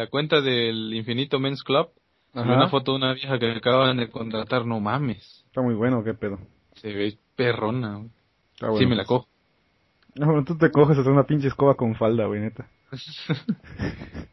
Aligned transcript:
la 0.00 0.06
cuenta 0.06 0.40
del 0.40 0.94
Infinito 0.94 1.38
Men's 1.38 1.62
Club. 1.62 1.90
Una 2.32 2.68
foto 2.68 2.92
de 2.92 2.96
una 2.98 3.12
vieja 3.12 3.38
que 3.38 3.50
acaban 3.50 3.98
de 3.98 4.08
contratar, 4.08 4.64
no 4.64 4.80
mames. 4.80 5.44
Está 5.46 5.60
muy 5.60 5.74
bueno, 5.74 6.02
qué 6.02 6.14
pedo. 6.14 6.38
Se 6.76 6.92
ve 6.92 7.18
perrona, 7.36 7.96
güey. 7.96 8.78
Sí, 8.78 8.86
me 8.86 8.94
la 8.96 9.04
cojo. 9.04 9.28
No, 10.14 10.42
tú 10.44 10.56
te 10.56 10.70
coges 10.70 10.96
hasta 10.96 11.10
una 11.10 11.24
pinche 11.24 11.48
escoba 11.48 11.74
con 11.74 11.94
falda, 11.96 12.24
güey, 12.26 12.40
neta. 12.40 12.66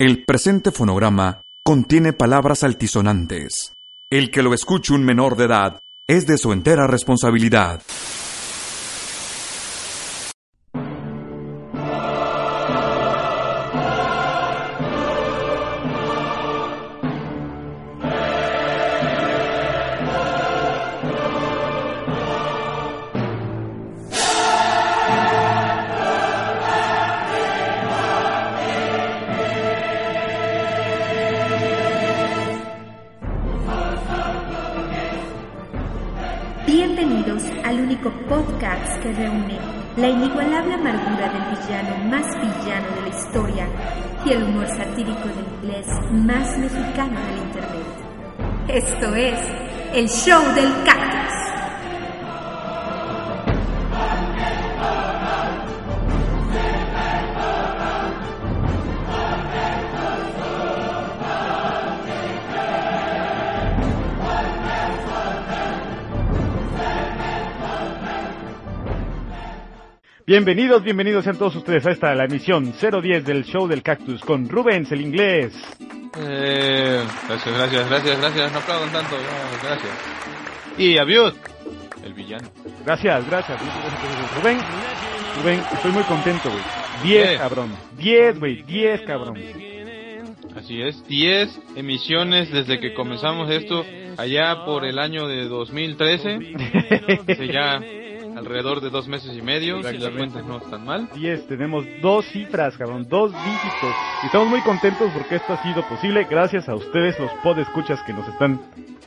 El 0.00 0.24
presente 0.24 0.70
fonograma 0.72 1.42
contiene 1.64 2.12
palabras 2.12 2.64
altisonantes. 2.64 3.74
El 4.10 4.30
que 4.30 4.42
lo 4.42 4.54
escuche 4.54 4.94
un 4.94 5.04
menor 5.04 5.36
de 5.36 5.44
edad 5.44 5.78
es 6.06 6.26
de 6.26 6.38
su 6.38 6.52
entera 6.52 6.86
responsabilidad. 6.86 7.82
El 49.98 50.08
show 50.08 50.54
del 50.54 50.72
cactus. 50.84 51.08
Bienvenidos, 70.24 70.84
bienvenidos 70.84 71.24
sean 71.24 71.36
todos 71.38 71.56
ustedes 71.56 71.84
a 71.86 71.90
esta 71.90 72.14
la 72.14 72.26
emisión 72.26 72.72
010 72.72 73.24
del 73.24 73.42
show 73.42 73.66
del 73.66 73.82
cactus 73.82 74.20
con 74.20 74.48
Rubens 74.48 74.92
el 74.92 75.00
inglés. 75.00 75.77
Eh, 76.20 77.04
gracias, 77.28 77.54
gracias, 77.54 77.88
gracias, 77.88 78.20
gracias, 78.20 78.52
no 78.52 78.58
aplaudan 78.58 78.92
tanto, 78.92 79.16
gracias. 79.62 79.92
Y 80.76 80.98
Abiud, 80.98 81.32
el 82.04 82.14
villano. 82.14 82.48
Gracias, 82.84 83.28
gracias, 83.28 83.58
Rubén, 84.36 84.58
Rubén, 85.40 85.62
estoy 85.72 85.92
muy 85.92 86.02
contento, 86.04 86.50
güey. 86.50 86.62
10, 87.04 87.38
cabrón. 87.38 87.76
10, 87.96 88.40
güey, 88.40 88.62
10, 88.62 89.02
cabrón. 89.02 89.38
Así 90.56 90.82
es, 90.82 91.06
10 91.06 91.60
emisiones 91.76 92.50
desde 92.50 92.80
que 92.80 92.92
comenzamos 92.94 93.48
esto 93.50 93.84
allá 94.16 94.64
por 94.64 94.84
el 94.84 94.98
año 94.98 95.28
de 95.28 95.46
2013. 95.46 96.38
ya 97.52 97.80
alrededor 98.38 98.80
de 98.80 98.90
dos 98.90 99.08
meses 99.08 99.36
y 99.36 99.42
medio, 99.42 99.82
si 99.82 99.98
las 99.98 100.10
cuentas 100.10 100.44
no 100.44 100.58
están 100.58 100.84
mal. 100.84 101.08
10, 101.14 101.48
tenemos 101.48 101.84
dos 102.00 102.24
cifras, 102.26 102.76
cabrón, 102.76 103.06
dos 103.08 103.32
dígitos. 103.32 103.94
Y 104.22 104.26
estamos 104.26 104.48
muy 104.48 104.60
contentos 104.62 105.10
porque 105.12 105.36
esto 105.36 105.52
ha 105.52 105.62
sido 105.62 105.82
posible 105.88 106.26
gracias 106.28 106.68
a 106.68 106.74
ustedes, 106.74 107.18
los 107.18 107.30
podescuchas 107.42 108.00
que 108.02 108.12
nos 108.12 108.26
están 108.28 108.60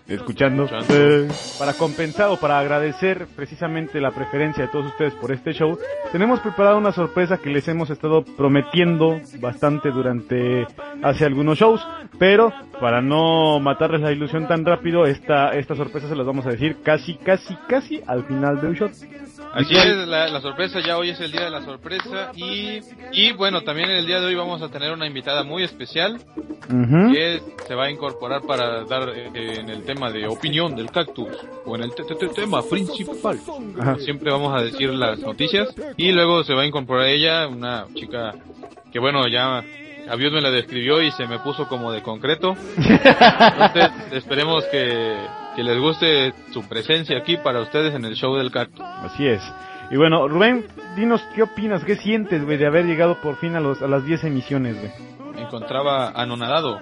escuchando. 0.08 0.68
Eh, 0.90 1.28
para 1.58 1.74
compensar 1.74 2.30
o 2.30 2.38
para 2.38 2.60
agradecer 2.60 3.28
precisamente 3.36 4.02
la 4.02 4.12
preferencia 4.12 4.66
de 4.66 4.72
todos 4.72 4.88
ustedes 4.88 5.14
por 5.16 5.32
este 5.32 5.54
show, 5.54 5.78
tenemos 6.12 6.40
preparado 6.40 6.78
una 6.78 6.92
sorpresa 6.92 7.38
que 7.38 7.50
les 7.50 7.68
hemos 7.68 7.90
estado 7.90 8.24
prometiendo 8.24 9.20
bastante 9.40 9.92
durante 9.92 10.68
hace 11.02 11.26
algunos 11.26 11.58
shows, 11.58 11.86
pero 12.20 12.52
para 12.80 13.02
no 13.02 13.60
matarles 13.60 14.02
la 14.02 14.12
ilusión 14.12 14.48
tan 14.48 14.66
rápido, 14.66 15.06
esta, 15.06 15.50
esta 15.52 15.76
sorpresa 15.76 16.10
se 16.10 16.16
las 16.16 16.26
vamos 16.26 16.46
a 16.46 16.50
decir 16.50 16.78
casi, 16.84 17.16
casi, 17.16 17.56
casi 17.68 18.02
al 18.08 18.24
final 18.26 18.60
del 18.62 18.76
show. 18.76 18.90
Así 19.54 19.76
es, 19.76 20.08
la, 20.08 20.42
sorpresa, 20.42 20.80
ya 20.80 20.98
hoy 20.98 21.10
es 21.10 21.20
el 21.20 21.32
día 21.32 21.42
de 21.42 21.50
la 21.50 21.62
sorpresa 21.64 22.32
y, 22.36 22.80
y 23.12 23.34
bueno, 23.34 23.62
también 23.62 23.90
en 23.90 23.98
el 23.98 24.06
día 24.06 24.20
de 24.20 24.28
hoy 24.28 24.36
vamos 24.36 24.62
a 24.62 24.70
tener 24.70 24.94
una 24.94 25.06
invitada 25.06 25.44
muy 25.44 25.64
especial 25.64 26.20
que 27.14 27.42
se 27.68 27.76
va 27.76 27.86
a 27.86 27.92
incorporar 27.92 28.44
para 28.44 28.86
dar 28.86 29.10
eh, 29.10 29.60
en 29.60 29.70
el 29.70 29.84
tema 29.84 30.10
de 30.10 30.28
opinión 30.28 30.76
del 30.76 30.90
cactus 30.90 31.28
o 31.66 31.76
en 31.76 31.84
el 31.84 31.92
tema 32.34 32.62
principal. 32.64 33.40
Siempre 34.00 34.32
vamos 34.32 34.58
a 34.58 34.64
decir 34.64 34.90
las 34.90 35.20
noticias 35.20 35.68
y 35.98 36.12
luego 36.12 36.44
se 36.44 36.54
va 36.54 36.62
a 36.62 36.66
incorporar 36.66 37.08
ella, 37.08 37.48
una 37.48 37.88
chica 37.94 38.34
que 38.92 39.00
bueno, 39.00 39.28
ya 39.28 39.64
Abiud 40.10 40.34
me 40.34 40.42
la 40.42 40.52
describió 40.52 41.02
y 41.02 41.12
se 41.12 41.28
me 41.28 41.40
puso 41.40 41.68
como 41.68 41.92
de 41.92 42.02
concreto. 42.02 42.56
Entonces, 42.78 43.92
esperemos 44.12 44.64
que, 44.66 45.16
que, 45.56 45.64
les 45.64 45.80
guste 45.80 46.34
su 46.52 46.68
presencia 46.68 47.18
aquí 47.18 47.38
para 47.38 47.62
ustedes 47.62 47.94
en 47.94 48.06
el 48.06 48.16
show 48.16 48.36
del 48.36 48.52
cactus. 48.52 48.86
Así 48.86 49.28
es. 49.28 49.42
Y 49.90 49.98
bueno, 49.98 50.28
Rubén, 50.28 50.66
dinos 50.96 51.22
qué 51.36 51.44
opinas, 51.44 51.84
qué 51.84 51.96
sientes, 51.96 52.44
güey, 52.46 52.58
de 52.58 52.68
haber 52.68 52.86
llegado 52.86 53.20
por 53.22 53.38
fin 53.38 53.56
a, 53.56 53.60
los, 53.60 53.82
a 53.82 53.88
las 53.88 54.06
10 54.06 54.24
emisiones, 54.26 54.78
güey. 54.80 54.92
Me 55.36 55.42
encontraba 55.42 56.10
anonadado 56.10 56.80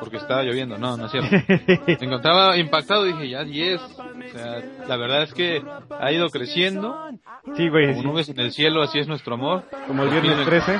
porque 0.00 0.16
estaba 0.16 0.42
lloviendo, 0.42 0.78
no, 0.78 0.96
no 0.96 1.06
es 1.06 1.12
cierto. 1.12 1.30
Me 1.86 2.06
encontraba 2.06 2.56
impactado 2.56 3.06
y 3.06 3.12
dije, 3.12 3.28
ya 3.28 3.44
10. 3.44 3.80
O 3.80 3.86
sea, 4.32 4.62
la 4.88 4.96
verdad 4.96 5.22
es 5.22 5.34
que 5.34 5.62
ha 5.98 6.12
ido 6.12 6.28
creciendo. 6.30 6.96
Sí, 7.56 7.68
güey. 7.68 7.94
Como 7.94 8.12
nubes 8.12 8.28
en 8.28 8.40
el 8.40 8.52
cielo, 8.52 8.82
así 8.82 8.98
es 8.98 9.06
nuestro 9.06 9.34
amor. 9.34 9.64
Como 9.86 10.02
el 10.02 10.10
viernes 10.10 10.44
13, 10.44 10.78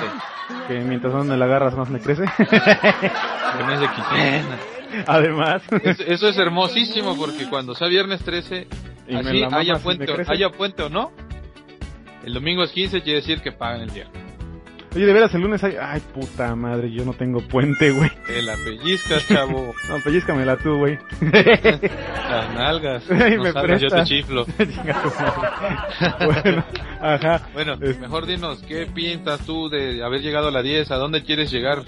que 0.68 0.80
mientras 0.80 1.14
más 1.14 1.26
me 1.26 1.36
la 1.36 1.44
agarras, 1.44 1.76
más 1.76 1.90
me 1.90 2.00
crece. 2.00 2.22
de 2.40 3.88
Además. 5.06 5.62
Eso, 6.06 6.28
es 6.28 6.38
hermosísimo 6.38 7.16
porque 7.16 7.48
cuando 7.48 7.74
sea 7.74 7.88
viernes 7.88 8.22
13, 8.24 8.66
así 9.14 9.44
haya 9.52 9.76
puente, 9.76 10.06
haya 10.26 10.50
puente 10.50 10.82
o 10.82 10.88
no, 10.88 11.12
el 12.24 12.34
domingo 12.34 12.64
es 12.64 12.72
15 12.72 13.02
quiere 13.02 13.20
decir 13.20 13.40
que 13.40 13.52
pagan 13.52 13.82
el 13.82 13.90
viernes. 13.90 14.29
Oye, 14.94 15.06
de 15.06 15.12
veras, 15.12 15.32
el 15.34 15.42
lunes 15.42 15.62
hay... 15.62 15.76
Ay, 15.80 16.00
puta 16.12 16.56
madre, 16.56 16.90
yo 16.90 17.04
no 17.04 17.12
tengo 17.12 17.40
puente, 17.40 17.92
güey. 17.92 18.10
Te 18.26 18.42
la 18.42 18.54
pellizcas, 18.56 19.26
chavo. 19.28 19.72
no, 19.88 19.98
pellizcamela 20.02 20.56
tú, 20.56 20.78
güey. 20.78 20.98
Las 21.20 22.54
nalgas. 22.54 23.08
Ay, 23.08 23.36
no 23.36 23.44
me 23.44 23.78
yo 23.78 23.88
te 23.88 24.02
chiflo. 24.02 24.44
bueno, 26.24 26.64
ajá. 27.00 27.48
Bueno, 27.52 27.76
mejor 27.76 28.26
dinos, 28.26 28.64
¿qué 28.66 28.86
pintas 28.92 29.46
tú 29.46 29.68
de 29.68 30.02
haber 30.02 30.22
llegado 30.22 30.48
a 30.48 30.50
la 30.50 30.62
10? 30.62 30.90
¿A 30.90 30.96
dónde 30.96 31.22
quieres 31.22 31.52
llegar? 31.52 31.84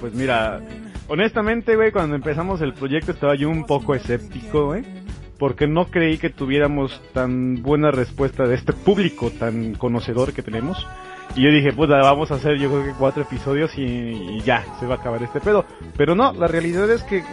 Pues 0.00 0.14
mira, 0.14 0.60
honestamente, 1.08 1.76
güey, 1.76 1.92
cuando 1.92 2.16
empezamos 2.16 2.62
el 2.62 2.72
proyecto 2.72 3.12
estaba 3.12 3.34
yo 3.34 3.50
un 3.50 3.66
poco 3.66 3.94
escéptico, 3.94 4.68
güey 4.68 5.01
porque 5.42 5.66
no 5.66 5.86
creí 5.86 6.18
que 6.18 6.30
tuviéramos 6.30 7.02
tan 7.12 7.62
buena 7.62 7.90
respuesta 7.90 8.44
de 8.44 8.54
este 8.54 8.72
público 8.72 9.32
tan 9.32 9.74
conocedor 9.74 10.32
que 10.32 10.40
tenemos. 10.40 10.86
Y 11.34 11.42
yo 11.42 11.50
dije, 11.50 11.72
pues 11.72 11.90
vamos 11.90 12.30
a 12.30 12.34
hacer 12.34 12.60
yo 12.60 12.70
creo 12.70 12.84
que 12.84 12.92
cuatro 12.96 13.24
episodios 13.24 13.76
y, 13.76 14.40
ya, 14.42 14.64
se 14.78 14.86
va 14.86 14.94
a 14.94 14.98
acabar 14.98 15.20
este 15.20 15.40
pedo. 15.40 15.64
Pero 15.96 16.14
no, 16.14 16.32
la 16.32 16.46
realidad 16.46 16.88
es 16.88 17.02
que 17.02 17.24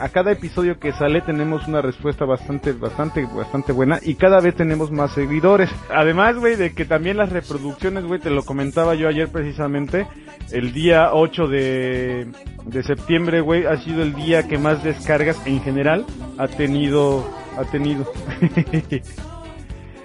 a 0.00 0.08
cada 0.08 0.32
episodio 0.32 0.80
que 0.80 0.90
sale 0.90 1.20
tenemos 1.20 1.68
una 1.68 1.80
respuesta 1.80 2.24
bastante, 2.24 2.72
bastante, 2.72 3.24
bastante 3.24 3.70
buena 3.70 4.00
y 4.02 4.16
cada 4.16 4.40
vez 4.40 4.56
tenemos 4.56 4.90
más 4.90 5.12
seguidores. 5.12 5.70
Además, 5.94 6.36
güey, 6.38 6.56
de 6.56 6.74
que 6.74 6.84
también 6.84 7.16
las 7.16 7.30
reproducciones, 7.30 8.04
güey, 8.06 8.18
te 8.18 8.30
lo 8.30 8.42
comentaba 8.44 8.96
yo 8.96 9.06
ayer 9.06 9.28
precisamente, 9.28 10.08
el 10.50 10.72
día 10.72 11.10
8 11.12 11.46
de, 11.46 12.26
de 12.64 12.82
septiembre, 12.82 13.40
güey, 13.40 13.66
ha 13.66 13.76
sido 13.76 14.02
el 14.02 14.14
día 14.14 14.48
que 14.48 14.58
más 14.58 14.82
descargas 14.82 15.40
en 15.46 15.60
general 15.60 16.04
ha 16.38 16.48
tenido, 16.48 17.24
ha 17.56 17.64
tenido. 17.64 18.10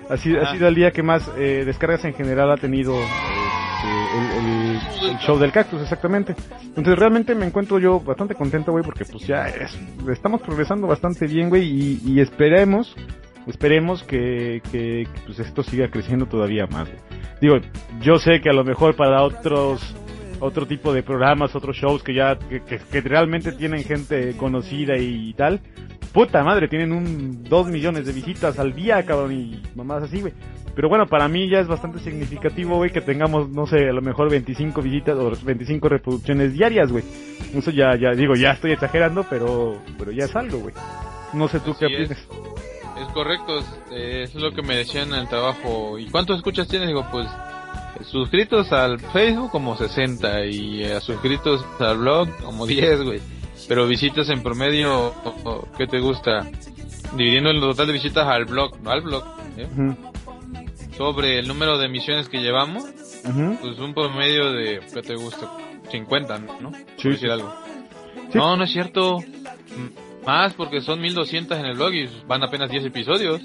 Ha 0.09 0.17
sido, 0.17 0.41
ha 0.41 0.51
sido 0.51 0.67
el 0.67 0.75
día 0.75 0.91
que 0.91 1.03
más 1.03 1.31
eh, 1.37 1.63
descargas 1.65 2.03
en 2.03 2.13
general 2.13 2.51
ha 2.51 2.57
tenido 2.57 2.93
este, 3.81 5.09
el, 5.09 5.17
show 5.19 5.37
del 5.37 5.51
cactus, 5.51 5.81
exactamente. 5.81 6.35
Entonces 6.61 6.97
realmente 6.97 7.35
me 7.35 7.45
encuentro 7.45 7.79
yo 7.79 7.99
bastante 7.99 8.35
contento, 8.35 8.71
güey, 8.71 8.83
porque 8.83 9.05
pues 9.05 9.25
ya 9.25 9.47
es, 9.47 9.77
estamos 10.11 10.41
progresando 10.41 10.87
bastante 10.87 11.27
bien, 11.27 11.49
güey, 11.49 11.99
y, 12.05 12.19
esperemos, 12.19 12.95
esperemos 13.47 14.03
que, 14.03 14.61
que, 14.71 15.07
pues 15.25 15.39
esto 15.39 15.63
siga 15.63 15.89
creciendo 15.89 16.25
todavía 16.25 16.67
más. 16.67 16.89
Digo, 17.41 17.57
yo 18.01 18.17
sé 18.17 18.39
que 18.41 18.49
a 18.49 18.53
lo 18.53 18.63
mejor 18.63 18.95
para 18.95 19.23
otros 19.23 19.95
otro 20.41 20.67
tipo 20.67 20.93
de 20.93 21.03
programas, 21.03 21.55
otros 21.55 21.77
shows 21.77 22.03
que 22.03 22.13
ya 22.13 22.37
que, 22.37 22.61
que 22.61 23.01
realmente 23.01 23.53
tienen 23.53 23.83
gente 23.83 24.35
conocida 24.35 24.97
y 24.97 25.33
tal, 25.33 25.61
puta 26.11 26.43
madre, 26.43 26.67
tienen 26.67 26.91
un 26.91 27.43
2 27.43 27.67
millones 27.67 28.05
de 28.05 28.11
visitas 28.11 28.59
al 28.59 28.73
día, 28.73 29.03
cabrón, 29.05 29.31
y 29.31 29.61
mamás 29.75 30.03
así, 30.03 30.21
güey. 30.21 30.33
Pero 30.75 30.87
bueno, 30.87 31.05
para 31.05 31.27
mí 31.27 31.49
ya 31.49 31.59
es 31.59 31.67
bastante 31.67 31.99
significativo, 31.99 32.77
güey, 32.77 32.91
que 32.91 33.01
tengamos, 33.01 33.49
no 33.49 33.65
sé, 33.67 33.89
a 33.89 33.93
lo 33.93 34.01
mejor 34.01 34.29
25 34.29 34.81
visitas 34.81 35.17
o 35.17 35.31
25 35.43 35.89
reproducciones 35.89 36.53
diarias, 36.53 36.91
güey. 36.91 37.03
Eso 37.53 37.71
ya, 37.71 37.95
ya, 37.97 38.11
digo, 38.11 38.35
ya 38.35 38.51
estoy 38.51 38.71
exagerando, 38.71 39.25
pero, 39.29 39.77
pero 39.97 40.11
ya 40.11 40.25
es 40.25 40.35
algo, 40.35 40.59
güey. 40.59 40.73
No 41.33 41.47
sé 41.47 41.59
tú 41.59 41.75
qué 41.77 41.87
opinas. 41.87 42.11
Es, 42.11 43.07
correcto, 43.13 43.59
es, 43.59 43.65
es, 43.91 44.35
lo 44.35 44.51
que 44.53 44.61
me 44.61 44.77
decían 44.77 45.09
en 45.09 45.19
el 45.19 45.27
trabajo. 45.27 45.97
¿Y 45.97 46.09
cuántos 46.09 46.37
escuchas 46.37 46.67
tienes? 46.67 46.87
Digo, 46.87 47.05
pues, 47.11 47.27
suscritos 48.03 48.71
al 48.71 48.99
Facebook 48.99 49.51
como 49.51 49.77
60 49.77 50.45
y 50.45 50.83
a 50.85 50.99
suscritos 51.01 51.65
al 51.79 51.97
blog 51.97 52.29
como 52.43 52.65
10, 52.67 53.03
güey. 53.03 53.21
Pero 53.67 53.87
visitas 53.87 54.29
en 54.29 54.41
promedio, 54.43 55.13
¿qué 55.77 55.87
te 55.87 55.99
gusta? 55.99 56.49
Dividiendo 57.15 57.51
el 57.51 57.59
total 57.59 57.87
de 57.87 57.93
visitas 57.93 58.27
al 58.27 58.45
blog, 58.45 58.79
no 58.81 58.91
al 58.91 59.01
blog, 59.01 59.23
¿eh? 59.57 59.67
sobre 60.97 61.39
el 61.39 61.47
número 61.47 61.77
de 61.77 61.85
emisiones 61.85 62.27
que 62.29 62.39
llevamos, 62.41 62.83
pues 63.61 63.79
un 63.79 63.93
promedio 63.93 64.51
de, 64.51 64.81
¿qué 64.93 65.01
te 65.01 65.15
gusta? 65.15 65.51
50, 65.89 66.39
¿no? 66.61 66.71
Sí. 66.97 67.09
decir 67.09 67.31
algo. 67.31 67.53
No, 68.33 68.55
no 68.55 68.63
es 68.63 68.71
cierto. 68.71 69.17
Más 70.25 70.53
porque 70.53 70.81
son 70.81 71.01
1200 71.01 71.57
en 71.57 71.65
el 71.65 71.75
blog 71.75 71.93
y 71.93 72.09
van 72.27 72.43
apenas 72.43 72.69
10 72.69 72.85
episodios. 72.85 73.41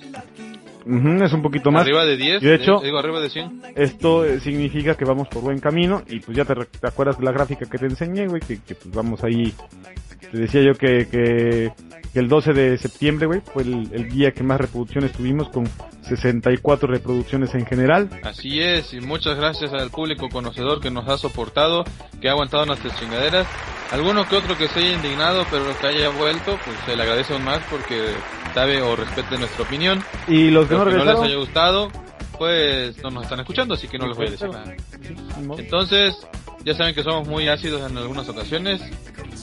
Es 0.87 1.33
un 1.33 1.43
poquito 1.43 1.71
más. 1.71 1.83
Arriba 1.83 2.05
de 2.05 2.17
10, 2.17 2.41
de 2.41 2.55
hecho, 2.55 2.81
digo 2.83 2.99
arriba 2.99 3.21
de 3.21 3.31
100. 3.31 3.63
Esto 3.75 4.25
eh, 4.25 4.41
significa 4.41 4.95
que 4.95 5.05
vamos 5.05 5.29
por 5.29 5.43
buen 5.43 5.59
camino 5.59 6.03
y 6.09 6.21
pues 6.21 6.37
ya 6.37 6.45
te, 6.45 6.55
acuerdas 6.87 7.19
de 7.19 7.25
la 7.25 7.33
gráfica 7.33 7.67
que 7.67 7.79
te 7.79 7.87
enseñé, 7.87 8.27
güey, 8.27 8.41
que, 8.41 8.61
que 8.63 8.75
pues 8.75 8.95
vamos 8.95 9.23
ahí 9.25 9.53
te 10.31 10.39
decía 10.39 10.63
yo 10.63 10.75
que, 10.75 11.07
que, 11.09 11.73
el 12.15 12.29
12 12.29 12.53
de 12.55 12.79
septiembre, 12.79 13.27
güey, 13.27 13.41
fue 13.41 13.63
el, 13.63 14.09
día 14.09 14.33
que 14.33 14.43
más 14.43 14.59
reproducciones 14.59 15.13
tuvimos 15.13 15.51
con 15.51 15.69
64 16.03 16.89
reproducciones 16.89 17.55
en 17.55 17.67
general. 17.67 18.09
Así 18.23 18.61
es, 18.61 18.95
y 18.95 19.01
muchas 19.01 19.37
gracias 19.37 19.73
al 19.75 19.91
público 19.91 20.29
conocedor 20.31 20.81
que 20.81 20.91
nos 20.91 21.07
ha 21.09 21.19
soportado, 21.19 21.85
que 22.21 22.29
ha 22.29 22.33
aguantado 22.33 22.65
nuestras 22.65 22.99
chingaderas. 22.99 23.47
Alguno 23.93 24.27
que 24.27 24.37
otro 24.37 24.57
que 24.57 24.67
se 24.69 24.81
haya 24.81 24.95
indignado, 24.95 25.45
pero 25.51 25.65
que 25.79 25.87
haya 25.87 26.09
vuelto, 26.09 26.59
pues 26.65 26.77
se 26.87 26.97
le 26.97 27.03
agradece 27.03 27.35
aún 27.35 27.45
más 27.45 27.61
porque 27.71 28.15
sabe 28.57 28.81
o 28.81 28.97
respete 28.97 29.37
nuestra 29.37 29.65
opinión. 29.65 30.03
Y 30.27 30.51
los 30.51 30.67
que, 30.67 30.75
no, 30.77 30.87
que 30.87 30.93
no 30.93 31.05
les 31.05 31.21
haya 31.21 31.37
gustado, 31.37 31.91
pues 32.39 32.97
no 33.03 33.11
nos 33.11 33.25
están 33.25 33.41
escuchando, 33.41 33.75
así 33.75 33.87
que 33.87 33.99
no 33.99 34.07
les 34.07 34.17
voy 34.17 34.29
a 34.29 34.31
decir 34.31 34.49
nada. 34.49 34.75
Entonces, 35.59 36.17
ya 36.65 36.73
saben 36.73 36.95
que 36.95 37.03
somos 37.03 37.29
muy 37.29 37.49
ácidos 37.49 37.91
en 37.91 37.99
algunas 37.99 38.27
ocasiones 38.31 38.81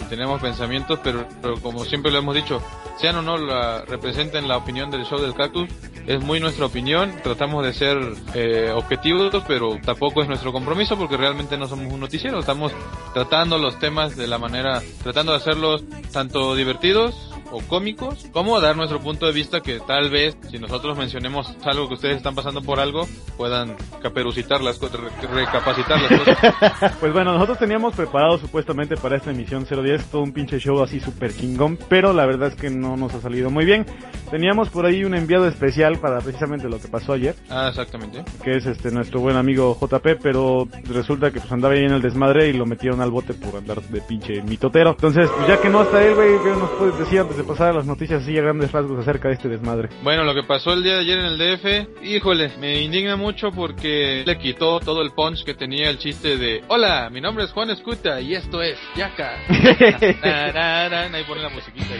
tenemos 0.09 0.41
pensamientos, 0.41 0.99
pero, 1.03 1.27
como 1.61 1.85
siempre 1.85 2.11
lo 2.11 2.19
hemos 2.19 2.35
dicho, 2.35 2.61
sean 2.99 3.15
o 3.17 3.21
no 3.21 3.37
la, 3.37 3.83
representen 3.85 4.47
la 4.47 4.57
opinión 4.57 4.91
del 4.91 5.05
show 5.05 5.19
del 5.19 5.33
cactus, 5.33 5.69
es 6.05 6.21
muy 6.21 6.39
nuestra 6.39 6.65
opinión, 6.65 7.13
tratamos 7.23 7.65
de 7.65 7.73
ser 7.73 7.97
eh, 8.33 8.71
objetivos, 8.75 9.43
pero 9.47 9.79
tampoco 9.83 10.21
es 10.21 10.27
nuestro 10.27 10.51
compromiso 10.51 10.97
porque 10.97 11.17
realmente 11.17 11.57
no 11.57 11.67
somos 11.67 11.91
un 11.91 11.99
noticiero, 11.99 12.39
estamos 12.39 12.71
tratando 13.13 13.57
los 13.57 13.79
temas 13.79 14.15
de 14.15 14.27
la 14.27 14.37
manera, 14.37 14.81
tratando 15.01 15.31
de 15.31 15.37
hacerlos 15.37 15.83
tanto 16.11 16.55
divertidos 16.55 17.32
o 17.53 17.61
cómicos, 17.61 18.25
como 18.31 18.59
dar 18.59 18.75
nuestro 18.75 18.99
punto 18.99 19.27
de 19.27 19.31
vista 19.31 19.61
que 19.61 19.79
tal 19.79 20.09
vez 20.09 20.35
si 20.49 20.57
nosotros 20.57 20.97
mencionemos 20.97 21.55
algo 21.63 21.87
que 21.87 21.93
ustedes 21.93 22.17
están 22.17 22.33
pasando 22.33 22.61
por 22.61 22.79
algo, 22.79 23.07
puedan 23.37 23.75
caperucitar 24.01 24.61
las 24.61 24.79
cosas, 24.79 25.01
recapacitar 25.31 26.01
las 26.01 26.19
cosas. 26.19 26.93
pues 26.99 27.13
bueno, 27.13 27.33
nosotros 27.33 27.59
teníamos 27.59 27.95
preparado 27.95 28.39
supuestamente 28.39 28.97
para 28.97 29.17
esta 29.17 29.29
emisión 29.29 29.65
010 29.65 30.05
todo 30.05 30.23
un 30.23 30.33
pinche 30.33 30.59
show 30.59 30.81
así 30.81 30.99
súper 30.99 31.35
chingón, 31.35 31.77
pero 31.87 32.11
la 32.11 32.25
verdad 32.25 32.49
es 32.49 32.55
que 32.55 32.71
no 32.71 32.97
nos 32.97 33.13
ha 33.13 33.21
salido 33.21 33.51
muy 33.51 33.65
bien. 33.65 33.85
Teníamos 34.31 34.69
por 34.69 34.87
ahí 34.87 35.03
un 35.03 35.13
enviado 35.13 35.47
especial 35.47 35.99
para 35.99 36.19
precisamente 36.19 36.67
lo 36.67 36.79
que 36.79 36.87
pasó 36.87 37.13
ayer. 37.13 37.35
Ah, 37.51 37.67
exactamente. 37.69 38.23
Que 38.43 38.57
es 38.57 38.65
este 38.65 38.89
nuestro 38.89 39.19
buen 39.19 39.35
amigo 39.35 39.77
JP, 39.79 40.19
pero 40.23 40.67
resulta 40.85 41.29
que 41.29 41.39
pues 41.39 41.51
andaba 41.51 41.75
ahí 41.75 41.85
en 41.85 41.91
el 41.91 42.01
desmadre 42.01 42.49
y 42.49 42.53
lo 42.53 42.65
metieron 42.65 42.99
al 43.01 43.11
bote 43.11 43.35
por 43.35 43.55
andar 43.55 43.79
de 43.81 44.01
pinche 44.01 44.41
mitotero. 44.41 44.91
Entonces, 44.91 45.29
pues 45.35 45.47
ya 45.47 45.61
que 45.61 45.69
no 45.69 45.83
está 45.83 46.03
él, 46.03 46.15
güey, 46.15 46.31
¿qué 46.43 46.49
nos 46.49 46.69
puedes 46.71 46.97
decir 46.97 47.19
antes 47.19 47.37
de 47.37 47.42
pasar 47.43 47.69
a 47.69 47.73
las 47.73 47.85
noticias 47.85 48.23
así 48.23 48.37
a 48.37 48.41
grandes 48.41 48.71
rasgos 48.71 48.99
acerca 48.99 49.27
de 49.27 49.35
este 49.35 49.49
desmadre? 49.49 49.89
Bueno, 50.01 50.23
lo 50.23 50.33
que 50.33 50.43
pasó 50.43 50.73
el 50.73 50.83
día 50.83 50.93
de 50.95 50.99
ayer 50.99 51.19
en 51.19 51.25
el 51.25 51.37
DF, 51.37 52.03
híjole, 52.03 52.51
me 52.59 52.81
indigna 52.81 53.15
mucho 53.15 53.51
porque 53.51 54.23
le 54.25 54.37
quitó 54.37 54.79
todo 54.79 55.01
el 55.01 55.11
punch 55.11 55.43
que 55.43 55.53
tenía 55.53 55.89
el 55.89 55.97
chiste 55.97 56.37
de 56.37 56.63
Hola, 56.67 57.09
mi 57.11 57.21
nombre 57.21 57.45
es 57.45 57.51
Juan 57.51 57.69
Escuta 57.69 58.19
y 58.21 58.33
esto 58.35 58.61
es 58.61 58.77
Yaka. 58.95 59.33
ahí 61.13 61.23
pone 61.25 61.41
la 61.41 61.49
musiquita. 61.49 61.93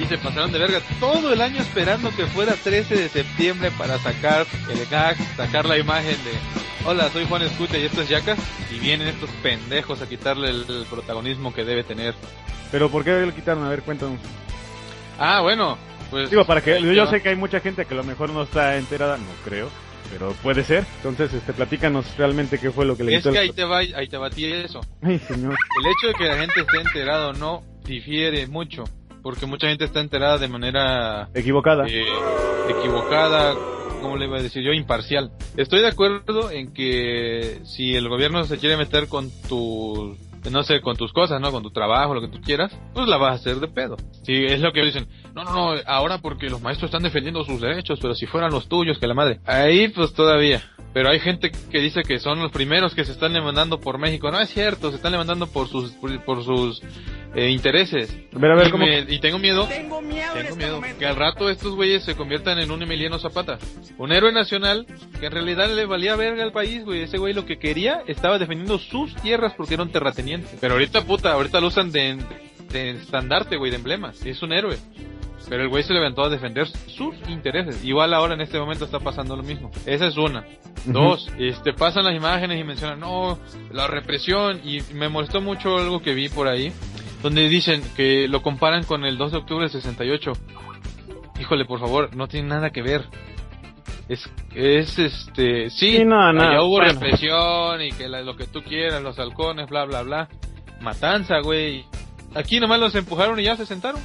Y 0.00 0.06
se 0.06 0.16
pasaron 0.16 0.52
de 0.52 0.58
verga 0.58 0.80
todo 1.00 1.32
el 1.32 1.40
año 1.40 1.60
esperando 1.60 2.14
que 2.14 2.26
fuera 2.26 2.54
13 2.54 2.94
de 2.94 3.08
septiembre 3.08 3.72
para 3.76 3.98
sacar 3.98 4.46
el 4.70 4.86
gag, 4.86 5.16
sacar 5.36 5.66
la 5.66 5.76
imagen 5.76 6.16
de 6.24 6.30
Hola, 6.88 7.10
soy 7.10 7.26
Juan 7.26 7.42
Escute 7.42 7.80
y 7.80 7.86
esto 7.86 8.02
es 8.02 8.08
Yacas. 8.08 8.38
Y 8.72 8.78
vienen 8.78 9.08
estos 9.08 9.28
pendejos 9.42 10.00
a 10.00 10.08
quitarle 10.08 10.50
el, 10.50 10.86
protagonismo 10.88 11.52
que 11.52 11.64
debe 11.64 11.82
tener. 11.82 12.14
¿Pero 12.70 12.88
por 12.90 13.04
qué 13.04 13.26
lo 13.26 13.34
quitaron? 13.34 13.64
A 13.64 13.70
ver, 13.70 13.82
cuéntanos. 13.82 14.20
Ah, 15.18 15.40
bueno, 15.40 15.76
pues. 16.10 16.30
Digo, 16.30 16.44
para 16.44 16.60
que. 16.60 16.80
Yo 16.80 17.06
sé 17.08 17.20
que 17.20 17.30
hay 17.30 17.36
mucha 17.36 17.58
gente 17.60 17.84
que 17.84 17.94
a 17.94 17.96
lo 17.96 18.04
mejor 18.04 18.30
no 18.30 18.44
está 18.44 18.76
enterada, 18.76 19.16
no 19.16 19.24
creo. 19.44 19.68
Pero 20.10 20.32
puede 20.42 20.62
ser. 20.62 20.86
Entonces, 20.98 21.34
este, 21.34 21.52
platícanos 21.52 22.16
realmente 22.16 22.58
qué 22.58 22.70
fue 22.70 22.86
lo 22.86 22.96
que 22.96 23.04
le 23.04 23.16
Es 23.16 23.24
que 23.24 23.38
ahí 23.38 23.52
te 23.52 23.64
va, 23.64 23.78
ahí 23.78 24.08
te 24.08 24.16
va 24.16 24.28
eso. 24.28 24.80
Ay, 25.02 25.18
señor. 25.18 25.54
El 25.80 25.90
hecho 25.90 26.06
de 26.06 26.14
que 26.14 26.24
la 26.24 26.38
gente 26.38 26.60
esté 26.60 26.80
enterada 26.80 27.28
o 27.28 27.32
no 27.32 27.62
difiere 27.84 28.46
mucho 28.46 28.84
porque 29.28 29.44
mucha 29.44 29.68
gente 29.68 29.84
está 29.84 30.00
enterada 30.00 30.38
de 30.38 30.48
manera 30.48 31.28
equivocada. 31.34 31.84
Eh, 31.86 32.02
equivocada, 32.70 33.54
¿cómo 34.00 34.16
le 34.16 34.24
iba 34.24 34.38
a 34.38 34.42
decir 34.42 34.62
yo? 34.62 34.72
Imparcial. 34.72 35.32
Estoy 35.58 35.82
de 35.82 35.88
acuerdo 35.88 36.50
en 36.50 36.72
que 36.72 37.60
si 37.64 37.94
el 37.94 38.08
gobierno 38.08 38.42
se 38.44 38.56
quiere 38.56 38.78
meter 38.78 39.06
con 39.06 39.30
tu 39.46 40.16
no 40.50 40.62
sé, 40.62 40.80
con 40.80 40.96
tus 40.96 41.12
cosas, 41.12 41.42
¿no? 41.42 41.52
Con 41.52 41.62
tu 41.62 41.70
trabajo, 41.70 42.14
lo 42.14 42.22
que 42.22 42.28
tú 42.28 42.40
quieras, 42.40 42.74
pues 42.94 43.06
la 43.06 43.18
vas 43.18 43.32
a 43.32 43.34
hacer 43.34 43.56
de 43.56 43.68
pedo. 43.68 43.96
Si 44.22 44.32
es 44.32 44.60
lo 44.60 44.72
que 44.72 44.82
dicen, 44.82 45.06
no, 45.34 45.44
no, 45.44 45.52
no, 45.52 45.80
ahora 45.84 46.22
porque 46.22 46.48
los 46.48 46.62
maestros 46.62 46.88
están 46.88 47.02
defendiendo 47.02 47.44
sus 47.44 47.60
derechos, 47.60 47.98
pero 48.00 48.14
si 48.14 48.24
fueran 48.24 48.50
los 48.50 48.66
tuyos, 48.66 48.98
que 48.98 49.06
la 49.06 49.12
madre. 49.12 49.40
Ahí 49.44 49.88
pues 49.88 50.14
todavía. 50.14 50.62
Pero 50.94 51.10
hay 51.10 51.20
gente 51.20 51.52
que 51.70 51.80
dice 51.80 52.00
que 52.02 52.18
son 52.18 52.40
los 52.40 52.50
primeros 52.50 52.94
que 52.94 53.04
se 53.04 53.12
están 53.12 53.34
levantando 53.34 53.78
por 53.78 53.98
México. 53.98 54.30
No 54.30 54.40
es 54.40 54.48
cierto, 54.48 54.88
se 54.88 54.96
están 54.96 55.12
levantando 55.12 55.46
por 55.46 55.68
sus 55.68 55.92
por 56.24 56.42
sus 56.42 56.82
eh, 57.38 57.50
intereses. 57.50 58.10
A 58.34 58.38
ver, 58.38 58.50
a 58.50 58.56
ver, 58.56 59.06
y, 59.08 59.14
y, 59.14 59.20
tengo 59.20 59.38
miedo. 59.38 59.66
Tengo 59.68 60.00
miedo. 60.02 60.32
Tengo 60.34 60.56
miedo. 60.56 60.80
Que 60.98 61.06
al 61.06 61.14
rato 61.14 61.48
estos 61.48 61.76
güeyes 61.76 62.04
se 62.04 62.16
conviertan 62.16 62.58
en 62.58 62.72
un 62.72 62.82
Emiliano 62.82 63.20
Zapata. 63.20 63.58
Un 63.96 64.10
héroe 64.10 64.32
nacional 64.32 64.86
que 65.20 65.26
en 65.26 65.32
realidad 65.32 65.72
le 65.72 65.86
valía 65.86 66.16
verga 66.16 66.42
al 66.42 66.50
país, 66.50 66.84
güey. 66.84 67.02
Ese 67.02 67.16
güey 67.16 67.34
lo 67.34 67.46
que 67.46 67.58
quería 67.58 68.02
estaba 68.08 68.40
defendiendo 68.40 68.78
sus 68.78 69.14
tierras 69.16 69.54
porque 69.56 69.74
era 69.74 69.84
un 69.84 69.92
terrateniente. 69.92 70.48
Pero 70.60 70.74
ahorita, 70.74 71.02
puta, 71.02 71.32
ahorita 71.32 71.60
lo 71.60 71.68
usan 71.68 71.92
de, 71.92 72.18
de 72.72 72.90
estandarte, 72.90 73.56
güey, 73.56 73.70
de 73.70 73.76
emblema. 73.76 74.12
Es 74.24 74.42
un 74.42 74.52
héroe. 74.52 74.76
Pero 75.48 75.62
el 75.62 75.68
güey 75.68 75.84
se 75.84 75.94
levantó 75.94 76.24
a 76.24 76.30
defender 76.30 76.66
sus 76.66 77.14
intereses. 77.28 77.84
Igual 77.84 78.14
ahora 78.14 78.34
en 78.34 78.40
este 78.40 78.58
momento 78.58 78.84
está 78.84 78.98
pasando 78.98 79.36
lo 79.36 79.44
mismo. 79.44 79.70
Esa 79.86 80.08
es 80.08 80.16
una. 80.16 80.44
Dos, 80.86 81.30
este, 81.38 81.72
pasan 81.72 82.04
las 82.04 82.16
imágenes 82.16 82.60
y 82.60 82.64
mencionan, 82.64 82.98
no, 82.98 83.38
la 83.70 83.86
represión. 83.86 84.60
Y 84.64 84.80
me 84.92 85.08
molestó 85.08 85.40
mucho 85.40 85.78
algo 85.78 86.02
que 86.02 86.14
vi 86.14 86.28
por 86.28 86.48
ahí 86.48 86.72
donde 87.22 87.48
dicen 87.48 87.82
que 87.96 88.28
lo 88.28 88.42
comparan 88.42 88.84
con 88.84 89.04
el 89.04 89.18
2 89.18 89.32
de 89.32 89.38
octubre 89.38 89.64
del 89.64 89.70
68. 89.70 90.32
Híjole, 91.40 91.64
por 91.64 91.80
favor, 91.80 92.14
no 92.16 92.28
tiene 92.28 92.48
nada 92.48 92.70
que 92.70 92.82
ver. 92.82 93.04
Es, 94.08 94.28
es 94.54 94.98
este, 94.98 95.68
sí, 95.70 96.04
no, 96.04 96.30
hubo 96.64 96.80
represión 96.80 97.82
y 97.82 97.92
que 97.92 98.08
lo 98.08 98.36
que 98.36 98.46
tú 98.46 98.62
quieras, 98.62 99.02
los 99.02 99.18
halcones, 99.18 99.68
bla, 99.68 99.84
bla, 99.84 100.02
bla. 100.02 100.28
Matanza, 100.80 101.40
güey. 101.40 101.84
Aquí 102.34 102.60
nomás 102.60 102.80
los 102.80 102.94
empujaron 102.94 103.38
y 103.38 103.44
ya 103.44 103.56
se 103.56 103.66
sentaron. 103.66 104.00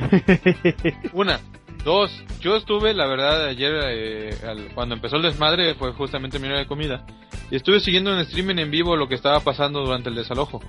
Una. 1.12 1.40
Dos, 1.84 2.10
yo 2.40 2.56
estuve, 2.56 2.92
la 2.92 3.06
verdad, 3.06 3.46
ayer, 3.46 3.72
eh, 3.88 4.34
cuando 4.74 4.94
empezó 4.94 5.16
el 5.16 5.22
desmadre, 5.22 5.74
fue 5.74 5.92
justamente 5.92 6.38
mi 6.38 6.48
hora 6.48 6.58
de 6.58 6.66
comida. 6.66 7.04
Y 7.50 7.56
estuve 7.56 7.80
siguiendo 7.80 8.12
en 8.12 8.20
streaming 8.20 8.56
en 8.58 8.70
vivo 8.70 8.96
lo 8.96 9.08
que 9.08 9.14
estaba 9.14 9.40
pasando 9.40 9.80
durante 9.80 10.08
el 10.08 10.14
desalojo. 10.14 10.60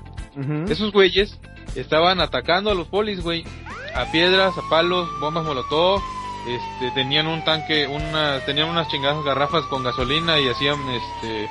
Esos 0.69 0.91
güeyes 0.91 1.37
estaban 1.75 2.21
atacando 2.21 2.71
a 2.71 2.75
los 2.75 2.87
polis, 2.87 3.21
güey. 3.21 3.43
A 3.93 4.11
piedras, 4.11 4.57
a 4.57 4.69
palos, 4.69 5.07
bombas 5.19 5.43
molotov. 5.43 6.01
Este, 6.47 6.91
tenían 6.95 7.27
un 7.27 7.43
tanque, 7.43 7.85
una, 7.87 8.39
tenían 8.45 8.69
unas 8.69 8.87
chingadas 8.87 9.23
garrafas 9.23 9.63
con 9.65 9.83
gasolina 9.83 10.39
y 10.39 10.47
hacían, 10.47 10.79
este, 10.89 11.47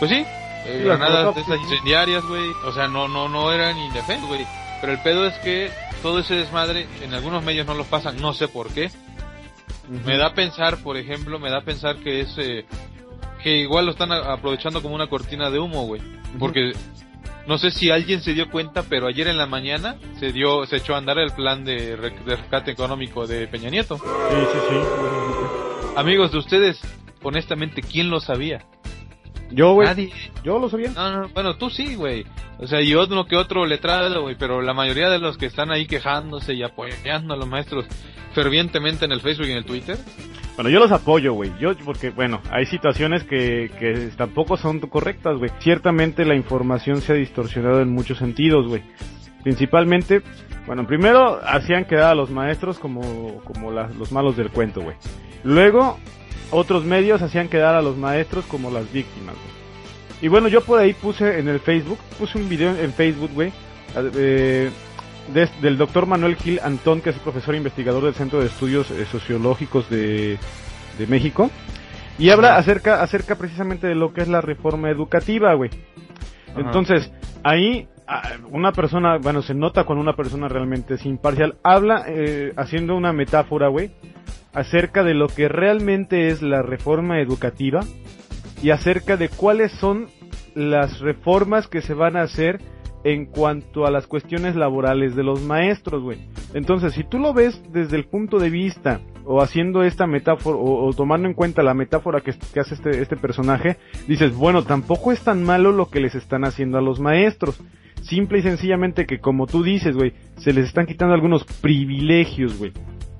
pues 0.00 0.10
sí, 0.10 0.24
eh, 0.66 0.82
granadas 0.84 1.32
de 1.34 1.42
esas 1.42 1.60
incendiarias, 1.60 2.24
güey. 2.24 2.50
O 2.64 2.72
sea, 2.72 2.88
no, 2.88 3.06
no, 3.06 3.28
no 3.28 3.52
eran 3.52 3.78
indefensos, 3.78 4.26
güey. 4.28 4.44
Pero 4.80 4.92
el 4.92 4.98
pedo 5.00 5.26
es 5.26 5.34
que 5.38 5.70
todo 6.02 6.20
ese 6.20 6.34
desmadre 6.34 6.86
en 7.02 7.14
algunos 7.14 7.44
medios 7.44 7.66
no 7.66 7.74
lo 7.74 7.84
pasan, 7.84 8.20
no 8.20 8.32
sé 8.34 8.48
por 8.48 8.68
qué. 8.68 8.90
Me 9.88 10.16
da 10.16 10.28
a 10.28 10.34
pensar, 10.34 10.78
por 10.78 10.96
ejemplo, 10.96 11.38
me 11.38 11.50
da 11.50 11.58
a 11.58 11.64
pensar 11.64 11.96
que 11.96 12.20
es 12.20 12.34
eh, 12.38 12.64
que 13.42 13.58
igual 13.58 13.86
lo 13.86 13.92
están 13.92 14.10
aprovechando 14.12 14.82
como 14.82 14.94
una 14.94 15.08
cortina 15.08 15.50
de 15.50 15.60
humo, 15.60 15.86
güey. 15.86 16.02
Porque 16.38 16.72
no 17.46 17.58
sé 17.58 17.70
si 17.70 17.90
alguien 17.90 18.20
se 18.20 18.34
dio 18.34 18.50
cuenta, 18.50 18.82
pero 18.82 19.06
ayer 19.06 19.28
en 19.28 19.38
la 19.38 19.46
mañana 19.46 19.96
se 20.18 20.32
dio, 20.32 20.66
se 20.66 20.78
echó 20.78 20.94
a 20.94 20.98
andar 20.98 21.18
el 21.18 21.30
plan 21.30 21.64
de, 21.64 21.94
rescate 21.94 22.72
económico 22.72 23.26
de 23.26 23.46
Peña 23.46 23.70
Nieto. 23.70 23.98
Sí, 23.98 24.02
sí, 24.52 24.58
sí. 24.68 24.76
Amigos 25.96 26.32
de 26.32 26.38
ustedes, 26.38 26.80
honestamente, 27.22 27.82
¿quién 27.82 28.10
lo 28.10 28.18
sabía? 28.18 28.66
Yo, 29.50 29.74
güey. 29.74 29.88
Nadie. 29.88 30.12
Yo 30.44 30.58
lo 30.58 30.68
sabía. 30.68 30.90
No, 30.90 31.22
no, 31.22 31.28
bueno, 31.28 31.56
tú 31.56 31.70
sí, 31.70 31.94
güey. 31.94 32.24
O 32.58 32.66
sea, 32.66 32.80
y 32.80 32.94
uno 32.94 33.26
que 33.26 33.36
otro 33.36 33.66
letrado, 33.66 34.22
güey, 34.22 34.36
pero 34.38 34.62
la 34.62 34.74
mayoría 34.74 35.10
de 35.10 35.18
los 35.18 35.36
que 35.36 35.46
están 35.46 35.70
ahí 35.70 35.86
quejándose 35.86 36.54
y 36.54 36.62
apoyando 36.62 37.34
a 37.34 37.36
los 37.36 37.46
maestros 37.46 37.86
fervientemente 38.32 39.04
en 39.04 39.12
el 39.12 39.20
Facebook 39.20 39.46
y 39.46 39.52
en 39.52 39.58
el 39.58 39.64
Twitter. 39.64 39.98
Bueno, 40.56 40.70
yo 40.70 40.78
los 40.78 40.90
apoyo, 40.90 41.34
güey. 41.34 41.52
Yo, 41.60 41.76
porque, 41.84 42.10
bueno, 42.10 42.40
hay 42.50 42.64
situaciones 42.66 43.24
que, 43.24 43.70
que 43.78 44.10
tampoco 44.16 44.56
son 44.56 44.80
correctas, 44.80 45.36
güey. 45.36 45.50
Ciertamente 45.58 46.24
la 46.24 46.34
información 46.34 47.02
se 47.02 47.12
ha 47.12 47.16
distorsionado 47.16 47.82
en 47.82 47.90
muchos 47.90 48.18
sentidos, 48.18 48.66
güey. 48.66 48.82
Principalmente, 49.42 50.22
bueno, 50.66 50.86
primero 50.86 51.40
hacían 51.46 51.84
quedar 51.84 52.12
a 52.12 52.14
los 52.14 52.30
maestros 52.30 52.78
como, 52.78 53.42
como 53.44 53.70
los 53.70 54.10
malos 54.12 54.36
del 54.36 54.50
cuento, 54.50 54.80
güey. 54.80 54.96
Luego, 55.44 55.98
otros 56.50 56.84
medios 56.84 57.22
hacían 57.22 57.48
quedar 57.48 57.74
a 57.74 57.82
los 57.82 57.96
maestros 57.96 58.44
como 58.46 58.70
las 58.70 58.90
víctimas, 58.92 59.34
güey. 59.34 59.56
Y 60.22 60.28
bueno, 60.28 60.48
yo 60.48 60.62
por 60.62 60.80
ahí 60.80 60.94
puse 60.94 61.38
en 61.38 61.48
el 61.48 61.60
Facebook, 61.60 61.98
puse 62.18 62.38
un 62.38 62.48
video 62.48 62.74
en 62.74 62.92
Facebook, 62.92 63.30
güey, 63.34 63.52
eh, 64.14 64.70
del 65.60 65.76
doctor 65.76 66.06
Manuel 66.06 66.36
Gil 66.36 66.60
Antón, 66.62 67.02
que 67.02 67.10
es 67.10 67.16
profesor 67.16 67.54
e 67.54 67.58
investigador 67.58 68.04
del 68.04 68.14
Centro 68.14 68.40
de 68.40 68.46
Estudios 68.46 68.90
eh, 68.90 69.04
Sociológicos 69.10 69.90
de, 69.90 70.38
de 70.98 71.06
México. 71.06 71.50
Y 72.18 72.30
habla 72.30 72.56
acerca, 72.56 73.02
acerca 73.02 73.36
precisamente 73.36 73.86
de 73.86 73.94
lo 73.94 74.14
que 74.14 74.22
es 74.22 74.28
la 74.28 74.40
reforma 74.40 74.88
educativa, 74.88 75.52
güey. 75.52 75.70
Entonces, 76.56 77.12
ahí 77.42 77.86
una 78.50 78.72
persona, 78.72 79.18
bueno, 79.18 79.42
se 79.42 79.54
nota 79.54 79.84
cuando 79.84 80.02
una 80.02 80.14
persona 80.14 80.48
realmente 80.48 80.94
es 80.94 81.04
imparcial, 81.04 81.56
habla 81.62 82.04
eh, 82.06 82.52
haciendo 82.56 82.96
una 82.96 83.12
metáfora, 83.12 83.68
güey, 83.68 83.90
acerca 84.56 85.04
de 85.04 85.12
lo 85.12 85.28
que 85.28 85.48
realmente 85.48 86.28
es 86.28 86.40
la 86.40 86.62
reforma 86.62 87.20
educativa 87.20 87.80
y 88.62 88.70
acerca 88.70 89.18
de 89.18 89.28
cuáles 89.28 89.70
son 89.72 90.06
las 90.54 90.98
reformas 91.00 91.68
que 91.68 91.82
se 91.82 91.92
van 91.92 92.16
a 92.16 92.22
hacer 92.22 92.62
en 93.04 93.26
cuanto 93.26 93.86
a 93.86 93.90
las 93.90 94.06
cuestiones 94.06 94.56
laborales 94.56 95.14
de 95.14 95.22
los 95.22 95.42
maestros, 95.42 96.02
güey. 96.02 96.26
Entonces, 96.54 96.94
si 96.94 97.04
tú 97.04 97.18
lo 97.18 97.34
ves 97.34 97.62
desde 97.70 97.96
el 97.96 98.06
punto 98.06 98.38
de 98.38 98.48
vista 98.48 99.00
o 99.26 99.42
haciendo 99.42 99.82
esta 99.82 100.06
metáfora 100.06 100.56
o, 100.58 100.90
tomando 100.94 101.28
en 101.28 101.34
cuenta 101.34 101.62
la 101.62 101.74
metáfora 101.74 102.22
que, 102.22 102.30
hace 102.58 102.74
este, 102.74 103.02
este 103.02 103.16
personaje, 103.18 103.76
dices, 104.08 104.34
bueno, 104.34 104.64
tampoco 104.64 105.12
es 105.12 105.20
tan 105.20 105.44
malo 105.44 105.70
lo 105.70 105.90
que 105.90 106.00
les 106.00 106.14
están 106.14 106.46
haciendo 106.46 106.78
a 106.78 106.82
los 106.82 106.98
maestros. 106.98 107.60
Simple 108.00 108.38
y 108.38 108.42
sencillamente 108.42 109.04
que 109.04 109.18
como 109.18 109.46
tú 109.46 109.62
dices, 109.62 109.94
güey, 109.94 110.14
se 110.38 110.54
les 110.54 110.64
están 110.64 110.86
quitando 110.86 111.12
algunos 111.12 111.44
privilegios, 111.44 112.58
güey. 112.58 112.72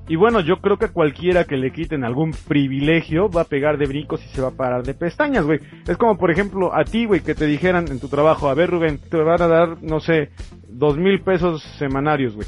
Y 0.09 0.15
bueno, 0.15 0.41
yo 0.41 0.61
creo 0.61 0.77
que 0.77 0.89
cualquiera 0.89 1.45
que 1.45 1.57
le 1.57 1.73
quiten 1.73 2.05
algún 2.05 2.33
privilegio 2.47 3.29
va 3.29 3.43
a 3.43 3.45
pegar 3.47 3.77
de 3.77 3.87
brincos 3.87 4.25
y 4.25 4.29
se 4.29 4.41
va 4.41 4.49
a 4.49 4.57
parar 4.57 4.85
de 4.85 4.95
pestañas, 4.95 5.45
güey. 5.45 5.59
Es 5.87 5.97
como, 5.97 6.17
por 6.17 6.31
ejemplo, 6.31 6.73
a 6.73 6.85
ti, 6.85 7.07
güey, 7.07 7.23
que 7.23 7.35
te 7.35 7.47
dijeran 7.47 7.89
en 7.91 7.99
tu 7.99 8.09
trabajo, 8.09 8.49
a 8.49 8.55
ver, 8.55 8.71
Rubén, 8.71 8.99
te 8.99 9.17
van 9.17 9.43
a 9.43 9.49
dar, 9.49 9.83
no 9.83 9.99
sé, 9.99 10.31
dos 10.69 10.97
mil 10.97 11.21
pesos 11.23 11.63
semanarios, 11.79 12.37
güey. 12.37 12.47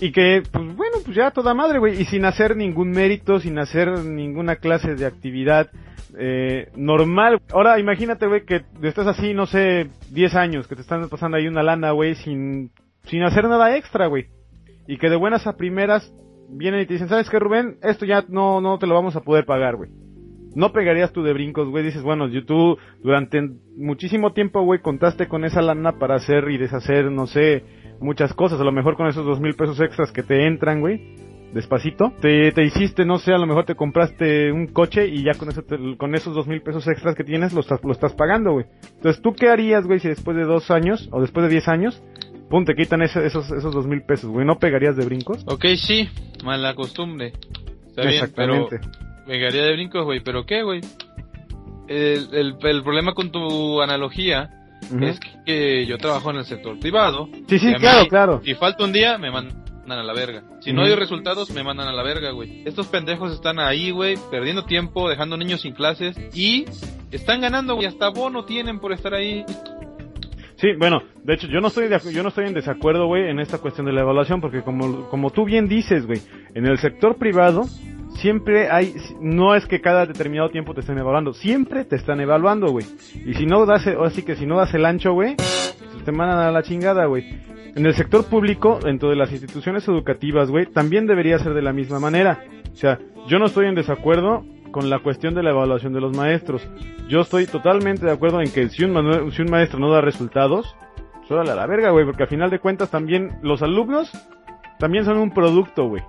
Y 0.00 0.10
que, 0.10 0.42
pues 0.50 0.76
bueno, 0.76 0.98
pues 1.04 1.16
ya 1.16 1.30
toda 1.30 1.54
madre, 1.54 1.78
güey. 1.78 2.00
Y 2.00 2.04
sin 2.06 2.24
hacer 2.24 2.56
ningún 2.56 2.90
mérito, 2.90 3.38
sin 3.38 3.58
hacer 3.58 4.04
ninguna 4.04 4.56
clase 4.56 4.96
de 4.96 5.06
actividad 5.06 5.70
eh, 6.18 6.70
normal. 6.74 7.40
Ahora 7.52 7.78
imagínate, 7.78 8.26
güey, 8.26 8.44
que 8.44 8.62
estás 8.82 9.06
así, 9.06 9.32
no 9.32 9.46
sé, 9.46 9.88
10 10.10 10.34
años, 10.34 10.66
que 10.66 10.74
te 10.74 10.82
están 10.82 11.08
pasando 11.08 11.36
ahí 11.36 11.46
una 11.46 11.62
lana, 11.62 11.92
güey, 11.92 12.16
sin, 12.16 12.70
sin 13.04 13.22
hacer 13.22 13.48
nada 13.48 13.76
extra, 13.76 14.06
güey. 14.06 14.26
Y 14.88 14.98
que 14.98 15.10
de 15.10 15.16
buenas 15.16 15.46
a 15.46 15.56
primeras 15.56 16.12
vienen 16.48 16.80
y 16.80 16.86
te 16.86 16.94
dicen, 16.94 17.08
¿sabes 17.08 17.28
qué, 17.28 17.38
Rubén? 17.38 17.78
Esto 17.82 18.04
ya 18.04 18.24
no, 18.28 18.60
no 18.60 18.78
te 18.78 18.86
lo 18.86 18.94
vamos 18.94 19.16
a 19.16 19.20
poder 19.20 19.44
pagar, 19.44 19.76
güey. 19.76 19.90
No 20.54 20.72
pegarías 20.72 21.12
tú 21.12 21.22
de 21.22 21.32
brincos, 21.32 21.68
güey. 21.68 21.84
Dices, 21.84 22.02
bueno, 22.02 22.26
tú 22.46 22.78
durante 23.02 23.40
muchísimo 23.76 24.32
tiempo, 24.32 24.62
güey, 24.62 24.80
contaste 24.80 25.28
con 25.28 25.44
esa 25.44 25.62
lana 25.62 25.98
para 25.98 26.16
hacer 26.16 26.50
y 26.50 26.58
deshacer, 26.58 27.10
no 27.10 27.26
sé, 27.26 27.64
muchas 28.00 28.32
cosas. 28.34 28.60
A 28.60 28.64
lo 28.64 28.72
mejor 28.72 28.96
con 28.96 29.06
esos 29.06 29.24
dos 29.24 29.40
mil 29.40 29.54
pesos 29.54 29.80
extras 29.80 30.10
que 30.10 30.22
te 30.22 30.46
entran, 30.46 30.80
güey. 30.80 31.14
Despacito. 31.52 32.12
Te, 32.20 32.52
te 32.52 32.64
hiciste, 32.64 33.06
no 33.06 33.18
sé, 33.18 33.32
a 33.32 33.38
lo 33.38 33.46
mejor 33.46 33.64
te 33.64 33.74
compraste 33.74 34.52
un 34.52 34.66
coche 34.66 35.06
y 35.06 35.22
ya 35.24 35.32
con 35.34 35.48
eso 35.48 35.62
con 35.96 36.14
esos 36.14 36.34
dos 36.34 36.46
mil 36.46 36.60
pesos 36.60 36.86
extras 36.88 37.14
que 37.14 37.24
tienes 37.24 37.54
lo 37.54 37.60
estás, 37.60 37.82
lo 37.82 37.92
estás 37.92 38.14
pagando, 38.14 38.52
güey. 38.52 38.66
Entonces, 38.96 39.22
¿tú 39.22 39.32
qué 39.32 39.48
harías, 39.48 39.86
güey, 39.86 39.98
si 39.98 40.08
después 40.08 40.36
de 40.36 40.44
dos 40.44 40.70
años 40.70 41.08
o 41.10 41.22
después 41.22 41.44
de 41.46 41.50
diez 41.50 41.68
años 41.68 42.02
pum, 42.48 42.64
te 42.64 42.74
quitan 42.74 43.02
esos, 43.02 43.24
esos 43.24 43.74
dos 43.74 43.86
mil 43.86 44.02
pesos, 44.02 44.30
güey. 44.30 44.46
¿No 44.46 44.58
pegarías 44.58 44.96
de 44.96 45.04
brincos? 45.04 45.44
Ok, 45.46 45.66
sí, 45.76 46.08
mala 46.44 46.74
costumbre. 46.74 47.32
Está 47.86 48.02
bien, 48.02 48.32
pero 48.34 48.68
pegaría 49.26 49.62
de 49.62 49.72
brincos, 49.72 50.04
güey. 50.04 50.20
¿Pero 50.20 50.44
qué, 50.46 50.62
güey? 50.62 50.80
El, 51.86 52.34
el, 52.34 52.56
el, 52.60 52.82
problema 52.82 53.14
con 53.14 53.30
tu 53.30 53.80
analogía 53.80 54.50
es 55.00 55.20
que 55.44 55.86
yo 55.86 55.98
trabajo 55.98 56.30
en 56.30 56.36
el 56.36 56.44
sector 56.44 56.78
privado. 56.78 57.28
Sí, 57.48 57.58
sí, 57.58 57.74
claro, 57.74 58.08
claro. 58.08 58.40
Si 58.44 58.54
falta 58.54 58.84
un 58.84 58.92
día, 58.92 59.18
me 59.18 59.30
mandan 59.30 59.98
a 59.98 60.02
la 60.02 60.12
verga. 60.12 60.42
Si 60.60 60.72
no 60.72 60.84
hay 60.84 60.94
resultados, 60.94 61.50
me 61.50 61.62
mandan 61.62 61.88
a 61.88 61.92
la 61.92 62.02
verga, 62.02 62.30
güey. 62.30 62.62
Estos 62.66 62.86
pendejos 62.88 63.32
están 63.32 63.58
ahí, 63.58 63.90
güey, 63.90 64.16
perdiendo 64.30 64.64
tiempo, 64.64 65.08
dejando 65.08 65.36
niños 65.36 65.62
sin 65.62 65.72
clases 65.72 66.16
y 66.34 66.64
están 67.10 67.40
ganando, 67.40 67.74
güey. 67.74 67.86
Hasta 67.86 68.08
bono 68.10 68.44
tienen 68.44 68.80
por 68.80 68.92
estar 68.92 69.14
ahí. 69.14 69.44
Sí, 70.58 70.72
bueno, 70.76 71.02
de 71.22 71.34
hecho 71.34 71.46
yo 71.46 71.60
no 71.60 71.68
estoy 71.68 71.88
yo 72.12 72.22
no 72.24 72.30
estoy 72.30 72.46
en 72.46 72.54
desacuerdo, 72.54 73.06
güey, 73.06 73.30
en 73.30 73.38
esta 73.38 73.58
cuestión 73.58 73.86
de 73.86 73.92
la 73.92 74.00
evaluación 74.00 74.40
porque 74.40 74.62
como 74.62 75.08
como 75.08 75.30
tú 75.30 75.44
bien 75.44 75.68
dices, 75.68 76.04
güey, 76.04 76.20
en 76.52 76.66
el 76.66 76.78
sector 76.78 77.16
privado 77.16 77.64
siempre 78.16 78.68
hay 78.68 78.92
no 79.20 79.54
es 79.54 79.66
que 79.66 79.80
cada 79.80 80.04
determinado 80.04 80.50
tiempo 80.50 80.74
te 80.74 80.80
estén 80.80 80.98
evaluando, 80.98 81.32
siempre 81.32 81.84
te 81.84 81.94
están 81.94 82.20
evaluando, 82.20 82.72
güey. 82.72 82.84
Y 83.24 83.34
si 83.34 83.46
no 83.46 83.66
das 83.66 83.86
así 83.86 84.22
que 84.22 84.34
si 84.34 84.46
no 84.46 84.56
das 84.56 84.74
el 84.74 84.84
ancho, 84.84 85.12
güey, 85.12 85.36
te 86.04 86.10
mandan 86.10 86.40
a 86.40 86.50
la 86.50 86.64
chingada, 86.64 87.06
güey. 87.06 87.24
En 87.76 87.86
el 87.86 87.94
sector 87.94 88.24
público, 88.24 88.80
dentro 88.82 89.10
de 89.10 89.16
las 89.16 89.30
instituciones 89.30 89.86
educativas, 89.86 90.50
güey, 90.50 90.66
también 90.66 91.06
debería 91.06 91.38
ser 91.38 91.54
de 91.54 91.62
la 91.62 91.72
misma 91.72 92.00
manera. 92.00 92.42
O 92.72 92.76
sea, 92.76 92.98
yo 93.28 93.38
no 93.38 93.46
estoy 93.46 93.66
en 93.66 93.76
desacuerdo 93.76 94.44
con 94.70 94.90
la 94.90 95.00
cuestión 95.00 95.34
de 95.34 95.42
la 95.42 95.50
evaluación 95.50 95.92
de 95.92 96.00
los 96.00 96.16
maestros. 96.16 96.66
Yo 97.08 97.20
estoy 97.20 97.46
totalmente 97.46 98.06
de 98.06 98.12
acuerdo 98.12 98.40
en 98.40 98.50
que 98.50 98.68
si 98.68 98.84
un, 98.84 99.32
si 99.32 99.42
un 99.42 99.50
maestro 99.50 99.78
no 99.78 99.90
da 99.90 100.00
resultados, 100.00 100.76
solo 101.26 101.40
a 101.40 101.44
la 101.44 101.66
verga, 101.66 101.90
güey, 101.90 102.04
porque 102.04 102.24
al 102.24 102.28
final 102.28 102.50
de 102.50 102.58
cuentas 102.58 102.90
también 102.90 103.38
los 103.42 103.62
alumnos 103.62 104.10
también 104.78 105.04
son 105.04 105.18
un 105.18 105.30
producto, 105.30 105.88
güey. 105.88 106.02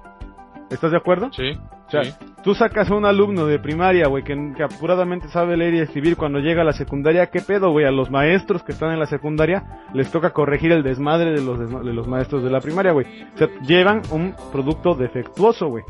¿Estás 0.70 0.92
de 0.92 0.98
acuerdo? 0.98 1.30
Sí. 1.34 1.58
O 1.88 1.92
sea, 1.92 2.04
tú 2.44 2.54
sacas 2.54 2.92
a 2.92 2.96
un 2.96 3.04
alumno 3.04 3.48
de 3.48 3.58
primaria, 3.58 4.08
güey, 4.08 4.24
que, 4.24 4.36
apuradamente 4.64 5.28
sabe 5.30 5.58
leer 5.58 5.74
y 5.74 5.80
escribir 5.80 6.18
cuando 6.18 6.38
llega 6.38 6.62
a 6.62 6.66
la 6.66 6.74
secundaria, 6.74 7.32
¿qué 7.32 7.42
pedo, 7.42 7.72
güey? 7.72 7.86
A 7.86 7.92
los 7.92 8.12
maestros 8.12 8.62
que 8.62 8.74
están 8.74 8.92
en 8.92 9.00
la 9.00 9.08
secundaria 9.08 9.86
les 9.94 10.12
toca 10.12 10.30
corregir 10.30 10.72
el 10.72 10.84
desmadre 10.84 11.32
de 11.32 11.42
los, 11.42 11.58
de 11.58 11.94
los 11.94 12.08
maestros 12.08 12.44
de 12.44 12.52
la 12.52 12.62
primaria, 12.62 12.92
güey. 12.92 13.08
O 13.34 13.38
sea, 13.38 13.50
llevan 13.62 14.04
un 14.12 14.36
producto 14.52 14.94
defectuoso, 14.94 15.68
güey. 15.68 15.84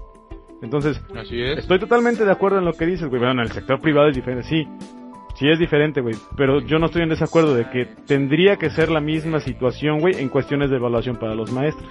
Entonces, 0.62 1.02
estoy 1.58 1.80
totalmente 1.80 2.26
de 2.26 2.32
acuerdo 2.32 2.60
en 2.60 2.66
lo 2.66 2.74
que 2.74 2.86
dices, 2.86 3.08
güey. 3.08 3.20
Bueno, 3.20 3.34
en 3.34 3.48
el 3.48 3.52
sector 3.52 3.80
privado 3.80 4.10
es 4.10 4.16
diferente, 4.16 4.44
sí. 4.44 4.68
Sí 5.36 5.48
es 5.48 5.58
diferente, 5.58 6.02
güey. 6.02 6.16
Pero 6.36 6.60
yo 6.60 6.80
no 6.80 6.88
estoy 6.88 7.04
en 7.04 7.10
desacuerdo 7.10 7.56
de 7.56 7.70
que 7.70 7.86
tendría 8.06 8.58
que 8.58 8.70
ser 8.70 8.90
la 8.90 9.00
misma 9.00 9.40
situación, 9.40 10.00
güey, 10.00 10.16
en 10.20 10.28
cuestiones 10.28 10.70
de 10.70 10.76
evaluación 10.76 11.16
para 11.16 11.34
los 11.34 11.52
maestros. 11.52 11.90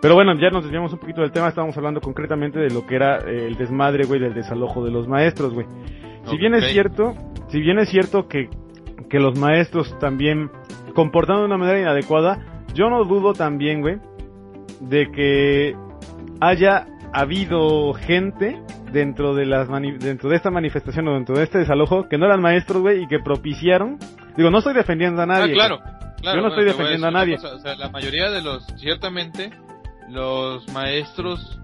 Pero 0.00 0.14
bueno, 0.14 0.34
ya 0.38 0.50
nos 0.50 0.62
desviamos 0.62 0.92
un 0.92 0.98
poquito 0.98 1.22
del 1.22 1.32
tema. 1.32 1.48
Estábamos 1.48 1.76
hablando 1.76 2.00
concretamente 2.00 2.60
de 2.60 2.70
lo 2.70 2.86
que 2.86 2.94
era 2.94 3.18
eh, 3.18 3.46
el 3.46 3.56
desmadre, 3.56 4.04
güey, 4.04 4.20
del 4.20 4.34
desalojo 4.34 4.84
de 4.84 4.92
los 4.92 5.08
maestros, 5.08 5.52
güey. 5.54 5.66
Si 6.26 6.36
bien 6.36 6.54
es 6.54 6.70
cierto, 6.72 7.14
si 7.48 7.60
bien 7.60 7.78
es 7.78 7.88
cierto 7.88 8.28
que, 8.28 8.48
que 9.08 9.18
los 9.18 9.36
maestros 9.36 9.98
también 9.98 10.50
comportando 10.94 11.42
de 11.42 11.46
una 11.46 11.56
manera 11.56 11.80
inadecuada, 11.80 12.64
yo 12.74 12.90
no 12.90 13.04
dudo 13.04 13.32
también, 13.32 13.80
güey, 13.80 13.96
de 14.80 15.10
que 15.10 15.76
haya 16.40 16.86
habido 17.12 17.92
gente 17.94 18.60
dentro 18.92 19.34
de 19.34 19.46
las 19.46 19.68
dentro 20.00 20.30
de 20.30 20.36
esta 20.36 20.50
manifestación 20.50 21.08
o 21.08 21.14
dentro 21.14 21.36
de 21.36 21.44
este 21.44 21.58
desalojo 21.58 22.08
que 22.08 22.18
no 22.18 22.26
eran 22.26 22.40
maestros, 22.40 22.82
güey, 22.82 23.04
y 23.04 23.06
que 23.06 23.18
propiciaron. 23.18 23.98
Digo, 24.36 24.50
no 24.50 24.58
estoy 24.58 24.74
defendiendo 24.74 25.22
a 25.22 25.26
nadie. 25.26 25.52
Ah, 25.52 25.54
claro, 25.54 25.80
Yo 26.22 26.40
no 26.40 26.48
estoy 26.48 26.64
defendiendo 26.64 27.06
a, 27.06 27.10
nadie. 27.10 27.36
o 27.36 27.58
sea, 27.58 27.74
la 27.76 27.90
mayoría 27.90 28.30
de 28.30 28.42
los, 28.42 28.64
ciertamente, 28.78 29.50
los 30.08 30.66
maestros 30.72 31.58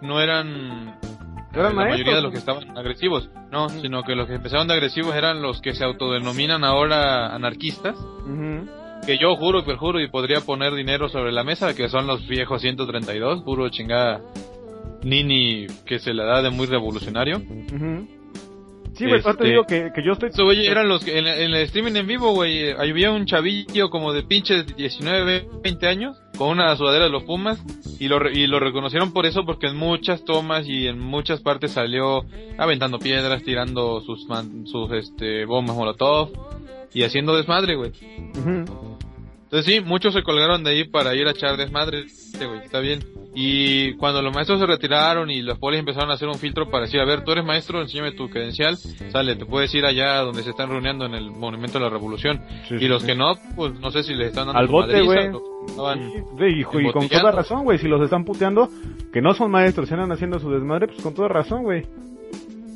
no 0.00 0.20
eran 0.20 0.94
¿Eran 1.52 1.76
la 1.76 1.84
mayoría 1.84 2.14
de 2.14 2.22
los 2.22 2.32
que 2.32 2.38
estaban 2.38 2.78
agresivos, 2.78 3.28
no, 3.50 3.68
sino 3.68 4.04
que 4.04 4.14
los 4.14 4.28
que 4.28 4.34
empezaron 4.34 4.68
de 4.68 4.74
agresivos 4.74 5.14
eran 5.16 5.42
los 5.42 5.60
que 5.60 5.74
se 5.74 5.84
autodenominan 5.84 6.62
ahora 6.64 7.34
anarquistas. 7.34 7.96
Que 9.04 9.18
yo 9.18 9.34
juro, 9.34 9.64
perjuro 9.64 9.98
y 10.00 10.08
podría 10.08 10.42
poner 10.42 10.74
dinero 10.74 11.08
sobre 11.08 11.32
la 11.32 11.42
mesa, 11.42 11.74
que 11.74 11.88
son 11.88 12.06
los 12.06 12.28
viejos 12.28 12.60
132, 12.60 13.42
puro 13.42 13.68
chingada 13.70 14.20
Nini 15.02 15.66
que 15.86 15.98
se 15.98 16.14
la 16.14 16.24
da 16.24 16.42
de 16.42 16.50
muy 16.50 16.66
revolucionario. 16.66 17.42
Sí, 18.94 19.06
güey, 19.06 19.20
este, 19.20 19.34
te 19.34 19.48
digo 19.48 19.64
que, 19.64 19.92
que 19.94 20.02
yo 20.04 20.12
estoy... 20.12 20.28
Eso, 20.28 20.44
güey, 20.44 20.66
eran 20.66 20.88
los 20.88 21.02
que 21.02 21.18
en, 21.18 21.26
el 21.26 21.54
streaming 21.54 21.96
en 21.96 22.06
vivo, 22.06 22.34
güey, 22.34 22.72
había 22.72 23.10
un 23.10 23.24
chavillo 23.24 23.88
como 23.88 24.12
de 24.12 24.24
pinches 24.24 24.76
19, 24.76 25.48
20 25.62 25.86
años, 25.86 26.20
con 26.36 26.48
una 26.48 26.76
sudadera 26.76 27.04
de 27.04 27.10
los 27.10 27.22
Pumas, 27.22 27.62
y 27.98 28.08
lo, 28.08 28.28
y 28.30 28.46
lo 28.46 28.60
reconocieron 28.60 29.12
por 29.12 29.24
eso, 29.24 29.46
porque 29.46 29.68
en 29.68 29.76
muchas 29.76 30.24
tomas 30.24 30.68
y 30.68 30.86
en 30.86 30.98
muchas 30.98 31.40
partes 31.40 31.72
salió 31.72 32.26
aventando 32.58 32.98
piedras, 32.98 33.42
tirando 33.42 34.02
sus, 34.02 34.26
sus 34.64 34.92
este, 34.92 35.46
bombas 35.46 35.76
molotov, 35.76 36.30
y 36.92 37.04
haciendo 37.04 37.36
desmadre, 37.36 37.76
güey. 37.76 37.92
Entonces 39.50 39.74
sí, 39.74 39.80
muchos 39.80 40.14
se 40.14 40.22
colgaron 40.22 40.62
de 40.62 40.70
ahí 40.70 40.84
para 40.84 41.12
ir 41.16 41.26
a 41.26 41.32
echar 41.32 41.56
desmadre, 41.56 42.04
güey, 42.38 42.60
está 42.60 42.78
bien. 42.78 43.00
Y 43.34 43.94
cuando 43.94 44.22
los 44.22 44.32
maestros 44.32 44.60
se 44.60 44.66
retiraron 44.66 45.28
y 45.28 45.42
los 45.42 45.58
polis 45.58 45.80
empezaron 45.80 46.08
a 46.08 46.14
hacer 46.14 46.28
un 46.28 46.36
filtro 46.36 46.70
para 46.70 46.84
decir, 46.84 47.00
a 47.00 47.04
ver, 47.04 47.24
tú 47.24 47.32
eres 47.32 47.44
maestro, 47.44 47.82
enséñame 47.82 48.12
tu 48.12 48.30
credencial, 48.30 48.76
sale, 48.76 49.34
te 49.34 49.44
puedes 49.44 49.74
ir 49.74 49.84
allá 49.84 50.18
donde 50.18 50.44
se 50.44 50.50
están 50.50 50.68
reuniendo 50.68 51.04
en 51.04 51.14
el 51.14 51.32
Monumento 51.32 51.78
de 51.78 51.84
la 51.84 51.90
Revolución. 51.90 52.40
y 52.70 52.86
los 52.86 53.02
que 53.02 53.16
no, 53.16 53.34
pues 53.56 53.74
no 53.80 53.90
sé 53.90 54.04
si 54.04 54.14
les 54.14 54.28
están 54.28 54.46
dando 54.46 54.60
al 54.60 54.68
bote, 54.68 55.02
güey. 55.02 55.32
y, 56.48 56.92
con 56.92 57.08
toda 57.08 57.32
razón, 57.32 57.64
güey, 57.64 57.78
si 57.78 57.88
los 57.88 58.00
están 58.02 58.24
puteando, 58.24 58.68
que 59.12 59.20
no 59.20 59.34
son 59.34 59.50
maestros, 59.50 59.88
se 59.88 59.94
andan 59.94 60.12
haciendo 60.12 60.38
su 60.38 60.48
desmadre, 60.48 60.86
pues 60.86 61.02
con 61.02 61.12
toda 61.12 61.26
razón, 61.26 61.64
güey. 61.64 61.86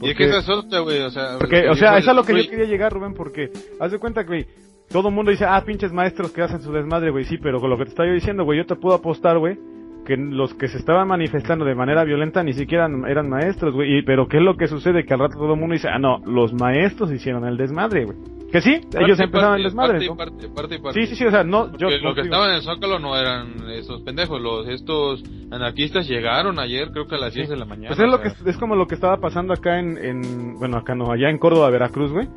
Y 0.02 0.10
es 0.10 0.16
que 0.16 0.24
esa 0.24 0.38
es 0.40 0.80
güey, 0.82 1.02
o 1.02 1.10
sea... 1.10 1.38
Porque, 1.38 1.68
o 1.68 1.76
sea, 1.76 1.98
eso 1.98 2.10
es 2.10 2.16
lo 2.16 2.24
que 2.24 2.42
yo 2.42 2.50
quería 2.50 2.66
llegar, 2.66 2.92
Rubén, 2.92 3.14
porque, 3.14 3.50
haz 3.78 3.92
de 3.92 4.00
cuenta, 4.00 4.24
güey, 4.24 4.44
todo 4.88 5.08
el 5.08 5.14
mundo 5.14 5.30
dice, 5.30 5.44
ah, 5.44 5.62
pinches 5.64 5.92
maestros 5.92 6.32
que 6.32 6.42
hacen 6.42 6.60
su 6.60 6.72
desmadre, 6.72 7.10
güey, 7.10 7.24
sí, 7.24 7.38
pero 7.38 7.60
con 7.60 7.70
lo 7.70 7.78
que 7.78 7.84
te 7.84 7.90
estoy 7.90 8.12
diciendo, 8.12 8.44
güey, 8.44 8.58
yo 8.58 8.66
te 8.66 8.76
puedo 8.76 8.94
apostar, 8.94 9.38
güey, 9.38 9.58
que 10.04 10.16
los 10.16 10.54
que 10.54 10.68
se 10.68 10.78
estaban 10.78 11.08
manifestando 11.08 11.64
de 11.64 11.74
manera 11.74 12.04
violenta 12.04 12.42
ni 12.42 12.52
siquiera 12.52 12.88
eran 13.08 13.28
maestros, 13.28 13.74
güey. 13.74 14.02
Pero 14.04 14.28
¿qué 14.28 14.36
es 14.36 14.42
lo 14.42 14.56
que 14.56 14.68
sucede? 14.68 15.04
Que 15.04 15.14
al 15.14 15.20
rato 15.20 15.38
todo 15.38 15.54
el 15.54 15.60
mundo 15.60 15.72
dice, 15.72 15.88
ah, 15.88 15.98
no, 15.98 16.18
los 16.26 16.52
maestros 16.52 17.10
hicieron 17.10 17.44
el 17.46 17.56
desmadre, 17.56 18.04
güey. 18.04 18.18
Que 18.52 18.60
sí, 18.60 18.80
ellos 19.00 19.18
empezaron 19.18 19.56
el 19.56 19.64
desmadre. 19.64 20.06
Parte, 20.16 20.48
parte, 20.78 20.78
sí, 20.92 21.06
sí, 21.08 21.16
sí, 21.16 21.24
o 21.24 21.30
sea, 21.30 21.42
no, 21.42 21.76
yo... 21.76 21.88
Lo 21.90 22.14
que 22.14 22.20
estaban 22.20 22.50
en 22.50 22.56
el 22.56 22.62
Zócalo 22.62 23.00
no 23.00 23.16
eran 23.16 23.68
esos 23.70 24.02
pendejos, 24.02 24.40
los 24.40 24.68
estos 24.68 25.24
anarquistas 25.50 26.06
llegaron 26.06 26.60
ayer, 26.60 26.92
creo 26.92 27.08
que 27.08 27.16
a 27.16 27.18
las 27.18 27.34
10 27.34 27.48
de 27.48 27.56
la 27.56 27.64
mañana. 27.64 27.88
Pues 27.88 27.98
es, 27.98 28.08
lo 28.08 28.20
que, 28.20 28.28
es 28.48 28.56
como 28.58 28.76
lo 28.76 28.86
que 28.86 28.94
estaba 28.94 29.16
pasando 29.16 29.54
acá 29.54 29.80
en, 29.80 29.98
en, 29.98 30.54
bueno, 30.60 30.76
acá 30.76 30.94
no, 30.94 31.10
allá 31.10 31.30
en 31.30 31.38
Córdoba, 31.38 31.68
Veracruz, 31.70 32.12
güey 32.12 32.28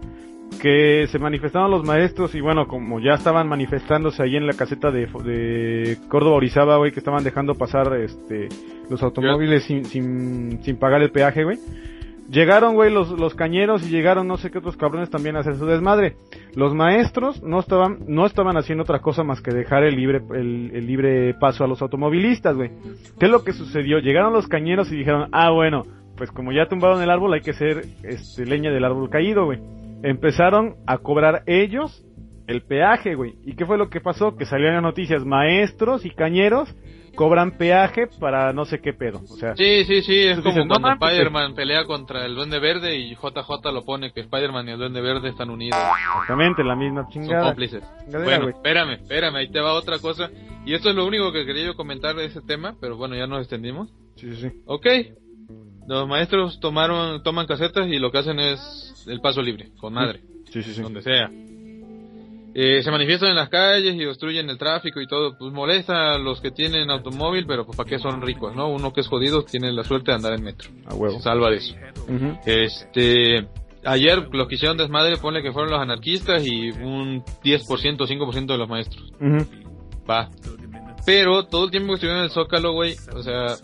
que 0.57 1.07
se 1.07 1.19
manifestaban 1.19 1.71
los 1.71 1.83
maestros 1.83 2.35
y 2.35 2.41
bueno, 2.41 2.67
como 2.67 2.99
ya 2.99 3.13
estaban 3.13 3.47
manifestándose 3.47 4.23
ahí 4.23 4.35
en 4.35 4.47
la 4.47 4.53
caseta 4.53 4.91
de, 4.91 5.05
de 5.05 5.97
Córdoba 6.09 6.37
Orizaba, 6.37 6.77
güey, 6.77 6.91
que 6.91 6.99
estaban 6.99 7.23
dejando 7.23 7.55
pasar 7.55 7.95
este 7.95 8.49
los 8.89 9.03
automóviles 9.03 9.63
sin, 9.63 9.85
sin, 9.85 10.63
sin 10.63 10.77
pagar 10.77 11.01
el 11.01 11.11
peaje, 11.11 11.43
güey. 11.43 11.57
Llegaron, 12.29 12.75
güey, 12.75 12.91
los, 12.91 13.09
los 13.11 13.35
cañeros 13.35 13.85
y 13.87 13.89
llegaron 13.89 14.27
no 14.27 14.35
sé 14.35 14.51
qué 14.51 14.57
otros 14.57 14.75
cabrones 14.75 15.09
también 15.09 15.37
a 15.37 15.39
hacer 15.39 15.55
su 15.55 15.65
desmadre. 15.65 16.17
Los 16.55 16.73
maestros 16.73 17.41
no 17.41 17.59
estaban, 17.59 17.99
no 18.07 18.25
estaban 18.25 18.57
haciendo 18.57 18.83
otra 18.83 18.99
cosa 18.99 19.23
más 19.23 19.41
que 19.41 19.53
dejar 19.53 19.83
el 19.83 19.95
libre, 19.95 20.21
el, 20.35 20.85
libre 20.85 21.33
paso 21.35 21.63
a 21.63 21.67
los 21.67 21.81
automovilistas, 21.81 22.55
güey. 22.55 22.71
¿Qué 23.17 23.27
es 23.27 23.31
lo 23.31 23.45
que 23.45 23.53
sucedió? 23.53 23.99
Llegaron 23.99 24.33
los 24.33 24.47
cañeros 24.47 24.91
y 24.91 24.97
dijeron, 24.97 25.29
ah, 25.31 25.51
bueno, 25.51 25.83
pues 26.17 26.31
como 26.31 26.51
ya 26.51 26.67
tumbaron 26.67 27.01
el 27.01 27.09
árbol 27.09 27.33
hay 27.33 27.41
que 27.41 27.51
hacer 27.51 27.85
este, 28.03 28.45
leña 28.45 28.71
del 28.71 28.83
árbol 28.83 29.09
caído, 29.09 29.45
güey 29.45 29.76
empezaron 30.03 30.75
a 30.85 30.97
cobrar 30.97 31.43
ellos 31.45 32.03
el 32.47 32.61
peaje, 32.61 33.15
güey. 33.15 33.35
¿Y 33.43 33.55
qué 33.55 33.65
fue 33.65 33.77
lo 33.77 33.89
que 33.89 34.01
pasó? 34.01 34.35
Que 34.35 34.45
salieron 34.45 34.75
las 34.75 34.83
noticias, 34.83 35.25
maestros 35.25 36.05
y 36.05 36.11
cañeros 36.11 36.73
cobran 37.17 37.57
peaje 37.57 38.07
para 38.19 38.53
no 38.53 38.63
sé 38.63 38.79
qué 38.79 38.93
pedo. 38.93 39.19
O 39.29 39.35
sea, 39.37 39.55
sí, 39.55 39.83
sí, 39.85 40.03
sí, 40.03 40.19
es 40.19 40.39
como 40.39 40.67
cuando 40.67 40.93
Spider-Man 40.93 41.55
pelea 41.55 41.83
contra 41.85 42.25
el 42.25 42.35
Duende 42.35 42.59
Verde 42.59 42.95
y 42.95 43.15
JJ 43.15 43.73
lo 43.73 43.83
pone 43.83 44.13
que 44.13 44.21
Spider-Man 44.21 44.69
y 44.69 44.71
el 44.71 44.77
Duende 44.77 45.01
Verde 45.01 45.29
están 45.29 45.49
unidos. 45.49 45.77
Exactamente, 45.79 46.63
la 46.63 46.75
misma 46.75 47.07
chingada. 47.09 47.41
Son 47.41 47.49
cómplices. 47.49 47.83
bueno, 48.09 48.49
espérame, 48.49 48.91
espérame, 49.01 49.35
ahí 49.35 49.49
te 49.49 49.59
va 49.59 49.73
otra 49.73 49.99
cosa. 49.99 50.29
Y 50.65 50.73
esto 50.73 50.89
es 50.89 50.95
lo 50.95 51.05
único 51.05 51.33
que 51.33 51.45
quería 51.45 51.65
yo 51.65 51.75
comentar 51.75 52.15
de 52.15 52.25
ese 52.25 52.41
tema, 52.41 52.75
pero 52.79 52.97
bueno, 52.97 53.15
ya 53.15 53.25
nos 53.25 53.39
extendimos. 53.39 53.89
Sí, 54.15 54.33
sí, 54.33 54.49
sí. 54.49 54.61
Ok, 54.65 54.85
los 55.87 56.07
maestros 56.07 56.59
tomaron, 56.59 57.23
toman 57.23 57.47
casetas 57.47 57.87
y 57.87 57.97
lo 57.97 58.11
que 58.11 58.17
hacen 58.19 58.39
es 58.39 59.05
el 59.07 59.21
paso 59.21 59.41
libre, 59.41 59.69
con 59.79 59.93
madre. 59.93 60.21
Sí, 60.51 60.61
sí, 60.61 60.73
sí. 60.73 60.81
Donde 60.81 61.01
sea. 61.01 61.29
Eh, 62.53 62.81
se 62.81 62.89
manifiestan 62.91 63.29
en 63.29 63.35
las 63.35 63.49
calles 63.49 63.95
y 63.95 64.05
obstruyen 64.05 64.49
el 64.49 64.57
tráfico 64.57 64.99
y 64.99 65.07
todo. 65.07 65.37
Pues 65.37 65.53
molesta 65.53 66.13
a 66.13 66.17
los 66.17 66.41
que 66.41 66.51
tienen 66.51 66.89
automóvil, 66.89 67.45
pero 67.45 67.65
pues 67.65 67.77
para 67.77 67.89
qué 67.89 67.99
son 67.99 68.21
ricos, 68.21 68.55
¿no? 68.55 68.67
Uno 68.67 68.91
que 68.93 69.01
es 69.01 69.07
jodido 69.07 69.43
tiene 69.43 69.71
la 69.71 69.83
suerte 69.83 70.11
de 70.11 70.15
andar 70.15 70.33
en 70.33 70.43
metro. 70.43 70.69
A 70.87 70.95
huevo. 70.95 71.19
salva 71.21 71.49
de 71.51 71.57
eso. 71.57 71.75
Este. 72.45 73.47
Ayer 73.85 74.27
los 74.33 74.47
que 74.47 74.55
hicieron 74.55 74.75
desmadre, 74.75 75.17
ponle 75.17 75.41
que 75.41 75.53
fueron 75.53 75.71
los 75.71 75.79
anarquistas 75.79 76.45
y 76.45 76.71
un 76.71 77.23
10%, 77.23 77.97
5% 77.97 78.45
de 78.45 78.57
los 78.57 78.67
maestros. 78.67 79.13
Va. 80.09 80.29
Pero 81.05 81.45
todo 81.45 81.65
el 81.65 81.71
tiempo 81.71 81.89
que 81.89 81.95
estuvieron 81.95 82.19
en 82.19 82.25
el 82.25 82.31
Zócalo, 82.31 82.73
güey, 82.73 82.95
o 83.13 83.23
sea, 83.23 83.55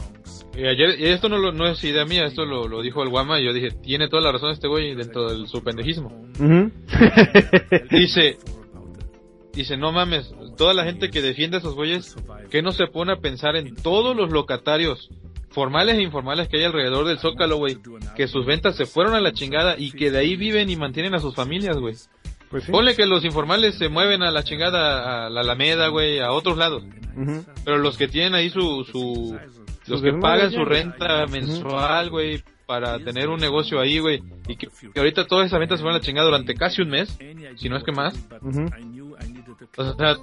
y 0.56 0.66
ayer, 0.66 1.00
y 1.00 1.06
esto 1.08 1.30
no, 1.30 1.38
lo, 1.38 1.52
no 1.52 1.68
es 1.68 1.84
idea 1.84 2.06
mía, 2.06 2.26
esto 2.26 2.46
lo, 2.46 2.68
lo, 2.68 2.82
dijo 2.82 3.02
el 3.02 3.10
Guama 3.10 3.40
y 3.40 3.46
yo 3.46 3.54
dije, 3.54 3.72
tiene 3.72 4.08
toda 4.08 4.22
la 4.22 4.32
razón 4.32 4.52
este 4.52 4.68
güey 4.68 4.94
dentro 4.96 5.30
de 5.30 5.48
su 5.48 5.64
pendejismo. 5.64 6.28
dice, 7.90 8.38
dice, 9.54 9.78
no 9.78 9.92
mames, 9.92 10.34
toda 10.56 10.74
la 10.74 10.84
gente 10.84 11.10
que 11.10 11.22
defiende 11.22 11.58
a 11.58 11.60
esos 11.60 11.76
güeyes, 11.76 12.16
que 12.52 12.62
no 12.62 12.72
se 12.72 12.88
pone 12.88 13.14
a 13.14 13.18
pensar 13.18 13.56
en 13.56 13.76
todos 13.76 14.16
los 14.16 14.32
locatarios, 14.32 15.10
formales 15.50 15.98
e 15.98 16.04
informales 16.04 16.48
que 16.48 16.58
hay 16.58 16.64
alrededor 16.66 17.06
del 17.06 17.20
Zócalo, 17.20 17.58
güey, 17.58 17.78
que 18.16 18.28
sus 18.28 18.46
ventas 18.46 18.76
se 18.76 18.86
fueron 18.86 19.16
a 19.16 19.22
la 19.22 19.34
chingada 19.34 19.76
y 19.78 19.92
que 19.92 20.12
de 20.12 20.20
ahí 20.20 20.36
viven 20.36 20.70
y 20.70 20.76
mantienen 20.76 21.16
a 21.16 21.20
sus 21.20 21.34
familias, 21.36 21.78
güey. 21.78 21.96
Pues 22.50 22.66
Ponle 22.68 22.96
que 22.96 23.08
los 23.08 23.26
informales 23.26 23.80
se 23.80 23.90
mueven 23.90 24.22
a 24.22 24.30
la 24.30 24.44
chingada, 24.44 25.26
a 25.26 25.30
la 25.32 25.42
Alameda, 25.42 25.88
güey, 25.88 26.20
a 26.20 26.32
otros 26.32 26.56
lados. 26.56 26.84
Pero 27.66 27.80
los 27.80 27.98
que 27.98 28.08
tienen 28.08 28.36
ahí 28.36 28.52
su, 28.52 28.84
su, 28.84 29.36
los 29.88 30.02
que 30.02 30.14
pagan 30.14 30.52
su 30.52 30.64
renta 30.66 31.26
mensual, 31.28 32.10
güey, 32.10 32.44
para 32.66 32.98
tener 33.00 33.30
un 33.30 33.40
negocio 33.40 33.80
ahí, 33.80 34.00
güey, 34.00 34.22
y 34.48 34.56
que, 34.56 34.68
ahorita 34.96 35.26
todas 35.26 35.48
esas 35.48 35.60
ventas 35.60 35.80
se 35.80 35.86
van 35.86 35.96
a 35.96 36.00
chingar 36.00 36.26
durante 36.26 36.56
casi 36.56 36.82
un 36.82 36.90
mes, 36.90 37.18
si 37.58 37.70
no 37.70 37.78
es 37.78 37.84
que 37.84 37.92
más. 37.92 38.14
O 39.78 39.96
sea, 39.96 40.18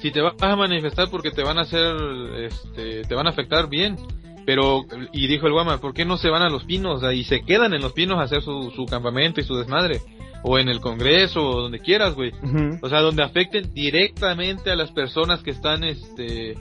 si 0.00 0.10
te 0.10 0.20
vas 0.20 0.34
a 0.40 0.56
manifestar 0.56 1.08
porque 1.10 1.30
te 1.30 1.42
van 1.42 1.58
a 1.58 1.62
hacer, 1.62 1.96
este, 2.38 3.02
te 3.02 3.14
van 3.14 3.26
a 3.26 3.30
afectar 3.30 3.68
bien. 3.68 3.96
Pero, 4.44 4.84
y 5.12 5.26
dijo 5.26 5.48
el 5.48 5.52
Guama, 5.52 5.78
¿por 5.78 5.92
qué 5.92 6.04
no 6.04 6.16
se 6.18 6.30
van 6.30 6.42
a 6.42 6.48
los 6.48 6.64
pinos? 6.64 7.02
y 7.12 7.24
se 7.24 7.40
quedan 7.40 7.74
en 7.74 7.82
los 7.82 7.92
pinos 7.92 8.18
a 8.18 8.22
hacer 8.22 8.42
su, 8.42 8.70
su 8.76 8.86
campamento 8.86 9.40
y 9.40 9.44
su 9.44 9.56
desmadre. 9.56 10.00
O 10.44 10.58
en 10.60 10.68
el 10.68 10.80
Congreso, 10.80 11.44
o 11.44 11.62
donde 11.62 11.80
quieras, 11.80 12.14
güey. 12.14 12.32
O 12.80 12.88
sea, 12.88 13.00
donde 13.00 13.24
afecten 13.24 13.74
directamente 13.74 14.70
a 14.70 14.76
las 14.76 14.92
personas 14.92 15.42
que 15.42 15.50
están, 15.50 15.82
este, 15.82 16.54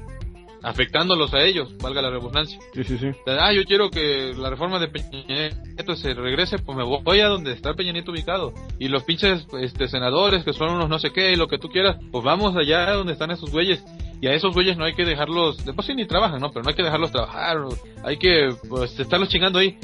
afectándolos 0.65 1.31
a 1.33 1.43
ellos, 1.43 1.77
valga 1.77 2.01
la 2.01 2.09
redundancia. 2.09 2.57
Sí, 2.73 2.83
sí, 2.83 2.97
sí. 2.97 3.11
ah, 3.27 3.53
yo 3.53 3.63
quiero 3.65 3.91
que 3.91 4.33
la 4.35 4.49
reforma 4.49 4.79
de 4.79 4.87
Peña 4.87 5.49
Nieto 5.63 5.95
se 5.95 6.13
regrese, 6.15 6.57
pues 6.57 6.75
me 6.75 6.83
voy 6.83 7.19
a 7.19 7.27
donde 7.27 7.53
está 7.53 7.75
Peña 7.75 7.93
Nieto 7.93 8.11
ubicado. 8.11 8.51
Y 8.79 8.87
los 8.87 9.03
pinches 9.03 9.45
este, 9.61 9.87
senadores, 9.87 10.43
que 10.43 10.53
son 10.53 10.71
unos 10.71 10.89
no 10.89 10.97
sé 10.97 11.11
qué, 11.11 11.31
y 11.31 11.35
lo 11.35 11.47
que 11.47 11.59
tú 11.59 11.69
quieras, 11.69 11.97
pues 12.11 12.23
vamos 12.23 12.55
allá 12.55 12.91
donde 12.93 13.13
están 13.13 13.29
esos 13.29 13.51
güeyes. 13.51 13.83
Y 14.21 14.27
a 14.27 14.33
esos 14.33 14.53
güeyes 14.55 14.75
no 14.75 14.85
hay 14.85 14.95
que 14.95 15.05
dejarlos, 15.05 15.63
después 15.63 15.85
sí 15.85 15.93
ni 15.93 16.07
trabajan, 16.07 16.41
¿no? 16.41 16.49
Pero 16.49 16.63
no 16.63 16.69
hay 16.69 16.75
que 16.75 16.83
dejarlos 16.83 17.11
trabajar, 17.11 17.57
hay 18.03 18.17
que 18.17 18.49
pues, 18.67 18.99
estarlos 18.99 19.29
chingando 19.29 19.59
ahí. 19.59 19.77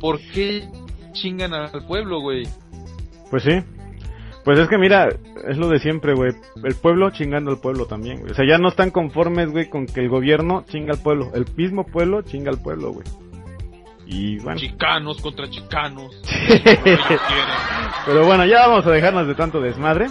¿Por 0.00 0.18
qué 0.32 0.66
chingan 1.12 1.54
al 1.54 1.86
pueblo, 1.86 2.20
güey? 2.20 2.48
Pues 3.30 3.44
sí, 3.44 3.52
pues 4.44 4.58
es 4.58 4.68
que 4.68 4.78
mira, 4.78 5.08
es 5.46 5.58
lo 5.58 5.68
de 5.68 5.78
siempre, 5.78 6.14
güey. 6.14 6.32
El 6.62 6.74
pueblo 6.74 7.10
chingando 7.10 7.50
al 7.50 7.58
pueblo 7.58 7.86
también, 7.86 8.20
güey. 8.20 8.32
O 8.32 8.34
sea, 8.34 8.46
ya 8.46 8.58
no 8.58 8.68
están 8.68 8.90
conformes, 8.90 9.50
güey, 9.50 9.68
con 9.68 9.86
que 9.86 10.00
el 10.00 10.08
gobierno 10.08 10.64
chinga 10.68 10.94
al 10.94 11.02
pueblo. 11.02 11.30
El 11.34 11.44
mismo 11.56 11.84
pueblo 11.84 12.22
chinga 12.22 12.50
al 12.50 12.60
pueblo, 12.60 12.92
güey. 12.92 13.06
Y 14.06 14.38
bueno. 14.38 14.58
Chicanos 14.58 15.20
contra 15.20 15.48
chicanos. 15.48 16.20
Pero 18.06 18.24
bueno, 18.24 18.44
ya 18.46 18.66
vamos 18.66 18.86
a 18.86 18.90
dejarnos 18.90 19.26
de 19.28 19.34
tanto 19.34 19.60
desmadre. 19.60 20.08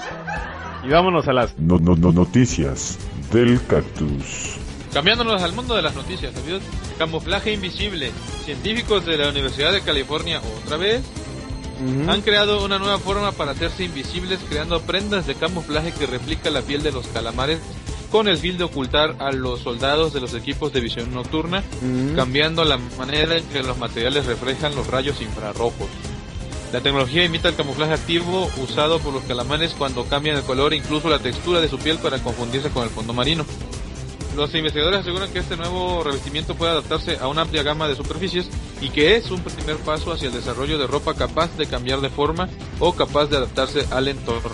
Y 0.84 0.89
vámonos 0.89 1.28
a 1.28 1.34
las 1.34 1.58
no, 1.60 1.78
no, 1.78 1.96
no, 1.96 2.12
noticias 2.12 2.98
del 3.34 3.60
cactus. 3.68 4.58
Cambiándonos 4.94 5.42
al 5.44 5.54
mundo 5.54 5.76
de 5.76 5.82
las 5.82 5.96
noticias, 5.96 6.36
amigos. 6.38 6.62
Camuflaje 6.98 7.52
invisible. 7.52 8.12
Científicos 8.46 9.06
de 9.06 9.18
la 9.18 9.30
Universidad 9.30 9.74
de 9.74 9.82
California 9.82 10.39
otra 10.63 10.78
vez 10.78 11.04
han 12.08 12.22
creado 12.22 12.63
una 12.63 12.78
nueva 12.78 13.00
forma 13.00 13.32
para 13.32 13.52
hacerse 13.52 13.86
invisibles 13.86 14.39
creando 14.50 14.82
prendas 14.82 15.28
de 15.28 15.36
camuflaje 15.36 15.92
que 15.94 16.06
replica 16.06 16.50
la 16.50 16.62
piel 16.62 16.84
de 16.84 16.92
los 16.92 17.08
calamares 17.08 17.60
con 18.12 18.28
el 18.28 18.38
fin 18.38 18.58
de 18.58 18.63
ocultar 18.63 19.15
a 19.20 19.32
los 19.32 19.62
soldados 19.62 20.13
de 20.13 20.22
los 20.22 20.34
equipos 20.34 20.74
de 20.74 20.82
visión 20.82 21.13
nocturna, 21.13 21.63
cambiando 22.15 22.63
la 22.65 22.78
manera 22.98 23.38
en 23.38 23.44
que 23.46 23.62
los 23.62 23.78
materiales 23.78 24.26
reflejan 24.26 24.76
los 24.76 24.88
rayos 24.88 25.22
infrarrojos. 25.22 25.88
La 26.74 26.82
tecnología 26.82 27.24
imita 27.24 27.50
el 27.50 27.56
camuflaje 27.56 27.94
activo 27.94 28.50
usado 28.58 29.00
por 29.00 29.13
los 29.13 29.24
calamares 29.24 29.74
cuando 29.78 30.06
cambian 30.06 30.38
el 30.38 30.44
color 30.44 30.74
e 30.74 30.78
incluso 30.78 31.10
la 31.10 31.20
textura 31.20 31.62
de 31.62 31.70
su 31.70 31.80
piel 31.80 31.98
para 31.98 32.20
confundirse 32.20 32.70
con 32.70 32.84
el 32.84 32.89
fondo 32.89 33.13
marino. 33.13 33.46
Los 34.36 34.54
investigadores 34.56 35.02
aseguran 35.02 35.32
que 35.32 35.39
este 35.39 35.58
nuevo 35.58 36.04
revestimiento 36.04 36.56
puede 36.56 36.72
adaptarse 36.72 37.18
a 37.18 37.28
una 37.28 37.42
amplia 37.42 37.63
gama 37.63 37.88
de 37.88 37.96
superficies 37.96 38.50
y 38.82 38.89
que 38.89 39.15
es 39.15 39.32
un 39.32 39.42
primer 39.42 39.78
paso 39.78 40.13
hacia 40.13 40.28
el 40.28 40.34
desarrollo 40.34 40.78
de 40.78 40.88
ropa 40.88 41.13
capaz 41.13 41.56
de 41.58 41.65
cambiar 41.65 42.00
de 42.02 42.10
forma 42.10 42.48
o 42.80 42.94
capaz 42.94 43.28
de 43.28 43.38
adaptarse 43.38 43.86
al 43.92 44.08
entorno. 44.08 44.52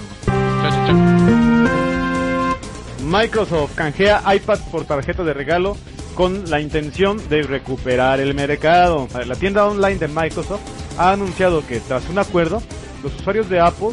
Microsoft 3.06 3.76
canjea 3.76 4.24
iPad 4.36 4.60
por 4.72 4.86
tarjeta 4.86 5.24
de 5.24 5.34
regalo 5.34 5.78
con 6.16 6.50
la 6.50 6.60
intención 6.60 7.22
de 7.30 7.44
recuperar 7.44 8.20
el 8.20 8.34
mercado. 8.34 9.08
La 9.26 9.36
tienda 9.36 9.66
online 9.66 10.00
de 10.00 10.08
Microsoft 10.08 10.62
ha 10.98 11.12
anunciado 11.12 11.66
que 11.68 11.80
tras 11.82 12.10
un 12.10 12.18
acuerdo, 12.18 12.64
los 13.04 13.14
usuarios 13.16 13.50
de 13.50 13.60
Apple 13.60 13.92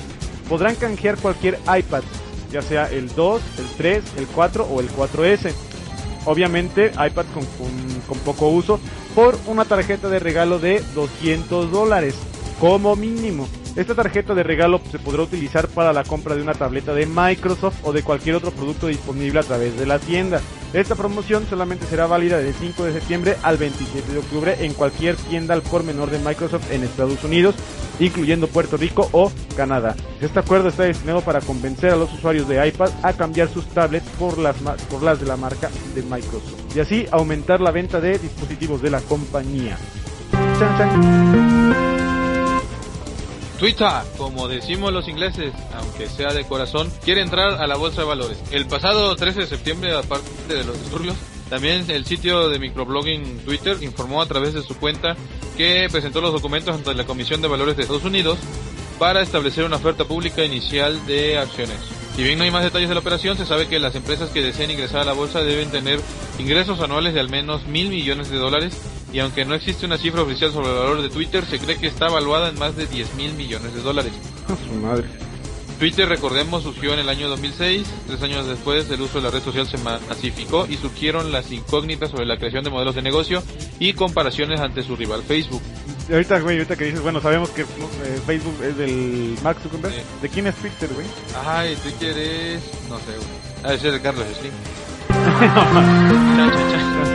podrán 0.49 0.77
canjear 0.77 1.19
cualquier 1.19 1.59
iPad, 1.67 2.03
ya 2.51 2.63
sea 2.63 2.91
el 2.91 3.15
2, 3.15 3.43
el 3.59 3.67
3, 3.77 4.05
el 4.19 4.27
4 4.29 4.65
o 4.65 4.81
el 4.81 4.89
4S. 4.91 5.53
Obviamente 6.25 6.93
iPad 6.93 7.27
con, 7.35 7.45
con 8.09 8.19
poco 8.19 8.49
uso 8.49 8.79
por 9.15 9.39
una 9.47 9.65
tarjeta 9.65 10.09
de 10.09 10.19
regalo 10.19 10.59
de 10.59 10.83
200 10.95 11.71
dólares 11.71 12.15
como 12.61 12.97
mínimo. 12.97 13.49
Esta 13.75 13.95
tarjeta 13.95 14.35
de 14.35 14.43
regalo 14.43 14.83
se 14.91 14.99
podrá 14.99 15.23
utilizar 15.23 15.67
para 15.67 15.95
la 15.95 16.05
compra 16.05 16.35
de 16.35 16.43
una 16.43 16.53
tableta 16.53 16.93
de 16.93 17.07
Microsoft 17.07 17.79
o 17.85 17.93
de 17.95 18.03
cualquier 18.03 18.37
otro 18.37 18.51
producto 18.51 18.87
disponible 18.87 19.41
a 19.41 19.43
través 19.43 19.79
de 19.79 19.87
la 19.87 19.99
tienda. 19.99 20.43
Esta 20.75 20.95
promoción 20.95 21.47
solamente 21.49 21.87
será 21.87 22.07
válida 22.07 22.37
del 22.37 22.53
5 22.53 22.85
de 22.85 22.93
septiembre 22.93 23.37
al 23.43 23.57
27 23.57 24.13
de 24.13 24.19
octubre 24.19 24.57
en 24.61 24.75
cualquier 24.75 25.17
tienda 25.17 25.55
al 25.55 25.63
por 25.63 25.85
menor 25.85 26.11
de 26.11 26.19
Microsoft 26.19 26.71
en 26.71 26.83
Estados 26.83 27.25
Unidos, 27.25 27.55
incluyendo 27.99 28.47
Puerto 28.47 28.77
Rico 28.77 29.09
o 29.13 29.33
Canadá. 29.57 29.97
Este 30.21 30.39
acuerdo 30.39 30.69
está 30.69 30.83
destinado 30.83 31.23
para 31.23 31.41
convencer 31.41 31.93
a 31.93 31.97
los 31.97 32.13
usuarios 32.13 32.47
de 32.49 32.69
iPad 32.69 32.91
a 33.03 33.15
cambiar 33.15 33.49
sus 33.49 33.67
tablets 33.69 34.09
por 34.19 34.37
las, 34.37 34.57
por 34.91 35.03
las 35.03 35.19
de 35.19 35.27
la 35.27 35.39
marca 35.39 35.71
de 35.95 36.03
Microsoft 36.03 36.77
y 36.77 36.81
así 36.81 37.07
aumentar 37.11 37.63
la 37.63 37.71
venta 37.71 38.03
de 38.03 38.19
dispositivos 38.19 38.83
de 38.83 38.91
la 38.91 39.01
compañía. 39.01 39.79
Twitter, 43.63 44.03
como 44.19 44.49
decimos 44.49 44.93
los 44.93 45.07
ingleses, 45.07 45.55
aunque 45.77 46.09
sea 46.09 46.33
de 46.33 46.45
corazón, 46.45 46.93
quiere 47.05 47.21
entrar 47.21 47.63
a 47.63 47.67
la 47.69 47.77
bolsa 47.77 48.01
de 48.01 48.09
valores. 48.09 48.37
El 48.51 48.67
pasado 48.67 49.15
13 49.15 49.43
de 49.43 49.47
septiembre, 49.47 49.97
aparte 49.97 50.53
de 50.53 50.65
los 50.65 50.77
disturbios, 50.81 51.15
también 51.49 51.89
el 51.89 52.05
sitio 52.05 52.49
de 52.49 52.59
microblogging 52.59 53.39
Twitter 53.45 53.77
informó 53.81 54.21
a 54.21 54.27
través 54.27 54.53
de 54.53 54.63
su 54.63 54.77
cuenta 54.79 55.17
que 55.57 55.87
presentó 55.93 56.21
los 56.21 56.33
documentos 56.33 56.75
ante 56.75 56.93
la 56.93 57.07
Comisión 57.07 57.41
de 57.41 57.47
Valores 57.47 57.77
de 57.77 57.83
Estados 57.83 58.03
Unidos 58.03 58.37
para 58.99 59.23
establecer 59.23 59.63
una 59.63 59.77
oferta 59.77 60.07
pública 60.07 60.45
inicial 60.45 61.07
de 61.07 61.39
acciones. 61.39 61.79
Si 62.17 62.25
bien 62.25 62.39
no 62.39 62.45
hay 62.45 62.51
más 62.51 62.65
detalles 62.65 62.89
de 62.89 62.97
la 62.97 63.01
operación, 63.01 63.37
se 63.37 63.47
sabe 63.47 63.69
que 63.69 63.79
las 63.79 63.95
empresas 63.95 64.31
que 64.31 64.43
deseen 64.43 64.73
ingresar 64.73 65.03
a 65.03 65.05
la 65.05 65.13
bolsa 65.13 65.41
deben 65.41 65.71
tener 65.71 66.01
ingresos 66.41 66.81
anuales 66.81 67.15
de 67.15 67.21
al 67.21 67.31
menos 67.31 67.65
mil 67.69 67.91
millones 67.91 68.29
de 68.29 68.39
dólares 68.39 68.77
y 69.13 69.19
aunque 69.21 69.45
no 69.45 69.55
existe 69.55 69.87
una 69.87 69.99
cifra 69.99 70.23
oficial 70.23 70.53
sobre 70.53 70.69
el 70.69 70.75
valor 70.75 71.03
de 71.03 71.11
Twitter, 71.11 71.45
se 71.45 71.59
cree 71.59 71.77
que 71.79 71.87
está 71.87 72.09
evaluada 72.09 72.49
en 72.49 72.59
más 72.59 72.77
de 72.77 72.87
10 72.87 73.15
mil 73.15 73.35
millones 73.35 73.75
de 73.75 73.83
dólares. 73.83 74.13
Su 74.47 74.75
madre. 74.75 75.05
Twitter, 75.79 76.09
recordemos, 76.09 76.63
surgió 76.63 76.95
en 76.95 77.01
el 77.01 77.09
año 77.09 77.29
2006. 77.29 77.89
Tres 78.07 78.23
años 78.23 78.47
después, 78.47 78.89
el 78.89 79.01
uso 79.01 79.19
de 79.19 79.25
la 79.25 79.31
red 79.33 79.43
social 79.43 79.67
se 79.67 79.79
masificó 79.79 80.65
y 80.69 80.77
surgieron 80.77 81.33
las 81.33 81.51
incógnitas 81.51 82.11
sobre 82.11 82.25
la 82.25 82.37
creación 82.37 82.63
de 82.63 82.71
modelos 82.71 82.95
de 82.95 83.03
negocio 83.03 83.43
y 83.81 83.93
comparaciones 83.93 84.61
ante 84.61 84.85
su 84.85 84.95
rival 84.95 85.25
Facebook. 85.25 85.61
ahorita, 86.09 86.39
güey, 86.39 86.59
ahorita 86.59 86.77
que 86.77 86.85
dices, 86.85 87.03
bueno, 87.03 87.21
sabemos 87.21 87.51
que 87.51 87.63
eh, 87.63 87.67
Facebook 88.25 88.55
es 88.63 88.77
del 88.77 89.37
Max 89.43 89.61
Zuckerberg. 89.65 89.93
¿De 90.23 90.29
quién 90.29 90.47
es 90.47 90.55
Twitter, 90.55 90.89
güey? 90.95 91.07
Ay, 91.45 91.75
Twitter 91.83 92.17
es... 92.17 92.63
no 92.89 92.99
sé, 92.99 93.17
güey. 93.17 93.29
Ah, 93.65 93.75
es 93.75 93.83
de 93.83 94.01
Carlos 94.01 94.25
Slim. 94.39 94.53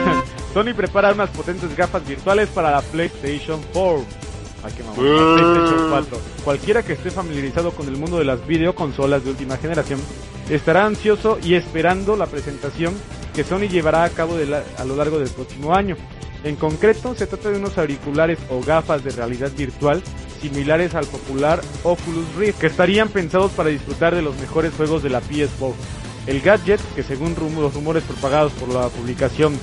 Sony 0.57 0.73
prepara 0.73 1.13
unas 1.13 1.29
potentes 1.29 1.77
gafas 1.77 2.03
virtuales 2.07 2.49
para 2.49 2.71
la 2.71 2.81
PlayStation 2.81 3.61
4. 3.73 4.03
Ay, 4.63 4.73
qué 4.75 4.83
PlayStation 4.83 5.89
4. 5.91 6.17
Cualquiera 6.43 6.81
que 6.81 6.93
esté 6.93 7.11
familiarizado 7.11 7.69
con 7.69 7.87
el 7.87 7.95
mundo 7.95 8.17
de 8.17 8.25
las 8.25 8.47
videoconsolas 8.47 9.23
de 9.23 9.29
última 9.29 9.57
generación 9.57 9.99
estará 10.49 10.87
ansioso 10.87 11.37
y 11.43 11.53
esperando 11.53 12.17
la 12.17 12.25
presentación 12.25 12.95
que 13.35 13.43
Sony 13.43 13.67
llevará 13.69 14.03
a 14.03 14.09
cabo 14.09 14.33
a 14.79 14.83
lo 14.83 14.95
largo 14.95 15.19
del 15.19 15.29
próximo 15.29 15.75
año. 15.75 15.95
En 16.43 16.55
concreto, 16.55 17.13
se 17.13 17.27
trata 17.27 17.51
de 17.51 17.59
unos 17.59 17.77
auriculares 17.77 18.39
o 18.49 18.59
gafas 18.59 19.03
de 19.03 19.11
realidad 19.11 19.51
virtual 19.55 20.01
similares 20.41 20.95
al 20.95 21.05
popular 21.05 21.61
Oculus 21.83 22.33
Rift, 22.35 22.61
que 22.61 22.67
estarían 22.67 23.09
pensados 23.09 23.51
para 23.51 23.69
disfrutar 23.69 24.15
de 24.15 24.23
los 24.23 24.35
mejores 24.37 24.73
juegos 24.73 25.03
de 25.03 25.11
la 25.11 25.21
PS4. 25.21 25.75
El 26.25 26.41
gadget, 26.41 26.81
que 26.95 27.03
según 27.03 27.35
los 27.59 27.75
rumores 27.75 28.03
propagados 28.03 28.53
por 28.53 28.69
la 28.69 28.89
publicación 28.89 29.53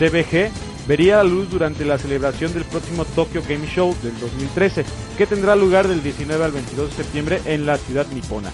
CBG 0.00 0.50
vería 0.88 1.18
la 1.18 1.24
luz 1.24 1.50
durante 1.50 1.84
la 1.84 1.98
celebración 1.98 2.54
del 2.54 2.64
próximo 2.64 3.04
Tokyo 3.04 3.42
Game 3.46 3.66
Show 3.66 3.94
del 4.02 4.18
2013, 4.18 4.86
que 5.18 5.26
tendrá 5.26 5.54
lugar 5.54 5.86
del 5.86 6.02
19 6.02 6.42
al 6.42 6.52
22 6.52 6.88
de 6.88 6.96
septiembre 6.96 7.42
en 7.44 7.66
la 7.66 7.76
ciudad 7.76 8.06
nipona. 8.06 8.50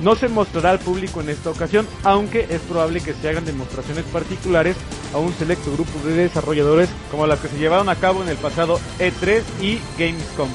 No 0.00 0.14
se 0.16 0.28
mostrará 0.28 0.70
al 0.70 0.80
público 0.80 1.22
en 1.22 1.30
esta 1.30 1.48
ocasión, 1.48 1.88
aunque 2.04 2.46
es 2.50 2.60
probable 2.60 3.00
que 3.00 3.14
se 3.14 3.28
hagan 3.28 3.46
demostraciones 3.46 4.04
particulares 4.04 4.76
a 5.14 5.18
un 5.18 5.32
selecto 5.32 5.72
grupo 5.72 5.98
de 6.04 6.14
desarrolladores 6.14 6.90
como 7.10 7.26
las 7.26 7.40
que 7.40 7.48
se 7.48 7.58
llevaron 7.58 7.88
a 7.88 7.96
cabo 7.96 8.22
en 8.22 8.28
el 8.28 8.36
pasado 8.36 8.78
E3 8.98 9.42
y 9.62 9.78
Gamescom. 9.98 10.50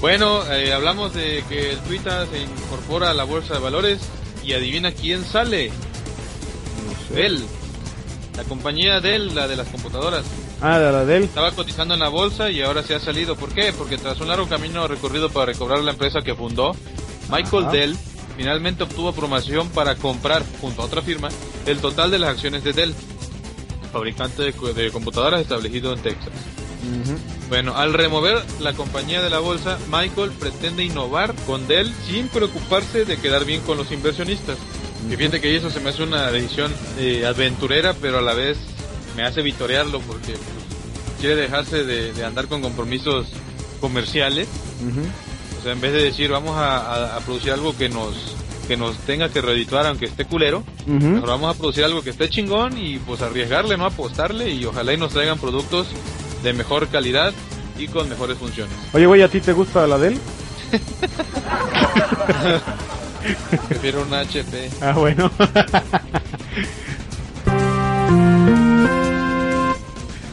Bueno, 0.00 0.44
eh, 0.52 0.72
hablamos 0.72 1.14
de 1.14 1.44
que 1.48 1.70
el 1.70 1.78
Twitter 1.80 2.26
se 2.32 2.42
incorpora 2.42 3.10
a 3.10 3.14
la 3.14 3.24
bolsa 3.24 3.54
de 3.54 3.60
valores 3.60 4.00
y 4.42 4.54
adivina 4.54 4.90
quién 4.90 5.24
sale. 5.24 5.70
Dell. 7.10 7.42
La 8.36 8.44
compañía 8.44 9.00
Dell, 9.00 9.34
la 9.34 9.48
de 9.48 9.56
las 9.56 9.68
computadoras. 9.68 10.24
Ah, 10.60 10.78
de 10.78 10.92
la 10.92 11.04
Dell. 11.04 11.24
Estaba 11.24 11.50
cotizando 11.52 11.94
en 11.94 12.00
la 12.00 12.08
bolsa 12.08 12.50
y 12.50 12.62
ahora 12.62 12.82
se 12.82 12.94
ha 12.94 13.00
salido. 13.00 13.36
¿Por 13.36 13.50
qué? 13.50 13.72
Porque 13.76 13.98
tras 13.98 14.20
un 14.20 14.28
largo 14.28 14.48
camino 14.48 14.86
recorrido 14.86 15.28
para 15.30 15.46
recobrar 15.46 15.80
la 15.80 15.92
empresa 15.92 16.20
que 16.22 16.34
fundó, 16.34 16.76
Michael 17.30 17.68
Dell 17.72 17.96
finalmente 18.36 18.84
obtuvo 18.84 19.12
promoción 19.12 19.68
para 19.70 19.96
comprar, 19.96 20.44
junto 20.60 20.82
a 20.82 20.84
otra 20.84 21.02
firma, 21.02 21.28
el 21.66 21.78
total 21.78 22.12
de 22.12 22.20
las 22.20 22.30
acciones 22.30 22.62
de 22.62 22.72
Dell, 22.72 22.94
fabricante 23.92 24.52
de, 24.52 24.90
computadoras 24.92 25.40
establecido 25.40 25.92
en 25.92 26.00
Texas. 26.00 26.32
Bueno, 27.48 27.76
al 27.76 27.92
remover 27.92 28.42
la 28.60 28.74
compañía 28.74 29.20
de 29.20 29.30
la 29.30 29.40
bolsa, 29.40 29.78
Michael 29.90 30.30
pretende 30.30 30.84
innovar 30.84 31.34
con 31.46 31.66
Dell 31.66 31.92
sin 32.06 32.28
preocuparse 32.28 33.04
de 33.04 33.18
quedar 33.18 33.44
bien 33.44 33.60
con 33.62 33.76
los 33.76 33.90
inversionistas. 33.90 34.56
Y 35.10 35.16
fíjate 35.16 35.40
que 35.40 35.56
eso 35.56 35.70
se 35.70 35.80
me 35.80 35.90
hace 35.90 36.02
una 36.02 36.30
decisión 36.30 36.72
eh, 36.98 37.24
aventurera, 37.26 37.94
pero 37.94 38.18
a 38.18 38.22
la 38.22 38.34
vez 38.34 38.58
me 39.16 39.24
hace 39.24 39.42
vitorearlo 39.42 40.00
porque 40.00 40.32
pues, 40.32 41.20
quiere 41.20 41.36
dejarse 41.36 41.84
de, 41.84 42.24
andar 42.24 42.46
con 42.46 42.60
compromisos 42.60 43.26
comerciales. 43.80 44.48
O 45.58 45.62
sea, 45.62 45.72
en 45.72 45.80
vez 45.80 45.92
de 45.92 46.02
decir 46.02 46.30
vamos 46.30 46.54
a, 46.56 47.18
producir 47.24 47.52
algo 47.52 47.76
que 47.76 47.88
nos 47.88 48.36
que 48.68 48.76
nos 48.76 48.98
tenga 48.98 49.30
que 49.30 49.40
reedituar 49.40 49.86
aunque 49.86 50.04
esté 50.04 50.26
culero, 50.26 50.62
mejor 50.86 51.26
vamos 51.26 51.56
a 51.56 51.58
producir 51.58 51.84
algo 51.84 52.02
que 52.02 52.10
esté 52.10 52.28
chingón 52.28 52.76
y 52.76 52.98
pues 52.98 53.22
arriesgarle, 53.22 53.78
¿no? 53.78 53.86
Apostarle 53.86 54.50
y 54.50 54.66
ojalá 54.66 54.92
y 54.92 54.98
nos 54.98 55.12
traigan 55.12 55.38
productos 55.38 55.86
de 56.42 56.52
mejor 56.52 56.88
calidad 56.88 57.32
y 57.78 57.88
con 57.88 58.10
mejores 58.10 58.36
funciones. 58.36 58.74
Oye, 58.92 59.06
güey, 59.06 59.22
¿a 59.22 59.28
ti 59.28 59.40
te 59.40 59.54
gusta 59.54 59.86
la 59.86 59.96
Dell? 59.96 60.18
Prefiero 63.68 64.02
un 64.02 64.12
HP. 64.12 64.70
Ah, 64.80 64.92
bueno. 64.92 65.30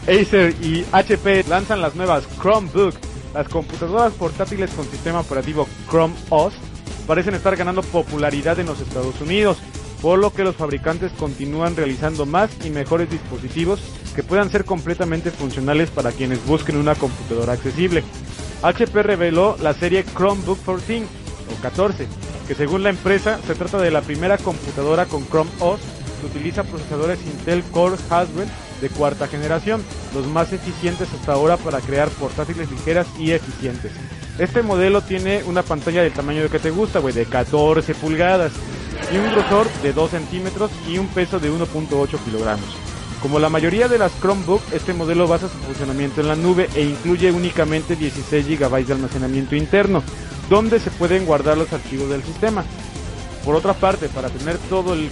Acer 0.07 0.55
y 0.61 0.85
HP 0.91 1.45
lanzan 1.47 1.81
las 1.81 1.95
nuevas 1.95 2.25
Chromebook. 2.39 2.95
Las 3.33 3.49
computadoras 3.49 4.13
portátiles 4.13 4.69
con 4.71 4.85
sistema 4.85 5.19
operativo 5.19 5.67
Chrome 5.89 6.13
OS 6.29 6.53
parecen 7.05 7.33
estar 7.35 7.55
ganando 7.55 7.81
popularidad 7.81 8.59
en 8.59 8.67
los 8.67 8.79
Estados 8.79 9.19
Unidos, 9.19 9.57
por 10.01 10.19
lo 10.19 10.31
que 10.31 10.43
los 10.43 10.55
fabricantes 10.55 11.11
continúan 11.13 11.75
realizando 11.75 12.25
más 12.25 12.49
y 12.63 12.69
mejores 12.69 13.09
dispositivos 13.09 13.81
que 14.15 14.23
puedan 14.23 14.49
ser 14.49 14.63
completamente 14.63 15.31
funcionales 15.31 15.89
para 15.89 16.11
quienes 16.11 16.45
busquen 16.45 16.77
una 16.77 16.95
computadora 16.95 17.53
accesible. 17.53 18.03
HP 18.61 19.03
reveló 19.03 19.57
la 19.61 19.73
serie 19.73 20.05
Chromebook 20.05 20.59
14 20.59 21.03
o 21.03 21.61
14, 21.61 22.07
que 22.47 22.55
según 22.55 22.83
la 22.83 22.89
empresa 22.89 23.39
se 23.45 23.55
trata 23.55 23.79
de 23.79 23.91
la 23.91 24.01
primera 24.01 24.37
computadora 24.37 25.05
con 25.05 25.25
Chrome 25.27 25.51
OS 25.59 25.81
que 26.19 26.27
utiliza 26.27 26.63
procesadores 26.63 27.19
Intel 27.25 27.63
Core 27.63 27.97
Haswell 28.09 28.49
de 28.81 28.89
cuarta 28.89 29.27
generación, 29.27 29.83
los 30.13 30.27
más 30.27 30.53
eficientes 30.53 31.07
hasta 31.13 31.33
ahora 31.33 31.57
para 31.57 31.81
crear 31.81 32.09
portátiles 32.09 32.69
ligeras 32.71 33.07
y 33.17 33.31
eficientes. 33.31 33.91
Este 34.37 34.61
modelo 34.61 35.01
tiene 35.01 35.43
una 35.45 35.63
pantalla 35.63 36.03
del 36.03 36.13
tamaño 36.13 36.49
que 36.49 36.59
te 36.59 36.71
gusta, 36.71 36.99
güey, 36.99 37.13
de 37.13 37.25
14 37.25 37.95
pulgadas, 37.95 38.51
y 39.11 39.17
un 39.17 39.31
grosor 39.31 39.67
de 39.83 39.93
2 39.93 40.11
centímetros 40.11 40.71
y 40.87 40.97
un 40.97 41.07
peso 41.07 41.39
de 41.39 41.51
1.8 41.51 42.19
kilogramos. 42.25 42.65
Como 43.21 43.39
la 43.39 43.49
mayoría 43.49 43.87
de 43.87 43.97
las 43.97 44.11
Chromebook, 44.19 44.61
este 44.71 44.93
modelo 44.93 45.27
basa 45.27 45.47
su 45.47 45.57
funcionamiento 45.57 46.21
en 46.21 46.27
la 46.27 46.35
nube 46.35 46.69
e 46.75 46.83
incluye 46.83 47.31
únicamente 47.31 47.95
16 47.95 48.47
GB 48.47 48.85
de 48.85 48.93
almacenamiento 48.93 49.55
interno, 49.55 50.03
donde 50.49 50.79
se 50.79 50.91
pueden 50.91 51.25
guardar 51.25 51.57
los 51.57 51.71
archivos 51.73 52.09
del 52.09 52.23
sistema. 52.23 52.63
Por 53.43 53.55
otra 53.55 53.73
parte, 53.73 54.09
para 54.09 54.29
tener 54.29 54.57
todo 54.69 54.93
el, 54.93 55.09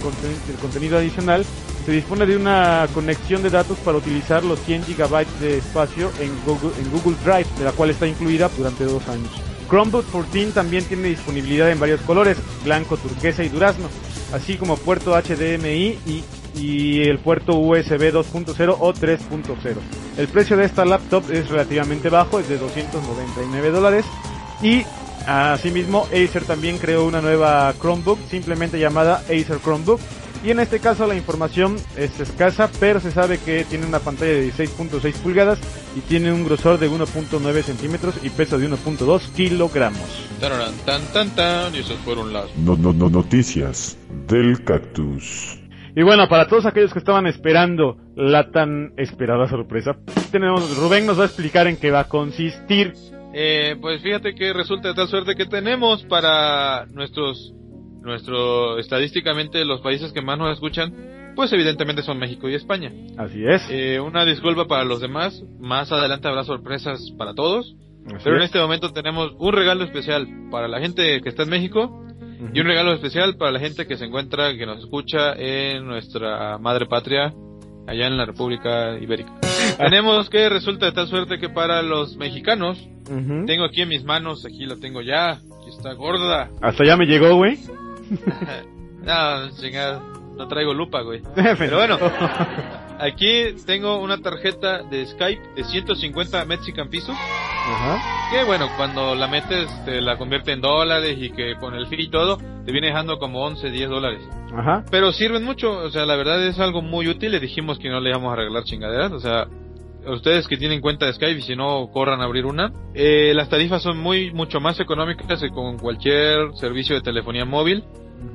contenido 0.60 0.98
adicional, 0.98 1.44
se 1.86 1.92
dispone 1.92 2.26
de 2.26 2.36
una 2.36 2.88
conexión 2.92 3.42
de 3.42 3.50
datos 3.50 3.78
para 3.78 3.98
utilizar 3.98 4.42
los 4.42 4.58
100 4.60 4.84
gigabytes 4.84 5.40
de 5.40 5.58
espacio 5.58 6.10
en 6.20 6.32
Google, 6.44 6.72
Google 6.92 7.16
Drive, 7.24 7.46
de 7.58 7.64
la 7.64 7.72
cual 7.72 7.90
está 7.90 8.08
incluida 8.08 8.50
durante 8.56 8.84
dos 8.84 9.06
años. 9.08 9.30
Chromebook 9.68 10.04
14 10.10 10.46
también 10.52 10.84
tiene 10.84 11.08
disponibilidad 11.08 11.70
en 11.70 11.78
varios 11.78 12.00
colores, 12.00 12.36
blanco, 12.64 12.96
turquesa 12.96 13.44
y 13.44 13.48
durazno, 13.48 13.88
así 14.32 14.56
como 14.56 14.76
puerto 14.76 15.12
HDMI 15.12 15.98
y, 16.06 16.24
y 16.56 17.02
el 17.02 17.18
puerto 17.18 17.56
USB 17.56 18.12
2.0 18.12 18.76
o 18.80 18.92
3.0. 18.92 19.76
El 20.16 20.28
precio 20.28 20.56
de 20.56 20.64
esta 20.64 20.84
laptop 20.84 21.30
es 21.30 21.48
relativamente 21.48 22.08
bajo, 22.08 22.40
es 22.40 22.48
de 22.48 22.58
299 22.58 23.70
dólares 23.70 24.04
y 24.62 24.84
asimismo 25.26 26.06
Acer 26.06 26.44
también 26.44 26.78
creó 26.78 27.06
una 27.06 27.20
nueva 27.20 27.72
Chromebook 27.80 28.18
simplemente 28.28 28.78
llamada 28.78 29.22
Acer 29.28 29.58
Chromebook 29.62 30.00
y 30.44 30.50
en 30.50 30.60
este 30.60 30.78
caso 30.78 31.06
la 31.06 31.16
información 31.16 31.76
es 31.96 32.20
escasa, 32.20 32.68
pero 32.78 33.00
se 33.00 33.10
sabe 33.10 33.38
que 33.38 33.64
tiene 33.64 33.86
una 33.86 33.98
pantalla 33.98 34.32
de 34.32 34.52
16.6 34.52 35.14
pulgadas 35.22 35.58
y 35.96 36.00
tiene 36.00 36.32
un 36.32 36.44
grosor 36.44 36.78
de 36.78 36.90
1.9 36.90 37.62
centímetros 37.62 38.16
y 38.22 38.28
peso 38.28 38.58
de 38.58 38.68
1.2 38.68 39.32
kilogramos. 39.32 40.28
Tan, 40.84 41.00
tan, 41.14 41.30
tan, 41.30 41.74
y 41.74 41.78
esas 41.78 41.96
fueron 41.98 42.34
las... 42.34 42.54
No, 42.58 42.76
no, 42.76 42.92
no, 42.92 43.08
noticias 43.08 43.96
del 44.28 44.62
cactus. 44.64 45.58
Y 45.96 46.02
bueno, 46.02 46.28
para 46.28 46.46
todos 46.46 46.66
aquellos 46.66 46.92
que 46.92 46.98
estaban 46.98 47.26
esperando 47.26 47.96
la 48.14 48.50
tan 48.50 48.92
esperada 48.98 49.48
sorpresa, 49.48 49.96
tenemos 50.30 50.76
Rubén 50.76 51.06
nos 51.06 51.18
va 51.18 51.22
a 51.22 51.26
explicar 51.26 51.68
en 51.68 51.78
qué 51.78 51.90
va 51.90 52.00
a 52.00 52.08
consistir. 52.08 52.92
Eh, 53.36 53.76
pues 53.80 54.00
fíjate 54.00 54.34
que 54.34 54.52
resulta 54.52 54.88
de 54.88 54.94
tal 54.94 55.08
suerte 55.08 55.34
que 55.34 55.46
tenemos 55.46 56.04
para 56.04 56.86
nuestros 56.86 57.52
nuestro 58.00 58.78
estadísticamente 58.78 59.64
los 59.64 59.80
países 59.80 60.12
que 60.12 60.22
más 60.22 60.38
nos 60.38 60.52
escuchan 60.52 61.32
pues 61.34 61.52
evidentemente 61.52 62.02
son 62.02 62.18
México 62.18 62.48
y 62.48 62.54
España 62.54 62.92
Así 63.16 63.44
es. 63.44 63.62
Eh, 63.70 63.98
una 63.98 64.24
disculpa 64.24 64.66
para 64.66 64.84
los 64.84 65.00
demás 65.00 65.42
más 65.58 65.90
adelante 65.90 66.28
habrá 66.28 66.44
sorpresas 66.44 67.00
para 67.18 67.34
todos 67.34 67.74
Así 68.06 68.16
pero 68.22 68.36
en 68.36 68.42
es. 68.42 68.46
este 68.46 68.60
momento 68.60 68.92
tenemos 68.92 69.32
un 69.38 69.52
regalo 69.52 69.84
especial 69.84 70.28
para 70.50 70.68
la 70.68 70.78
gente 70.80 71.20
que 71.22 71.28
está 71.28 71.42
en 71.42 71.50
México 71.50 72.04
y 72.52 72.60
un 72.60 72.66
regalo 72.66 72.92
especial 72.92 73.36
para 73.36 73.52
la 73.52 73.58
gente 73.58 73.86
que 73.86 73.96
se 73.96 74.04
encuentra 74.04 74.54
que 74.56 74.66
nos 74.66 74.78
escucha 74.80 75.32
en 75.32 75.86
nuestra 75.86 76.58
madre 76.58 76.86
patria 76.86 77.32
allá 77.86 78.06
en 78.06 78.16
la 78.16 78.24
República 78.26 78.98
Ibérica 78.98 79.32
tenemos 79.78 80.28
que 80.30 80.48
resulta 80.48 80.86
de 80.86 80.92
tal 80.92 81.06
suerte 81.08 81.38
que 81.38 81.48
para 81.48 81.82
los 81.82 82.16
mexicanos 82.16 82.78
tengo 83.46 83.64
aquí 83.64 83.82
en 83.82 83.88
mis 83.88 84.04
manos 84.04 84.44
aquí 84.46 84.66
la 84.66 84.76
tengo 84.76 85.02
ya 85.02 85.32
aquí 85.32 85.68
está 85.68 85.92
gorda 85.92 86.50
Hasta 86.62 86.84
ya 86.84 86.96
me 86.96 87.06
llegó, 87.06 87.34
güey. 87.36 87.58
No, 89.04 89.50
chingada, 89.60 90.02
no 90.36 90.48
traigo 90.48 90.72
lupa, 90.72 91.02
güey. 91.02 91.20
Pero 91.58 91.76
bueno, 91.76 91.98
aquí 92.98 93.54
tengo 93.66 93.98
una 93.98 94.18
tarjeta 94.18 94.82
de 94.82 95.06
Skype 95.06 95.54
de 95.56 95.64
150 95.64 96.44
Mexican 96.44 96.88
pesos. 96.88 97.16
Ajá. 97.16 98.30
Que 98.30 98.44
bueno, 98.44 98.68
cuando 98.76 99.14
la 99.14 99.26
metes 99.26 99.68
te 99.84 100.00
la 100.00 100.18
convierte 100.18 100.52
en 100.52 100.60
dólares 100.60 101.16
y 101.18 101.30
que 101.30 101.56
con 101.56 101.74
el 101.74 101.86
fee 101.86 102.02
y 102.02 102.08
todo 102.08 102.38
te 102.64 102.72
viene 102.72 102.88
dejando 102.88 103.18
como 103.18 103.44
11, 103.44 103.70
10 103.70 103.88
dólares. 103.88 104.20
Ajá. 104.54 104.84
Pero 104.90 105.12
sirven 105.12 105.44
mucho, 105.44 105.72
o 105.72 105.90
sea, 105.90 106.06
la 106.06 106.16
verdad 106.16 106.44
es 106.46 106.58
algo 106.58 106.82
muy 106.82 107.08
útil. 107.08 107.32
Le 107.32 107.40
dijimos 107.40 107.78
que 107.78 107.88
no 107.88 108.00
le 108.00 108.10
íbamos 108.10 108.32
a 108.32 108.36
regalar 108.36 108.64
chingaderas, 108.64 109.12
o 109.12 109.20
sea, 109.20 109.46
ustedes 110.06 110.46
que 110.46 110.56
tienen 110.56 110.80
cuenta 110.80 111.06
de 111.06 111.14
Skype 111.14 111.38
y 111.38 111.42
si 111.42 111.56
no 111.56 111.88
corran 111.92 112.20
a 112.20 112.24
abrir 112.24 112.46
una. 112.46 112.72
Eh, 112.94 113.32
las 113.34 113.48
tarifas 113.48 113.82
son 113.82 113.98
muy 113.98 114.32
mucho 114.32 114.60
más 114.60 114.78
económicas 114.80 115.40
que 115.40 115.50
con 115.50 115.78
cualquier 115.78 116.54
servicio 116.56 116.94
de 116.96 117.02
telefonía 117.02 117.44
móvil 117.44 117.84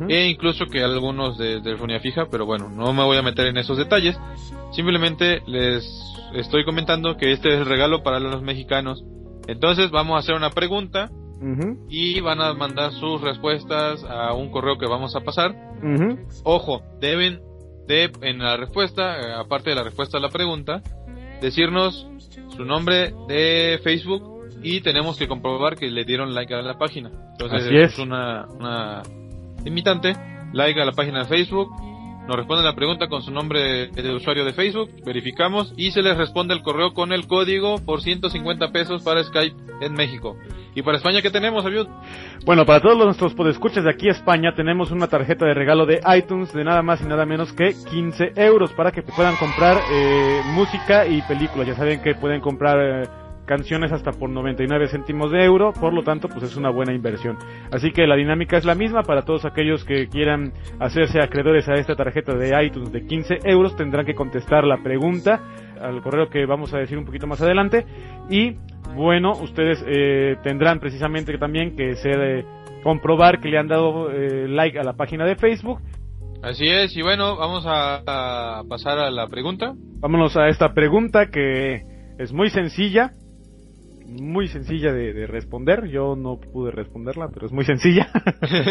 E 0.08 0.28
incluso 0.28 0.66
que 0.66 0.84
algunos 0.84 1.38
de 1.38 1.62
telefonía 1.62 2.00
fija, 2.00 2.28
pero 2.32 2.46
bueno, 2.46 2.70
no 2.70 2.94
me 2.94 3.04
voy 3.04 3.18
a 3.18 3.22
meter 3.22 3.48
en 3.48 3.58
esos 3.58 3.78
detalles. 3.78 4.18
Simplemente 4.72 5.42
les 5.48 5.84
estoy 6.34 6.64
comentando 6.64 7.18
que 7.18 7.32
este 7.32 7.50
es 7.50 7.60
el 7.60 7.66
regalo 7.66 8.04
para 8.04 8.20
los 8.20 8.42
mexicanos. 8.42 9.04
Entonces 9.48 9.90
vamos 9.92 10.16
a 10.16 10.20
hacer 10.20 10.36
una 10.36 10.52
pregunta 10.52 11.10
y 11.90 12.20
van 12.20 12.42
a 12.42 12.54
mandar 12.54 12.92
sus 12.94 13.22
respuestas 13.22 14.04
a 14.04 14.34
un 14.34 14.52
correo 14.52 14.78
que 14.78 14.88
vamos 14.88 15.16
a 15.16 15.22
pasar. 15.22 15.56
Ojo, 16.44 16.82
deben 17.00 17.42
de 17.88 18.12
en 18.22 18.40
la 18.40 18.58
respuesta, 18.58 19.20
eh, 19.20 19.34
aparte 19.34 19.72
de 19.72 19.76
la 19.76 19.84
respuesta 19.84 20.18
a 20.18 20.22
la 20.22 20.30
pregunta, 20.30 20.82
decirnos 21.42 22.08
su 22.56 22.64
nombre 22.66 23.14
de 23.28 23.80
Facebook 23.84 24.40
y 24.62 24.82
tenemos 24.82 25.18
que 25.18 25.28
comprobar 25.28 25.76
que 25.78 25.90
le 25.90 26.04
dieron 26.04 26.34
like 26.36 26.54
a 26.54 26.62
la 26.62 26.78
página. 26.78 27.10
Entonces 27.32 27.64
Así 27.66 27.78
es. 27.78 27.98
una, 27.98 28.46
una 28.48 29.02
limitante, 29.64 30.16
like 30.54 30.80
a 30.82 30.86
la 30.86 30.92
página 30.94 31.20
de 31.20 31.26
Facebook, 31.26 31.70
nos 32.30 32.38
responden 32.38 32.64
la 32.64 32.76
pregunta 32.76 33.08
con 33.08 33.24
su 33.24 33.32
nombre 33.32 33.88
de 33.88 34.14
usuario 34.14 34.46
de 34.46 34.54
Facebook, 34.54 34.92
verificamos 35.04 35.74
y 35.76 35.90
se 35.90 36.04
les 36.04 36.16
responde 36.16 36.54
el 36.54 36.62
correo 36.62 36.94
con 36.94 37.12
el 37.12 37.26
código 37.26 37.80
por 37.84 38.02
150 38.02 38.72
pesos 38.72 39.02
para 39.02 39.24
Skype 39.24 39.56
en 39.82 39.94
México. 39.94 40.38
¿Y 40.76 40.84
para 40.84 40.98
España 40.98 41.24
qué 41.24 41.32
tenemos, 41.32 41.66
Aviud? 41.66 41.88
Bueno, 42.46 42.68
para 42.68 42.82
todos 42.82 42.98
nuestros 43.04 43.34
podescuchas 43.34 43.84
de 43.84 43.90
aquí 43.90 44.08
España, 44.10 44.54
tenemos 44.56 44.92
una 44.92 45.08
tarjeta 45.08 45.48
de 45.48 45.56
regalo 45.56 45.88
de 45.88 46.02
iTunes 46.18 46.54
de 46.54 46.64
nada 46.64 46.84
más 46.84 47.02
y 47.02 47.06
nada 47.06 47.26
menos 47.26 47.52
que 47.52 47.74
15 47.90 48.34
euros 48.36 48.72
para 48.74 48.92
que 48.92 49.02
puedan 49.02 49.36
comprar 49.38 49.78
eh, 49.92 50.42
música 50.54 51.08
y 51.08 51.24
películas. 51.24 51.68
Ya 51.68 51.76
saben 51.76 52.00
que 52.04 52.14
pueden 52.14 52.42
comprar 52.42 52.78
eh, 52.80 53.10
canciones 53.50 53.92
hasta 53.92 54.12
por 54.12 54.30
99 54.30 54.90
céntimos 54.90 55.32
de 55.32 55.44
euro, 55.44 55.74
por 55.74 55.92
lo 55.92 56.04
tanto, 56.04 56.30
pues 56.30 56.44
es 56.44 56.56
una 56.56 56.70
buena 56.70 56.94
inversión. 56.94 57.36
Así 57.72 57.92
que 57.92 58.06
la 58.06 58.16
dinámica 58.16 58.58
es 58.58 58.64
la 58.64 58.76
misma 58.76 59.02
para 59.02 59.24
todos 59.24 59.44
aquellos 59.44 59.84
que 59.86 60.08
quieran 60.08 60.54
hacerse 60.80 61.20
acreedores 61.20 61.68
a 61.68 61.74
esta 61.74 61.96
tarjeta 61.96 62.36
de 62.36 62.64
iTunes 62.64 62.92
de 62.92 63.08
15 63.08 63.40
euros, 63.46 63.76
tendrán 63.76 64.06
que 64.06 64.14
contestar 64.14 64.66
la 64.66 64.78
pregunta 64.84 65.42
al 65.82 66.00
correo 66.04 66.30
que 66.30 66.46
vamos 66.46 66.76
a 66.76 66.78
decir 66.78 66.98
un 67.00 67.06
poquito 67.06 67.26
más 67.26 67.42
adelante 67.42 67.88
y 68.30 68.56
bueno, 68.96 69.32
ustedes 69.32 69.84
eh, 69.88 70.36
tendrán 70.44 70.80
precisamente 70.80 71.36
también 71.40 71.76
que 71.76 71.96
ser 71.96 72.20
eh, 72.22 72.46
comprobar 72.84 73.40
que 73.40 73.50
le 73.50 73.58
han 73.58 73.68
dado 73.68 74.12
eh, 74.12 74.48
like 74.48 74.78
a 74.78 74.84
la 74.84 74.94
página 74.94 75.26
de 75.26 75.36
Facebook. 75.36 75.80
Así 76.44 76.68
es, 76.68 76.96
y 76.96 77.02
bueno, 77.02 77.36
vamos 77.36 77.66
a, 77.66 78.60
a 78.60 78.64
pasar 78.70 79.00
a 79.00 79.10
la 79.10 79.28
pregunta. 79.28 79.74
Vámonos 80.02 80.38
a 80.38 80.50
esta 80.50 80.74
pregunta 80.74 81.30
que 81.32 81.82
es 82.20 82.32
muy 82.32 82.50
sencilla, 82.50 83.14
muy 84.10 84.48
sencilla 84.48 84.92
de, 84.92 85.14
de 85.14 85.28
responder. 85.28 85.88
Yo 85.88 86.16
no 86.16 86.40
pude 86.40 86.72
responderla, 86.72 87.30
pero 87.34 87.46
es 87.46 87.52
muy 87.52 87.66
sencilla. 87.66 88.10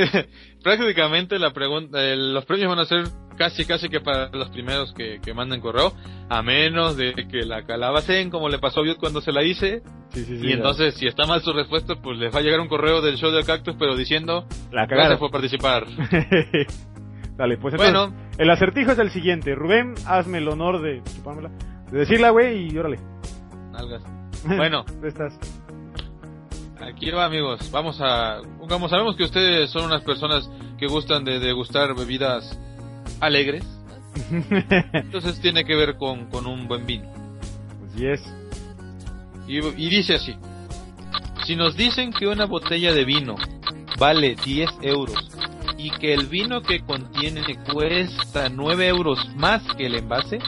Prácticamente 0.62 1.38
la 1.38 1.52
pregunta, 1.52 2.02
eh, 2.02 2.16
los 2.16 2.44
premios 2.44 2.68
van 2.68 2.80
a 2.80 2.84
ser 2.84 3.04
casi 3.36 3.64
casi 3.64 3.88
que 3.88 4.00
para 4.00 4.30
los 4.30 4.50
primeros 4.50 4.92
que, 4.94 5.20
que 5.22 5.32
manden 5.32 5.60
correo, 5.60 5.92
a 6.28 6.42
menos 6.42 6.96
de 6.96 7.14
que 7.30 7.46
la 7.46 7.64
calabacen 7.64 8.30
como 8.30 8.48
le 8.48 8.58
pasó 8.58 8.80
a 8.80 8.82
Viud 8.82 8.96
cuando 8.96 9.20
se 9.20 9.32
la 9.32 9.44
hice, 9.44 9.82
Sí, 10.10 10.24
sí, 10.24 10.38
sí, 10.40 10.46
y 10.46 10.52
entonces 10.52 10.94
si 10.94 11.06
está 11.06 11.26
mal 11.26 11.42
su 11.42 11.52
respuesta, 11.52 11.94
pues 12.02 12.18
les 12.18 12.34
va 12.34 12.38
a 12.38 12.42
llegar 12.42 12.60
un 12.60 12.68
correo 12.68 13.02
del 13.02 13.16
show 13.16 13.30
de 13.30 13.44
Cactus, 13.44 13.76
pero 13.78 13.94
diciendo, 13.94 14.46
la 14.72 14.86
gracias 14.86 15.18
por 15.18 15.30
participar. 15.30 15.86
Dale, 17.36 17.56
pues 17.58 17.74
entonces, 17.74 17.94
Bueno, 17.94 18.16
el 18.38 18.50
acertijo 18.50 18.92
es 18.92 18.98
el 18.98 19.10
siguiente. 19.10 19.54
Rubén, 19.54 19.94
hazme 20.06 20.38
el 20.38 20.48
honor 20.48 20.82
de 20.82 21.02
chupármela, 21.14 21.50
de 21.90 21.98
decirla, 21.98 22.30
güey, 22.30 22.72
y 22.72 22.78
órale. 22.78 22.98
nalgas. 23.70 24.02
Bueno, 24.56 24.84
estás. 25.04 25.38
aquí 26.80 27.10
va 27.10 27.24
amigos, 27.24 27.70
vamos 27.70 28.00
a, 28.00 28.40
como 28.68 28.88
sabemos 28.88 29.16
que 29.16 29.24
ustedes 29.24 29.70
son 29.70 29.84
unas 29.86 30.02
personas 30.02 30.48
que 30.78 30.86
gustan 30.86 31.24
de 31.24 31.38
degustar 31.38 31.94
bebidas 31.94 32.58
alegres, 33.20 33.64
entonces 34.92 35.40
tiene 35.40 35.64
que 35.64 35.74
ver 35.74 35.96
con, 35.96 36.26
con 36.30 36.46
un 36.46 36.68
buen 36.68 36.86
vino. 36.86 37.10
Así 37.86 38.06
es. 38.06 38.22
Y, 39.46 39.58
y 39.58 39.88
dice 39.88 40.14
así, 40.14 40.36
si 41.44 41.56
nos 41.56 41.76
dicen 41.76 42.12
que 42.12 42.26
una 42.26 42.44
botella 42.44 42.92
de 42.92 43.04
vino 43.04 43.34
vale 43.98 44.36
10 44.44 44.70
euros 44.82 45.30
y 45.78 45.90
que 45.90 46.12
el 46.12 46.26
vino 46.26 46.62
que 46.62 46.80
contiene 46.80 47.42
cuesta 47.72 48.48
9 48.48 48.88
euros 48.88 49.28
más 49.36 49.62
que 49.76 49.86
el 49.86 49.94
envase, 49.94 50.40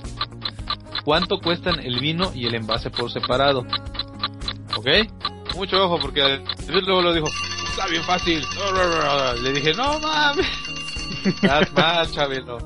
¿cuánto 1.05 1.39
cuestan 1.41 1.81
el 1.81 1.99
vino 2.01 2.33
y 2.35 2.47
el 2.47 2.55
envase 2.55 2.91
por 2.91 3.11
separado? 3.11 3.67
¿Ok? 4.77 4.87
Mucho 5.57 5.85
ojo 5.85 5.99
porque 6.01 6.41
luego 6.69 7.03
lo 7.03 7.13
dijo, 7.13 7.27
está 7.69 7.87
bien 7.87 8.03
fácil. 8.05 8.43
Le 9.43 9.53
dije, 9.53 9.73
no 9.75 9.99
mames. 9.99 10.47
Estás 11.25 11.73
mal, 11.73 12.11
Chabelo. 12.11 12.59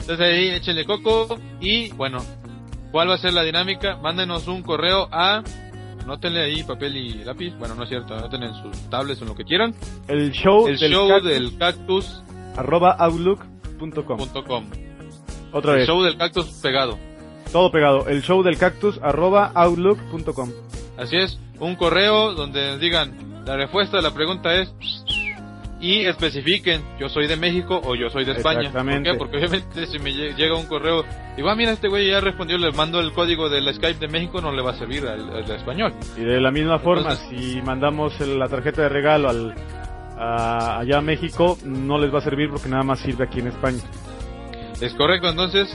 Entonces 0.00 0.20
ahí 0.20 0.48
échenle 0.50 0.84
coco 0.84 1.38
y 1.60 1.90
bueno, 1.92 2.18
¿cuál 2.92 3.10
va 3.10 3.14
a 3.14 3.18
ser 3.18 3.32
la 3.32 3.42
dinámica? 3.42 3.96
Mándenos 3.96 4.46
un 4.46 4.62
correo 4.62 5.08
a 5.10 5.42
Anótenle 6.06 6.40
ahí 6.40 6.62
papel 6.62 6.96
y 6.96 7.24
lápiz. 7.24 7.52
Bueno, 7.58 7.74
no 7.74 7.82
es 7.82 7.88
cierto, 7.88 8.14
anótenle 8.14 8.46
en 8.46 8.54
sus 8.54 8.88
tablets 8.88 9.20
o 9.20 9.24
en 9.24 9.28
lo 9.30 9.34
que 9.34 9.44
quieran. 9.44 9.74
El 10.06 10.30
show, 10.30 10.68
El 10.68 10.78
del 10.78 10.92
show 10.92 11.08
cactus, 11.08 11.30
del 11.32 11.58
cactus 11.58 12.22
arroba 12.56 12.92
outlook.com. 12.92 14.70
Otra 15.50 15.72
El 15.72 15.78
vez, 15.78 15.88
show 15.88 16.00
del 16.04 16.16
cactus 16.16 16.46
pegado. 16.62 16.96
Todo 17.56 17.70
pegado. 17.70 18.06
El 18.06 18.20
show 18.20 18.42
del 18.42 18.58
cactus 18.58 19.00
arroba 19.02 19.50
outlook.com. 19.54 20.50
Así 20.98 21.16
es, 21.16 21.38
un 21.58 21.74
correo 21.74 22.34
donde 22.34 22.72
nos 22.72 22.80
digan 22.80 23.44
la 23.46 23.56
respuesta 23.56 23.96
a 23.96 24.02
la 24.02 24.10
pregunta 24.10 24.54
es 24.54 24.70
y 25.80 26.00
especifiquen, 26.00 26.82
yo 27.00 27.08
soy 27.08 27.26
de 27.26 27.36
México 27.36 27.80
o 27.82 27.94
yo 27.94 28.10
soy 28.10 28.26
de 28.26 28.32
España. 28.32 28.60
Exactamente. 28.60 29.14
¿Por 29.14 29.30
qué? 29.30 29.38
Porque 29.38 29.38
obviamente 29.38 29.86
si 29.86 29.98
me 29.98 30.12
llega 30.12 30.54
un 30.54 30.66
correo, 30.66 31.02
digo, 31.34 31.48
ah, 31.48 31.56
mira, 31.56 31.72
este 31.72 31.88
güey 31.88 32.10
ya 32.10 32.20
respondió, 32.20 32.58
le 32.58 32.72
mando 32.72 33.00
el 33.00 33.14
código 33.14 33.48
del 33.48 33.74
Skype 33.74 34.00
de 34.00 34.08
México, 34.08 34.42
no 34.42 34.52
le 34.52 34.60
va 34.60 34.72
a 34.72 34.78
servir 34.78 35.06
al, 35.06 35.50
español. 35.50 35.94
Y 36.18 36.24
de 36.24 36.38
la 36.42 36.50
misma 36.50 36.78
forma, 36.78 37.16
si 37.16 37.62
mandamos 37.64 38.20
la 38.20 38.48
tarjeta 38.48 38.82
de 38.82 38.90
regalo 38.90 39.30
al 39.30 39.54
allá 40.18 40.98
a 40.98 41.00
México, 41.00 41.56
no 41.64 41.96
les 41.96 42.12
va 42.12 42.18
a 42.18 42.22
servir 42.22 42.50
porque 42.50 42.68
nada 42.68 42.82
más 42.82 42.98
sirve 42.98 43.24
aquí 43.24 43.40
en 43.40 43.46
España. 43.46 43.80
Es 44.78 44.92
correcto, 44.92 45.30
entonces, 45.30 45.74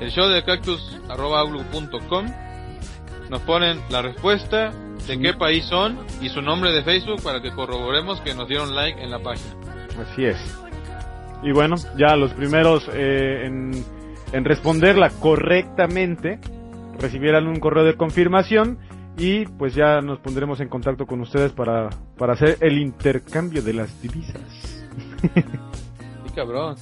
el 0.00 0.10
show 0.10 0.28
de 0.28 0.44
cactus 0.44 0.98
nos 3.30 3.40
ponen 3.42 3.80
la 3.90 4.02
respuesta 4.02 4.72
de 5.06 5.18
qué 5.18 5.34
país 5.34 5.64
son 5.64 5.98
y 6.20 6.28
su 6.28 6.42
nombre 6.42 6.72
de 6.72 6.82
Facebook 6.82 7.22
para 7.22 7.40
que 7.40 7.52
corroboremos 7.52 8.20
que 8.20 8.34
nos 8.34 8.48
dieron 8.48 8.74
like 8.74 9.02
en 9.02 9.10
la 9.10 9.18
página. 9.18 9.54
Así 10.00 10.24
es. 10.24 10.36
Y 11.42 11.52
bueno, 11.52 11.76
ya 11.96 12.16
los 12.16 12.32
primeros 12.32 12.88
eh, 12.92 13.46
en, 13.46 13.72
en 14.32 14.44
responderla 14.44 15.10
correctamente 15.10 16.40
recibieran 16.98 17.46
un 17.46 17.60
correo 17.60 17.84
de 17.84 17.94
confirmación 17.94 18.78
y 19.18 19.46
pues 19.46 19.74
ya 19.74 20.00
nos 20.00 20.18
pondremos 20.18 20.60
en 20.60 20.68
contacto 20.68 21.06
con 21.06 21.20
ustedes 21.20 21.52
para, 21.52 21.90
para 22.18 22.34
hacer 22.34 22.58
el 22.60 22.78
intercambio 22.78 23.62
de 23.62 23.72
las 23.72 24.00
divisas. 24.02 24.86
sí, 25.34 26.30
cabrón. 26.34 26.76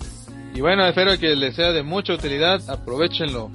Y 0.54 0.60
bueno, 0.60 0.86
espero 0.86 1.18
que 1.18 1.34
les 1.34 1.56
sea 1.56 1.72
de 1.72 1.82
mucha 1.82 2.14
utilidad, 2.14 2.60
aprovechenlo 2.70 3.50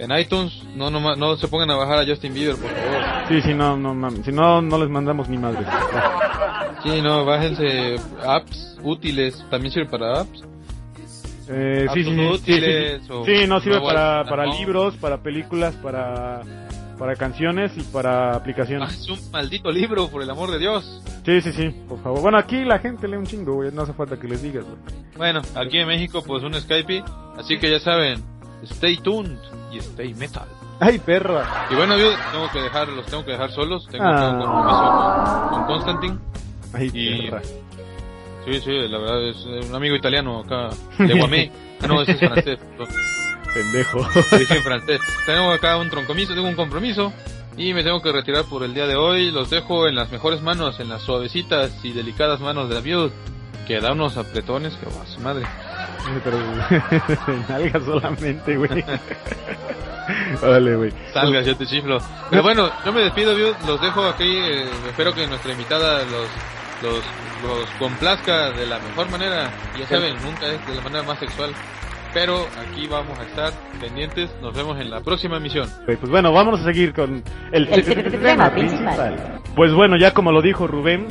en 0.00 0.18
iTunes 0.18 0.64
no, 0.74 0.90
no, 0.90 1.14
no 1.14 1.36
se 1.36 1.46
pongan 1.46 1.70
a 1.70 1.76
bajar 1.76 2.00
a 2.00 2.06
Justin 2.06 2.32
Bieber, 2.32 2.56
por 2.56 2.70
favor. 2.70 3.28
Sí, 3.28 3.42
sí, 3.42 3.54
no, 3.54 3.76
no, 3.76 4.10
si 4.24 4.32
no, 4.32 4.62
no 4.62 4.78
les 4.78 4.88
mandamos 4.88 5.28
ni 5.28 5.36
madre. 5.36 5.60
Sí, 6.82 7.02
no, 7.02 7.26
bájense 7.26 7.96
apps 8.26 8.78
útiles, 8.82 9.44
también 9.50 9.72
sirve 9.72 9.90
para 9.90 10.20
apps. 10.22 10.42
Eh, 11.48 11.86
sí, 11.92 12.04
sí, 12.04 12.10
útiles 12.10 13.02
sí, 13.02 13.12
sí, 13.26 13.46
no 13.46 13.60
sirve 13.60 13.80
para, 13.80 14.24
para 14.24 14.46
libros, 14.46 14.96
para 14.96 15.18
películas, 15.18 15.74
para 15.76 16.42
para 17.00 17.16
canciones 17.16 17.72
y 17.78 17.80
para 17.80 18.36
aplicaciones. 18.36 18.90
Ah, 18.90 18.92
es 18.92 19.08
un 19.08 19.30
maldito 19.30 19.72
libro, 19.72 20.08
por 20.08 20.22
el 20.22 20.28
amor 20.28 20.50
de 20.50 20.58
Dios. 20.58 21.02
Sí, 21.24 21.40
sí, 21.40 21.50
sí, 21.50 21.70
por 21.88 22.02
favor. 22.02 22.20
Bueno, 22.20 22.36
aquí 22.36 22.62
la 22.62 22.78
gente 22.78 23.08
lee 23.08 23.16
un 23.16 23.24
chingo, 23.24 23.54
güey, 23.54 23.72
no 23.72 23.82
hace 23.82 23.94
falta 23.94 24.18
que 24.18 24.28
les 24.28 24.42
digas, 24.42 24.64
güey. 24.64 24.76
Bueno, 25.16 25.40
aquí 25.54 25.78
en 25.78 25.88
México, 25.88 26.22
pues 26.22 26.44
un 26.44 26.52
Skype, 26.52 27.02
así 27.38 27.58
que 27.58 27.70
ya 27.70 27.80
saben, 27.80 28.22
stay 28.64 28.98
tuned 28.98 29.38
y 29.72 29.78
Stay 29.78 30.12
Metal. 30.12 30.46
¡Ay, 30.78 30.98
perra! 30.98 31.68
Y 31.70 31.74
bueno, 31.74 31.96
yo 31.96 32.10
tengo 32.32 32.50
que 32.52 32.60
dejar, 32.60 32.88
los 32.88 33.06
tengo 33.06 33.24
que 33.24 33.30
dejar 33.30 33.50
solos. 33.50 33.88
Tengo 33.90 34.04
un 34.04 34.14
ah. 34.14 34.38
compromiso 34.38 35.50
con, 35.50 35.66
Constantine. 35.66 36.18
¡Ay, 36.74 36.90
perra! 37.24 37.42
Sí, 38.44 38.60
sí, 38.60 38.72
la 38.72 38.98
verdad 38.98 39.26
es 39.26 39.68
un 39.68 39.74
amigo 39.74 39.96
italiano 39.96 40.40
acá, 40.40 40.68
de 40.98 41.14
Guamé. 41.14 41.50
Ah, 41.82 41.86
no, 41.86 42.02
ese 42.02 42.12
es 42.12 42.18
francés. 42.18 42.58
Pendejo. 43.54 44.06
Dije 44.38 44.56
en 44.56 44.62
francés. 44.62 45.00
Tengo 45.26 45.50
acá 45.50 45.76
un 45.76 45.90
troncomiso, 45.90 46.34
tengo 46.34 46.48
un 46.48 46.56
compromiso. 46.56 47.12
Y 47.56 47.74
me 47.74 47.82
tengo 47.82 48.00
que 48.00 48.12
retirar 48.12 48.44
por 48.44 48.62
el 48.62 48.74
día 48.74 48.86
de 48.86 48.96
hoy. 48.96 49.30
Los 49.30 49.50
dejo 49.50 49.86
en 49.86 49.94
las 49.94 50.10
mejores 50.10 50.40
manos, 50.40 50.80
en 50.80 50.88
las 50.88 51.02
suavecitas 51.02 51.84
y 51.84 51.92
delicadas 51.92 52.40
manos 52.40 52.68
de 52.68 52.74
la 52.76 52.80
viuda. 52.80 53.10
Que 53.66 53.80
da 53.80 53.92
unos 53.92 54.16
apretones 54.16 54.74
que 54.76 54.86
va 54.86 55.06
su 55.06 55.20
madre. 55.20 55.44
Pero 56.24 56.38
nalga 57.48 57.80
solamente, 57.80 58.56
güey. 58.56 58.84
Vale, 60.42 60.76
güey. 60.76 60.92
Salgas, 61.12 61.46
yo 61.46 61.56
te 61.56 61.66
chiflo. 61.66 61.98
Pero 62.30 62.42
bueno, 62.42 62.70
yo 62.84 62.92
me 62.92 63.02
despido, 63.02 63.34
los 63.66 63.80
dejo 63.80 64.04
aquí. 64.06 64.36
Eh, 64.36 64.64
espero 64.88 65.14
que 65.14 65.26
nuestra 65.26 65.52
invitada 65.52 66.04
los, 66.04 66.28
los, 66.82 67.04
los 67.44 67.70
complazca 67.78 68.50
de 68.50 68.66
la 68.66 68.78
mejor 68.78 69.10
manera. 69.10 69.50
Ya 69.78 69.86
saben, 69.86 70.14
nunca 70.22 70.46
es 70.46 70.66
de 70.66 70.74
la 70.74 70.80
manera 70.80 71.02
más 71.02 71.18
sexual. 71.18 71.52
Pero 72.12 72.46
aquí 72.58 72.86
vamos 72.88 73.18
a 73.18 73.22
estar 73.22 73.52
pendientes. 73.80 74.30
Nos 74.42 74.54
vemos 74.54 74.78
en 74.80 74.90
la 74.90 75.00
próxima 75.00 75.36
emisión. 75.36 75.68
Pues 75.86 76.00
bueno, 76.08 76.32
vamos 76.32 76.60
a 76.60 76.64
seguir 76.64 76.92
con 76.92 77.22
el, 77.52 77.68
tema 78.22 78.50
principal. 78.50 79.40
Pues 79.54 79.72
bueno, 79.72 79.96
ya 79.96 80.12
como 80.12 80.32
lo 80.32 80.42
dijo 80.42 80.66
Rubén, 80.66 81.06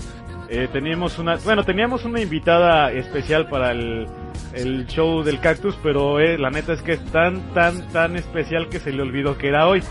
eh, 0.50 0.68
teníamos 0.72 1.20
una, 1.20 1.36
bueno, 1.38 1.64
teníamos 1.64 2.06
una 2.06 2.20
invitada 2.20 2.92
especial 2.92 3.48
para 3.48 3.72
el, 3.72 4.08
el 4.54 4.88
show 4.88 5.24
del 5.24 5.40
cactus, 5.40 5.78
pero 5.84 6.20
eh, 6.20 6.38
la 6.38 6.50
neta 6.50 6.74
es 6.74 6.82
que 6.82 6.94
es 6.94 7.06
tan, 7.12 7.54
tan, 7.54 7.88
tan 7.90 8.16
especial 8.16 8.68
que 8.68 8.80
se 8.80 8.92
le 8.92 9.02
olvidó 9.02 9.38
que 9.38 9.48
era 9.48 9.68
hoy. 9.68 9.84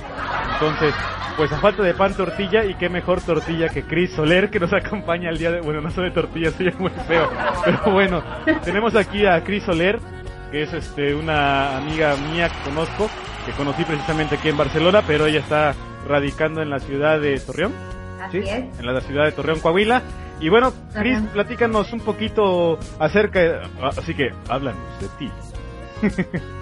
Entonces, 0.54 0.94
pues 1.38 1.52
a 1.52 1.58
falta 1.58 1.84
de 1.84 1.94
pan 1.94 2.14
tortilla 2.14 2.64
y 2.64 2.74
qué 2.74 2.88
mejor 2.88 3.20
tortilla 3.20 3.68
que 3.68 3.84
Chris 3.84 4.10
Soler 4.10 4.50
que 4.50 4.58
nos 4.58 4.72
acompaña 4.72 5.30
el 5.30 5.38
día 5.38 5.52
de, 5.52 5.60
bueno, 5.60 5.80
no 5.80 5.90
soy 5.90 6.06
de 6.06 6.10
tortilla, 6.10 6.50
soy 6.50 6.74
muy 6.78 6.90
feo, 7.06 7.30
pero 7.64 7.92
bueno, 7.92 8.24
tenemos 8.64 8.96
aquí 8.96 9.24
a 9.24 9.44
Chris 9.44 9.62
Soler, 9.62 10.00
que 10.50 10.62
es 10.62 10.72
este 10.72 11.14
una 11.14 11.76
amiga 11.76 12.16
mía 12.16 12.48
que 12.48 12.70
conozco, 12.70 13.10
que 13.46 13.52
conocí 13.52 13.84
precisamente 13.84 14.36
aquí 14.36 14.48
en 14.48 14.56
Barcelona, 14.56 15.02
pero 15.06 15.26
ella 15.26 15.40
está 15.40 15.74
radicando 16.06 16.62
en 16.62 16.70
la 16.70 16.80
ciudad 16.80 17.20
de 17.20 17.38
Torreón. 17.40 17.72
Así 18.20 18.38
es. 18.38 18.50
En 18.50 18.86
la 18.86 19.00
ciudad 19.00 19.24
de 19.24 19.32
Torreón, 19.32 19.60
Coahuila. 19.60 20.02
Y 20.40 20.48
bueno, 20.48 20.72
Cris, 20.94 21.18
platícanos 21.32 21.92
un 21.92 22.00
poquito 22.00 22.78
acerca, 22.98 23.62
así 23.96 24.14
que 24.14 24.30
háblanos 24.48 24.82
de 25.00 25.08
ti. 25.18 26.40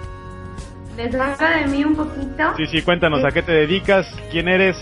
¿Les 0.97 1.13
hablo 1.13 1.59
de 1.59 1.67
mí 1.67 1.85
un 1.85 1.95
poquito? 1.95 2.55
Sí, 2.57 2.65
sí, 2.65 2.81
cuéntanos 2.81 3.23
a 3.23 3.29
qué 3.29 3.43
te 3.43 3.51
dedicas, 3.51 4.07
quién 4.31 4.47
eres, 4.47 4.75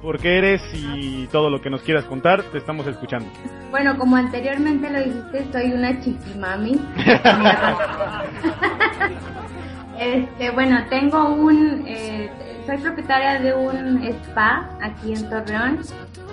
por 0.00 0.18
qué 0.18 0.38
eres 0.38 0.62
y 0.72 1.26
todo 1.26 1.50
lo 1.50 1.60
que 1.60 1.68
nos 1.68 1.82
quieras 1.82 2.06
contar, 2.06 2.42
te 2.44 2.56
estamos 2.56 2.86
escuchando. 2.86 3.28
Bueno, 3.70 3.98
como 3.98 4.16
anteriormente 4.16 4.88
lo 4.88 5.00
dijiste, 5.00 5.46
soy 5.52 5.72
una 5.72 6.00
chiquimami. 6.00 6.80
este, 10.00 10.50
bueno, 10.52 10.78
tengo 10.88 11.34
un, 11.34 11.84
eh, 11.86 12.30
soy 12.64 12.78
propietaria 12.78 13.38
de 13.38 13.52
un 13.52 14.02
spa 14.04 14.70
aquí 14.80 15.12
en 15.12 15.28
Torreón 15.28 15.80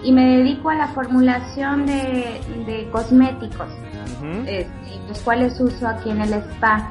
y 0.01 0.13
me 0.13 0.37
dedico 0.37 0.69
a 0.69 0.75
la 0.75 0.87
formulación 0.87 1.85
de, 1.85 2.87
cosméticos, 2.89 3.67
este, 4.45 4.69
los 5.09 5.19
cuales 5.19 5.59
uso 5.59 5.89
aquí 5.89 6.09
en 6.09 6.21
el 6.21 6.35
spa. 6.35 6.89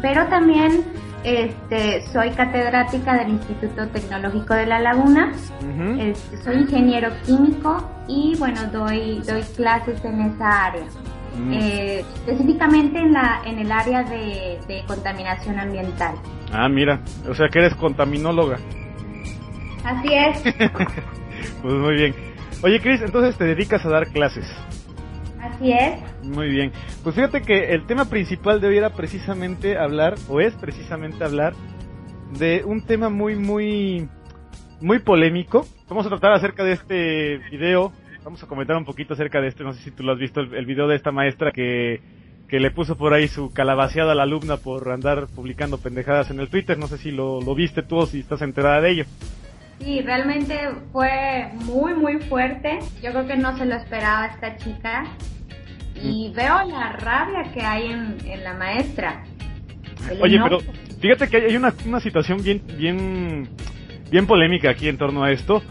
Pero 0.00 0.26
también 0.26 0.84
este, 1.24 2.02
soy 2.12 2.30
catedrática 2.30 3.14
del 3.18 3.30
Instituto 3.30 3.86
Tecnológico 3.88 4.54
de 4.54 4.66
La 4.66 4.80
Laguna, 4.80 5.32
este, 5.98 6.36
soy 6.42 6.56
ingeniero 6.56 7.10
químico 7.24 7.88
y 8.08 8.34
bueno, 8.38 8.60
doy, 8.72 9.20
doy 9.26 9.42
clases 9.56 10.04
en 10.04 10.20
esa 10.20 10.66
área. 10.66 10.84
Eh, 11.50 12.04
específicamente 12.26 12.98
en 12.98 13.14
la 13.14 13.40
en 13.46 13.58
el 13.58 13.72
área 13.72 14.02
de, 14.02 14.58
de, 14.68 14.84
contaminación 14.86 15.58
ambiental. 15.58 16.14
Ah, 16.52 16.68
mira, 16.68 17.00
o 17.26 17.34
sea 17.34 17.48
que 17.48 17.60
eres 17.60 17.74
contaminóloga. 17.76 18.58
Así 19.82 20.08
es. 20.12 20.42
pues 21.62 21.74
muy 21.74 21.94
bien. 21.94 22.14
Oye, 22.62 22.80
Cris, 22.80 23.00
entonces 23.00 23.36
te 23.36 23.44
dedicas 23.44 23.84
a 23.86 23.88
dar 23.88 24.08
clases. 24.08 24.44
Así 25.42 25.72
es. 25.72 25.98
Muy 26.22 26.48
bien. 26.48 26.70
Pues 27.02 27.16
fíjate 27.16 27.42
que 27.42 27.74
el 27.74 27.84
tema 27.86 28.04
principal 28.04 28.60
de 28.60 28.68
hoy 28.68 28.76
era 28.76 28.90
precisamente 28.90 29.76
hablar, 29.76 30.14
o 30.28 30.40
es 30.40 30.54
precisamente 30.54 31.24
hablar, 31.24 31.54
de 32.38 32.62
un 32.64 32.86
tema 32.86 33.08
muy, 33.08 33.34
muy, 33.34 34.08
muy 34.80 35.00
polémico. 35.00 35.66
Vamos 35.88 36.06
a 36.06 36.10
tratar 36.10 36.32
acerca 36.32 36.62
de 36.62 36.72
este 36.72 37.38
video. 37.50 37.92
Vamos 38.22 38.40
a 38.44 38.46
comentar 38.46 38.76
un 38.76 38.84
poquito 38.84 39.14
acerca 39.14 39.40
de 39.40 39.48
este. 39.48 39.64
No 39.64 39.72
sé 39.72 39.82
si 39.82 39.90
tú 39.90 40.04
lo 40.04 40.12
has 40.12 40.18
visto, 40.18 40.40
el, 40.40 40.64
video 40.64 40.86
de 40.86 40.94
esta 40.94 41.10
maestra 41.10 41.50
que, 41.50 42.00
que 42.46 42.60
le 42.60 42.70
puso 42.70 42.96
por 42.96 43.12
ahí 43.12 43.26
su 43.26 43.52
calabaceada 43.52 44.12
a 44.12 44.14
la 44.14 44.22
alumna 44.22 44.58
por 44.58 44.88
andar 44.90 45.26
publicando 45.34 45.78
pendejadas 45.78 46.30
en 46.30 46.38
el 46.38 46.50
Twitter. 46.50 46.78
No 46.78 46.86
sé 46.86 46.98
si 46.98 47.10
lo, 47.10 47.40
lo 47.40 47.56
viste 47.56 47.82
tú 47.82 47.96
o 47.96 48.06
si 48.06 48.20
estás 48.20 48.42
enterada 48.42 48.80
de 48.80 48.90
ello. 48.92 49.04
Sí, 49.84 50.00
realmente 50.00 50.56
fue 50.92 51.50
muy, 51.64 51.94
muy 51.94 52.20
fuerte. 52.20 52.78
Yo 53.02 53.10
creo 53.10 53.26
que 53.26 53.36
no 53.36 53.56
se 53.56 53.64
lo 53.64 53.74
esperaba 53.74 54.26
esta 54.26 54.56
chica. 54.56 55.04
Y 56.00 56.28
mm. 56.28 56.34
veo 56.34 56.68
la 56.68 56.92
rabia 56.92 57.52
que 57.52 57.62
hay 57.62 57.90
en, 57.90 58.44
la 58.44 58.54
maestra. 58.54 59.24
Oye, 60.20 60.38
pero 60.42 60.60
fíjate 61.00 61.28
que 61.28 61.36
hay 61.38 61.56
una, 61.56 61.74
una 61.86 62.00
situación 62.00 62.42
bien, 62.42 62.62
bien, 62.76 63.48
bien 64.10 64.26
polémica 64.26 64.70
aquí 64.70 64.88
en 64.88 64.98
torno 64.98 65.24
a 65.24 65.32
esto. 65.32 65.62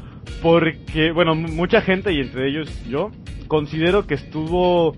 Porque, 0.42 1.12
bueno, 1.12 1.36
mucha 1.36 1.82
gente, 1.82 2.12
y 2.12 2.20
entre 2.20 2.50
ellos 2.50 2.70
yo, 2.88 3.12
considero 3.48 4.08
que 4.08 4.16
estuvo, 4.16 4.96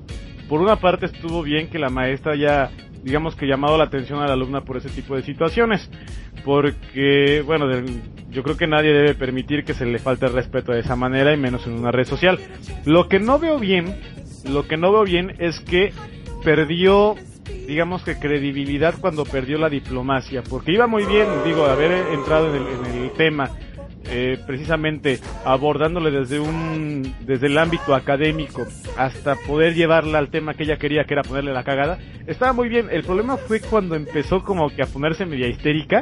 por 0.49 0.61
una 0.61 0.77
parte 0.77 1.05
estuvo 1.05 1.43
bien 1.43 1.69
que 1.69 1.77
la 1.77 1.89
maestra 1.89 2.35
ya 2.35 2.71
digamos 3.03 3.35
que 3.35 3.45
llamado 3.45 3.77
la 3.77 3.83
atención 3.83 4.21
a 4.21 4.27
la 4.27 4.33
alumna 4.33 4.61
por 4.61 4.77
ese 4.77 4.89
tipo 4.89 5.15
de 5.15 5.23
situaciones. 5.23 5.89
Porque, 6.43 7.43
bueno, 7.45 7.67
yo 8.33 8.43
creo 8.43 8.57
que 8.57 8.67
nadie 8.67 8.91
debe 8.91 9.13
permitir 9.13 9.63
que 9.63 9.73
se 9.73 9.85
le 9.85 9.99
falte 9.99 10.25
el 10.25 10.33
respeto 10.33 10.71
de 10.71 10.79
esa 10.79 10.95
manera 10.95 11.33
y 11.33 11.37
menos 11.37 11.65
en 11.67 11.73
una 11.73 11.91
red 11.91 12.05
social. 12.05 12.39
Lo 12.85 13.07
que 13.07 13.19
no 13.19 13.39
veo 13.39 13.59
bien, 13.59 13.95
lo 14.49 14.67
que 14.67 14.75
no 14.75 14.91
veo 14.91 15.03
bien 15.03 15.35
es 15.39 15.59
que 15.59 15.93
perdió, 16.43 17.15
digamos 17.67 18.03
que 18.03 18.17
credibilidad 18.17 18.95
cuando 18.99 19.23
perdió 19.23 19.59
la 19.59 19.69
diplomacia. 19.69 20.43
Porque 20.43 20.73
iba 20.73 20.87
muy 20.87 21.05
bien, 21.05 21.27
digo, 21.45 21.65
haber 21.65 21.91
entrado 22.13 22.53
en 22.55 22.63
el, 23.03 23.11
tema. 23.11 23.51
eh, 24.05 24.37
precisamente 24.45 25.19
abordándole 25.45 26.11
desde 26.11 26.37
un 26.37 27.15
desde 27.21 27.47
el 27.47 27.57
ámbito 27.57 27.95
académico 27.95 28.65
hasta 28.97 29.35
poder 29.35 29.75
llevarla 29.75 30.17
al 30.17 30.27
tema 30.27 30.55
que 30.55 30.63
ella 30.63 30.75
quería 30.75 31.05
que 31.05 31.13
era 31.13 31.23
ponerle 31.23 31.53
la 31.53 31.63
cagada 31.63 31.99
estaba 32.27 32.51
muy 32.51 32.67
bien 32.67 32.89
el 32.91 33.03
problema 33.03 33.37
fue 33.37 33.61
cuando 33.61 33.95
empezó 33.95 34.43
como 34.43 34.69
que 34.69 34.83
a 34.83 34.87
ponerse 34.87 35.25
media 35.25 35.47
histérica 35.47 36.01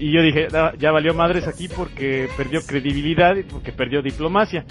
y 0.00 0.12
yo 0.12 0.22
dije 0.22 0.48
ya 0.78 0.90
valió 0.90 1.14
madres 1.14 1.46
aquí 1.46 1.68
porque 1.68 2.28
perdió 2.36 2.60
credibilidad 2.62 3.36
y 3.36 3.42
porque 3.42 3.72
perdió 3.72 4.02
diplomacia 4.02 4.64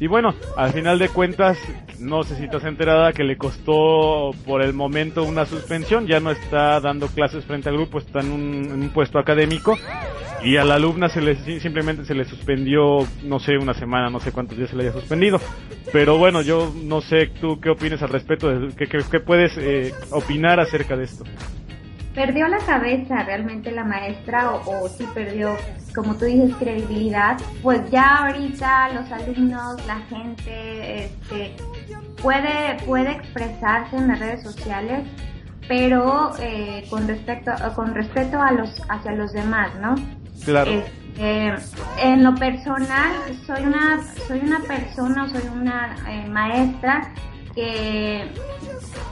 y 0.00 0.08
bueno, 0.08 0.34
al 0.56 0.72
final 0.72 0.98
de 0.98 1.08
cuentas, 1.08 1.56
no 2.00 2.24
sé 2.24 2.36
si 2.36 2.44
has 2.44 2.64
enterada 2.64 3.12
que 3.12 3.22
le 3.22 3.36
costó 3.36 4.32
por 4.44 4.60
el 4.60 4.72
momento 4.72 5.22
una 5.22 5.46
suspensión, 5.46 6.06
ya 6.06 6.18
no 6.18 6.32
está 6.32 6.80
dando 6.80 7.06
clases 7.06 7.44
frente 7.44 7.68
al 7.68 7.76
grupo, 7.76 7.98
está 7.98 8.20
en 8.20 8.32
un, 8.32 8.90
puesto 8.92 9.20
académico 9.20 9.78
y 10.42 10.56
a 10.56 10.64
la 10.64 10.74
alumna 10.74 11.08
se 11.08 11.20
le 11.20 11.36
simplemente 11.60 12.04
se 12.04 12.14
le 12.14 12.24
suspendió, 12.24 13.06
no 13.22 13.38
sé, 13.38 13.56
una 13.56 13.72
semana, 13.72 14.10
no 14.10 14.18
sé 14.18 14.32
cuántos 14.32 14.58
días 14.58 14.70
se 14.70 14.76
le 14.76 14.82
haya 14.82 14.92
suspendido. 14.92 15.40
Pero 15.92 16.18
bueno, 16.18 16.42
yo 16.42 16.74
no 16.82 17.00
sé 17.00 17.28
tú 17.40 17.60
qué 17.60 17.70
opinas 17.70 18.02
al 18.02 18.08
respecto, 18.08 18.50
qué, 18.76 18.86
qué, 18.86 19.20
puedes 19.20 19.56
eh, 19.56 19.94
opinar 20.10 20.58
acerca 20.58 20.96
de 20.96 21.04
esto 21.04 21.24
perdió 22.14 22.46
la 22.48 22.58
cabeza 22.58 23.24
realmente 23.24 23.72
la 23.72 23.84
maestra 23.84 24.52
o, 24.52 24.88
si 24.88 25.04
perdió, 25.06 25.56
como 25.94 26.14
tú 26.14 26.26
dices, 26.26 26.54
credibilidad, 26.56 27.36
pues 27.62 27.80
ya 27.90 28.24
ahorita 28.24 28.90
los 28.90 29.10
alumnos, 29.10 29.84
la 29.86 29.98
gente, 30.08 31.04
este, 31.04 31.56
puede, 32.22 32.76
puede 32.86 33.12
expresarse 33.12 33.96
en 33.96 34.08
las 34.08 34.20
redes 34.20 34.42
sociales, 34.42 35.06
pero 35.66 36.32
eh, 36.40 36.84
con 36.88 37.08
respecto, 37.08 37.52
con 37.74 37.94
respeto 37.94 38.40
a 38.40 38.52
los, 38.52 38.80
hacia 38.88 39.12
los 39.12 39.32
demás, 39.32 39.72
¿no? 39.80 39.94
Claro. 40.44 40.70
Este, 40.70 41.54
en 42.02 42.22
lo 42.22 42.34
personal, 42.34 43.12
soy 43.46 43.64
una, 43.64 44.00
soy 44.26 44.40
una 44.40 44.60
persona, 44.60 45.28
soy 45.28 45.48
una 45.52 45.96
eh, 46.08 46.28
maestra 46.28 47.12
que 47.54 48.30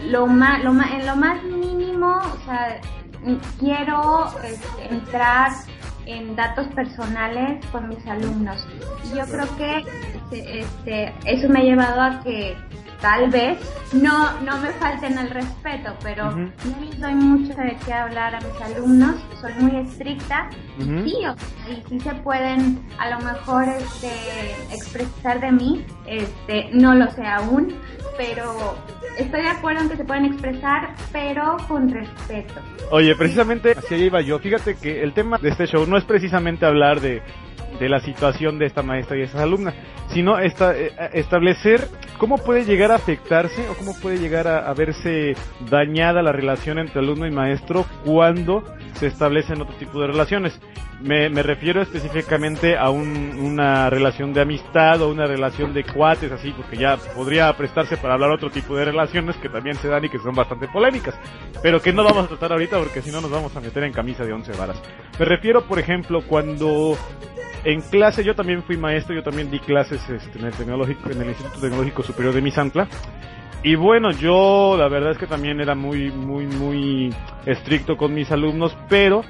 lo 0.03 0.26
más, 0.26 0.62
lo 0.64 0.72
más, 0.72 0.90
en 0.93 1.07
lo 1.07 1.16
más 1.16 1.43
mínimo, 1.45 2.20
quiero 3.59 4.26
este, 4.45 4.95
entrar 4.95 5.53
en 6.07 6.34
datos 6.34 6.66
personales 6.68 7.64
con 7.66 7.88
mis 7.88 8.05
alumnos. 8.07 8.66
Yo 9.14 9.24
creo 9.26 9.57
que 9.57 9.84
este, 10.32 10.61
este, 10.61 11.14
eso 11.24 11.49
me 11.49 11.61
ha 11.61 11.62
llevado 11.62 12.01
a 12.01 12.20
que 12.22 12.57
tal 13.03 13.29
vez 13.31 13.59
no, 13.93 14.41
no 14.41 14.57
me 14.59 14.71
falten 14.75 15.19
el 15.19 15.29
respeto, 15.29 15.95
pero 16.03 16.31
no 16.31 16.81
les 16.81 16.99
doy 16.99 17.15
mucho 17.15 17.53
de 17.55 17.77
qué 17.85 17.93
hablar 17.93 18.37
a 18.37 18.41
mis 18.41 18.61
alumnos, 18.63 19.17
soy 19.41 19.53
muy 19.55 19.77
estricta, 19.81 20.49
sí, 20.79 21.17
y 21.69 21.89
sí 21.89 22.01
se 22.01 22.15
pueden 22.15 22.81
a 22.99 23.11
lo 23.11 23.19
mejor 23.21 23.65
este, 23.69 24.09
expresar 24.73 25.41
de 25.41 25.53
mí, 25.53 25.85
este, 26.07 26.71
no 26.73 26.95
lo 26.95 27.11
sé 27.11 27.27
aún, 27.27 27.75
pero 28.17 28.77
estoy 29.19 29.43
de 29.43 29.49
acuerdo 29.49 29.83
en 29.83 29.89
que 29.91 29.97
se 29.97 30.05
pueden 30.05 30.25
expresar, 30.27 30.95
pero 31.13 31.57
con 31.69 31.91
respeto. 31.91 32.55
Oye, 32.91 33.15
precisamente 33.17 33.73
así 33.77 33.97
iba 33.97 34.21
yo. 34.21 34.39
Fíjate 34.39 34.77
que 34.77 35.03
el 35.03 35.13
tema 35.13 35.39
de 35.39 35.51
este 35.51 35.67
show 35.67 35.87
no 35.87 35.97
es 35.97 36.05
precisamente 36.05 36.67
hablar 36.67 37.01
de, 37.01 37.23
de 37.83 37.89
la 37.89 38.01
situación 38.01 38.61
de 38.61 38.66
esta 38.66 38.83
maestra 38.83 39.16
y 39.16 39.22
esas 39.22 39.41
alumnas, 39.41 39.74
sino 40.09 40.39
esta, 40.39 40.76
eh, 40.78 40.93
establecer 41.14 41.89
cómo 42.16 42.39
puede 42.39 42.64
llegar 42.64 42.93
a 42.93 42.95
afectarse 42.95 43.68
o 43.68 43.74
cómo 43.74 43.99
puede 44.01 44.18
llegar 44.18 44.47
a, 44.47 44.72
verse 44.72 45.35
dañada 45.68 46.22
la 46.22 46.30
relación 46.30 46.78
entre 46.78 47.01
alumno 47.01 47.26
y 47.26 47.33
maestro 47.33 47.85
cuando 48.05 48.62
se 48.95 49.09
establecen 49.09 49.61
otro 49.61 49.74
tipo 49.74 50.01
de 50.01 50.07
relaciones. 50.07 50.61
Me, 51.03 51.29
refiero 51.43 51.83
específicamente 51.83 52.77
a 52.77 52.91
una 52.91 53.91
relación 53.91 54.33
de 54.33 54.43
amistad 54.43 55.03
o 55.03 55.09
una 55.09 55.27
relación 55.27 55.75
de 55.75 55.83
cuates, 55.83 56.31
así, 56.31 56.53
porque 56.53 56.77
ya 56.77 56.97
podría 56.97 57.53
prestarse 57.57 57.97
para 57.97 58.15
hablar 58.15 58.31
otro 58.31 58.51
tipo 58.51 58.77
de 58.77 58.85
relaciones 58.85 59.37
que 59.37 59.49
también 59.49 59.75
se 59.77 59.89
dan 59.89 60.05
y 60.05 60.09
que 60.09 60.19
son 60.21 60.35
bastante 60.35 60.69
polémicas, 60.69 61.15
pero 61.61 61.83
que 61.83 61.93
no 61.93 62.05
vamos 62.05 62.27
a 62.27 62.29
tratar 62.29 62.53
ahorita 62.53 62.79
porque 62.79 63.03
si 63.03 63.11
no 63.11 63.21
nos 63.21 63.31
vamos 63.31 63.55
a 63.57 63.61
meter 63.61 63.83
en 63.83 63.93
camisa 63.93 64.25
de 64.25 64.33
once 64.33 64.53
varas. 64.53 64.81
Me 65.19 65.25
refiero, 65.25 65.63
por 65.67 65.81
ejemplo, 65.81 66.23
cuando 66.27 66.97
en 67.65 67.81
clase, 67.81 68.23
yo 68.23 68.37
también 68.37 68.63
fui 68.63 68.77
maestro, 68.77 69.15
yo 69.15 69.25
también 69.25 69.51
di 69.51 69.59
clases 69.59 70.09
este, 70.09 70.39
en, 70.39 70.47
el 70.47 70.53
tecnológico, 70.53 71.11
en 71.11 71.23
el 71.23 71.29
Instituto 71.29 71.61
Tecnológico 71.61 72.03
Superior 72.05 72.35
de 72.35 72.43
Misantla. 72.43 72.87
Y 73.65 73.75
bueno, 73.77 74.11
yo 74.13 74.77
la 74.77 74.89
verdad 74.89 75.13
es 75.13 75.19
que 75.19 75.27
también 75.27 75.61
era 75.61 75.75
muy, 75.75 76.11
muy, 76.11 76.47
muy 76.47 77.15
estricto 77.47 77.97
con 77.97 78.15
mis 78.15 78.31
alumnos, 78.31 78.77
pero 78.89 79.23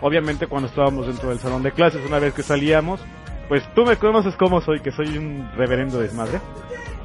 obviamente 0.00 0.46
cuando 0.46 0.68
estábamos 0.68 1.06
dentro 1.06 1.30
del 1.30 1.38
salón 1.38 1.62
de 1.62 1.72
clases, 1.72 2.04
una 2.06 2.18
vez 2.18 2.34
que 2.34 2.42
salíamos, 2.42 3.00
pues 3.48 3.62
tú 3.74 3.84
me 3.84 3.96
conoces 3.96 4.34
cómo 4.36 4.60
soy, 4.60 4.80
que 4.80 4.90
soy 4.90 5.16
un 5.16 5.50
reverendo 5.56 5.98
desmadre, 6.00 6.40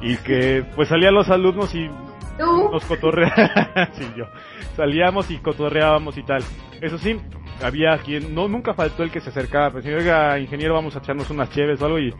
y 0.00 0.16
que 0.18 0.64
pues 0.74 0.88
salían 0.88 1.14
los 1.14 1.30
alumnos 1.30 1.74
y 1.74 1.88
nos 2.38 2.84
cotorreábamos, 2.84 3.88
sí, 3.94 4.06
yo, 4.16 4.26
salíamos 4.76 5.30
y 5.30 5.38
cotorreábamos 5.38 6.18
y 6.18 6.22
tal. 6.22 6.42
Eso 6.80 6.98
sí, 6.98 7.16
había 7.62 7.96
quien, 7.98 8.34
no, 8.34 8.48
nunca 8.48 8.74
faltó 8.74 9.02
el 9.02 9.10
que 9.10 9.20
se 9.20 9.30
acercaba, 9.30 9.70
pues, 9.70 9.86
oiga, 9.86 10.38
ingeniero, 10.38 10.74
vamos 10.74 10.96
a 10.96 10.98
echarnos 10.98 11.30
unas 11.30 11.50
cheves 11.50 11.80
o 11.80 11.86
algo, 11.86 11.98
y 11.98 12.12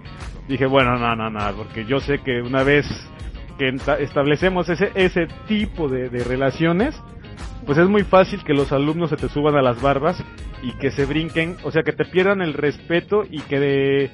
dije, 0.48 0.66
bueno, 0.66 0.96
no, 0.98 1.14
no, 1.16 1.30
no, 1.30 1.56
porque 1.56 1.84
yo 1.84 2.00
sé 2.00 2.20
que 2.20 2.40
una 2.40 2.62
vez 2.62 2.86
que 3.58 3.68
establecemos 4.00 4.68
ese, 4.68 4.90
ese 4.94 5.26
tipo 5.46 5.88
de, 5.88 6.08
relaciones, 6.08 7.00
pues 7.66 7.78
es 7.78 7.88
muy 7.88 8.02
fácil 8.02 8.42
que 8.44 8.54
los 8.54 8.72
alumnos 8.72 9.10
se 9.10 9.16
te 9.16 9.28
suban 9.28 9.56
a 9.56 9.62
las 9.62 9.80
barbas 9.80 10.22
y 10.62 10.72
que 10.78 10.90
se 10.90 11.06
brinquen, 11.06 11.56
o 11.64 11.70
sea, 11.70 11.82
que 11.82 11.92
te 11.92 12.04
pierdan 12.04 12.42
el 12.42 12.52
respeto 12.52 13.24
y 13.28 13.40
que 13.40 13.60
de, 13.60 14.10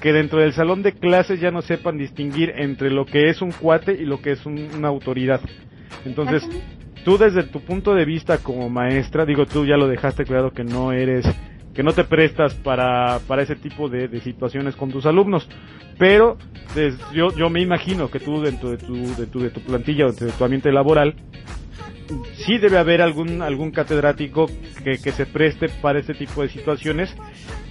que 0.00 0.12
dentro 0.12 0.38
del 0.40 0.52
salón 0.52 0.82
de 0.82 0.92
clases 0.92 1.40
ya 1.40 1.50
no 1.50 1.62
sepan 1.62 1.98
distinguir 1.98 2.52
entre 2.56 2.90
lo 2.90 3.04
que 3.04 3.28
es 3.28 3.42
un 3.42 3.52
cuate 3.52 3.92
y 3.92 4.04
lo 4.04 4.20
que 4.20 4.32
es 4.32 4.46
una 4.46 4.88
autoridad. 4.88 5.40
Entonces, 6.04 6.48
tú 7.04 7.18
desde 7.18 7.44
tu 7.44 7.60
punto 7.60 7.94
de 7.94 8.04
vista 8.04 8.38
como 8.38 8.68
maestra, 8.68 9.24
digo 9.24 9.46
tú 9.46 9.64
ya 9.64 9.76
lo 9.76 9.88
dejaste 9.88 10.24
claro 10.24 10.52
que 10.52 10.64
no 10.64 10.92
eres, 10.92 11.26
que 11.74 11.82
no 11.82 11.92
te 11.92 12.04
prestas 12.04 12.54
para, 12.54 13.18
para 13.26 13.42
ese 13.42 13.56
tipo 13.56 13.88
de, 13.88 14.20
situaciones 14.20 14.76
con 14.76 14.90
tus 14.90 15.06
alumnos, 15.06 15.48
pero 15.98 16.36
yo, 17.12 17.34
yo 17.36 17.50
me 17.50 17.60
imagino 17.60 18.10
que 18.10 18.20
tú 18.20 18.40
dentro 18.40 18.70
de 18.70 18.78
tu, 18.78 18.94
de 19.16 19.26
tu, 19.26 19.40
de 19.40 19.50
tu 19.50 19.60
plantilla 19.60 20.06
o 20.06 20.12
de 20.12 20.30
tu 20.32 20.44
ambiente 20.44 20.72
laboral, 20.72 21.14
sí 22.36 22.58
debe 22.58 22.78
haber 22.78 23.02
algún, 23.02 23.42
algún 23.42 23.70
catedrático 23.70 24.46
que, 24.84 24.98
que 24.98 25.12
se 25.12 25.26
preste 25.26 25.68
para 25.68 25.98
ese 25.98 26.14
tipo 26.14 26.42
de 26.42 26.48
situaciones 26.48 27.14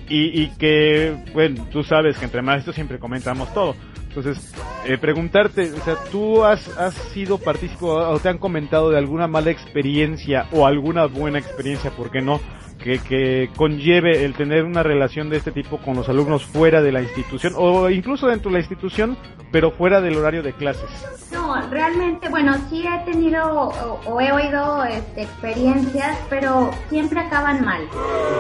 y, 0.09 0.41
y 0.43 0.49
que, 0.57 1.15
bueno, 1.33 1.67
tú 1.71 1.83
sabes 1.83 2.17
que 2.17 2.25
entre 2.25 2.41
maestros 2.41 2.75
siempre 2.75 2.99
comentamos 2.99 3.53
todo. 3.53 3.75
Entonces, 4.17 4.51
eh, 4.85 4.97
preguntarte, 4.97 5.71
o 5.73 5.83
sea, 5.83 5.95
¿tú 6.11 6.43
has, 6.43 6.67
has 6.75 6.95
sido 6.95 7.37
partícipe 7.37 7.85
o 7.85 8.17
te 8.19 8.29
han 8.29 8.39
comentado 8.39 8.89
de 8.89 8.97
alguna 8.97 9.27
mala 9.27 9.51
experiencia 9.51 10.47
o 10.51 10.65
alguna 10.65 11.05
buena 11.05 11.37
experiencia, 11.37 11.91
por 11.91 12.09
qué 12.09 12.21
no, 12.21 12.39
que, 12.83 12.97
que 12.97 13.51
conlleve 13.55 14.25
el 14.25 14.33
tener 14.33 14.63
una 14.63 14.81
relación 14.81 15.29
de 15.29 15.37
este 15.37 15.51
tipo 15.51 15.77
con 15.77 15.95
los 15.95 16.09
alumnos 16.09 16.45
fuera 16.45 16.81
de 16.81 16.91
la 16.91 17.03
institución 17.03 17.53
o 17.55 17.91
incluso 17.91 18.27
dentro 18.27 18.49
de 18.49 18.53
la 18.53 18.59
institución, 18.59 19.17
pero 19.51 19.69
fuera 19.69 20.01
del 20.01 20.17
horario 20.17 20.41
de 20.41 20.53
clases? 20.53 20.89
No, 21.31 21.55
realmente, 21.69 22.27
bueno, 22.29 22.55
sí 22.69 22.85
he 22.87 23.11
tenido 23.11 23.69
o, 24.05 24.19
he 24.19 24.31
oído 24.31 24.83
este, 24.85 25.23
experiencias, 25.23 26.17
pero 26.27 26.71
siempre 26.89 27.19
acaban 27.19 27.63
mal. 27.63 27.81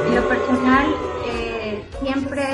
En 0.07 0.15
lo 0.15 0.27
personal, 0.27 0.87
siempre 2.07 2.45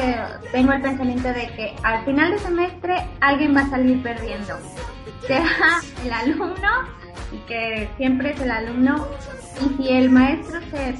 tengo 0.52 0.74
el 0.74 0.82
pensamiento 0.82 1.28
de 1.28 1.48
que 1.56 1.76
al 1.84 2.04
final 2.06 2.32
de 2.32 2.40
semestre 2.40 2.96
alguien 3.22 3.56
va 3.56 3.62
a 3.62 3.70
salir 3.70 4.02
perdiendo. 4.02 4.58
Sea 5.28 5.46
el 6.04 6.12
alumno, 6.12 6.70
y 7.32 7.38
que 7.48 7.90
siempre 7.98 8.32
es 8.32 8.42
el 8.42 8.52
alumno, 8.52 9.08
y 9.62 9.82
si 9.84 9.90
el 9.90 10.10
maestro 10.10 10.60
se, 10.72 10.96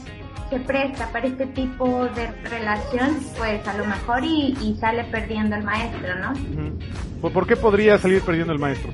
se 0.50 0.60
presta 0.60 1.08
para 1.12 1.28
este 1.28 1.48
tipo 1.48 2.06
de 2.06 2.28
relación, 2.50 3.20
pues 3.38 3.68
a 3.68 3.74
lo 3.76 3.86
mejor 3.86 4.24
y, 4.24 4.78
sale 4.80 5.04
perdiendo 5.06 5.56
el 5.56 5.64
maestro, 5.64 6.16
¿no? 6.20 7.30
¿Por 7.30 7.48
qué 7.48 7.56
podría 7.56 7.98
salir 7.98 8.22
perdiendo 8.22 8.54
el 8.54 8.60
maestro? 8.60 8.94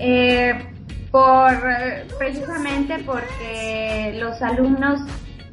Eh, 0.00 0.54
por 1.10 1.58
precisamente 2.18 2.98
porque 3.04 4.16
los 4.20 4.40
alumnos 4.42 5.00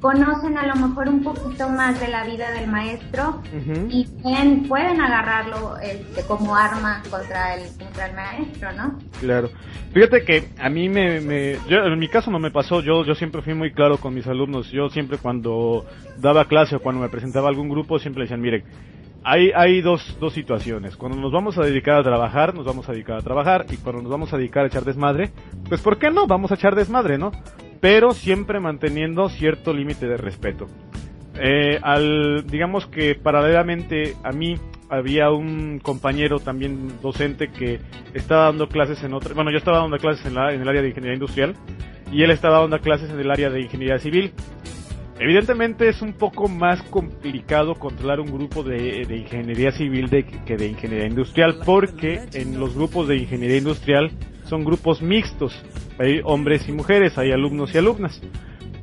conocen 0.05 0.55
a 0.55 0.67
lo 0.67 0.75
mejor 0.75 1.09
un 1.09 1.23
poquito 1.23 1.67
más 1.67 1.99
de 1.99 2.09
la 2.09 2.23
vida 2.25 2.51
del 2.51 2.69
maestro 2.69 3.41
y 3.89 4.05
pueden, 4.21 4.67
pueden 4.67 5.01
agarrarlo 5.01 5.77
este, 5.77 6.21
como 6.27 6.55
arma 6.55 7.01
contra 7.09 7.55
el, 7.55 7.75
contra 7.75 8.05
el 8.05 8.15
maestro, 8.15 8.71
¿no? 8.73 8.99
Claro. 9.19 9.49
Fíjate 9.93 10.23
que 10.23 10.49
a 10.59 10.69
mí 10.69 10.89
me, 10.89 11.21
me 11.21 11.57
yo, 11.67 11.79
en 11.85 11.97
mi 11.97 12.07
caso 12.07 12.29
no 12.29 12.37
me 12.37 12.51
pasó, 12.51 12.81
yo, 12.81 13.03
yo 13.03 13.15
siempre 13.15 13.41
fui 13.41 13.55
muy 13.55 13.73
claro 13.73 13.97
con 13.97 14.13
mis 14.13 14.27
alumnos, 14.27 14.69
yo 14.69 14.89
siempre 14.89 15.17
cuando 15.17 15.87
daba 16.17 16.45
clase 16.45 16.75
o 16.75 16.81
cuando 16.81 17.01
me 17.01 17.09
presentaba 17.09 17.47
a 17.47 17.49
algún 17.49 17.67
grupo 17.67 17.97
siempre 17.97 18.25
decían, 18.25 18.41
miren, 18.41 18.63
hay, 19.23 19.49
hay 19.55 19.81
dos, 19.81 20.17
dos 20.19 20.33
situaciones. 20.33 20.95
Cuando 20.97 21.17
nos 21.17 21.31
vamos 21.31 21.57
a 21.57 21.63
dedicar 21.63 21.95
a 21.95 22.03
trabajar, 22.03 22.53
nos 22.53 22.63
vamos 22.63 22.87
a 22.87 22.91
dedicar 22.91 23.17
a 23.17 23.21
trabajar. 23.23 23.65
Y 23.71 23.77
cuando 23.77 24.03
nos 24.03 24.11
vamos 24.11 24.31
a 24.31 24.37
dedicar 24.37 24.65
a 24.65 24.67
echar 24.67 24.83
desmadre, 24.83 25.31
pues 25.67 25.81
¿por 25.81 25.97
qué 25.97 26.11
no? 26.11 26.27
Vamos 26.27 26.51
a 26.51 26.53
echar 26.53 26.75
desmadre, 26.75 27.17
¿no? 27.17 27.31
Pero 27.79 28.11
siempre 28.11 28.59
manteniendo 28.59 29.29
cierto 29.29 29.73
límite 29.73 30.07
de 30.07 30.17
respeto. 30.17 30.67
eh, 31.37 31.79
al, 31.81 32.47
digamos 32.47 32.87
que 32.87 33.15
paralelamente 33.15 34.15
a 34.23 34.31
mí 34.31 34.55
había 34.89 35.31
un 35.31 35.79
compañero 35.79 36.39
también 36.39 37.01
docente 37.01 37.49
que 37.51 37.79
estaba 38.13 38.45
dando 38.45 38.67
clases 38.69 39.03
en 39.03 39.13
otra, 39.13 39.33
bueno, 39.33 39.51
yo 39.51 39.57
estaba 39.57 39.79
dando 39.79 39.97
clases 39.97 40.25
en, 40.25 40.35
la, 40.35 40.53
en 40.53 40.61
el 40.61 40.69
área 40.69 40.81
de 40.81 40.89
ingeniería 40.89 41.15
industrial 41.15 41.55
y 42.11 42.23
él 42.23 42.31
estaba 42.31 42.59
dando 42.61 42.79
clases 42.79 43.09
en 43.09 43.19
el 43.19 43.31
área 43.31 43.49
de 43.49 43.61
ingeniería 43.61 43.99
civil. 43.99 44.31
Evidentemente 45.19 45.87
es 45.87 46.01
un 46.01 46.13
poco 46.13 46.47
más 46.47 46.81
complicado 46.83 47.75
controlar 47.75 48.19
un 48.19 48.31
grupo 48.31 48.63
de, 48.63 49.01
ingeniería 49.09 49.71
civil 49.71 50.09
de, 50.09 50.25
que 50.25 50.57
de 50.57 50.67
ingeniería 50.67 51.07
industrial 51.07 51.59
porque 51.65 52.25
en 52.33 52.59
los 52.59 52.75
grupos 52.75 53.07
de 53.07 53.17
ingeniería 53.17 53.57
industrial 53.57 54.11
son 54.43 54.65
grupos 54.65 55.01
mixtos, 55.01 55.53
hay 55.97 56.21
hombres 56.23 56.67
y 56.67 56.73
mujeres, 56.73 57.17
hay 57.17 57.31
alumnos 57.31 57.73
y 57.73 57.77
alumnas 57.77 58.21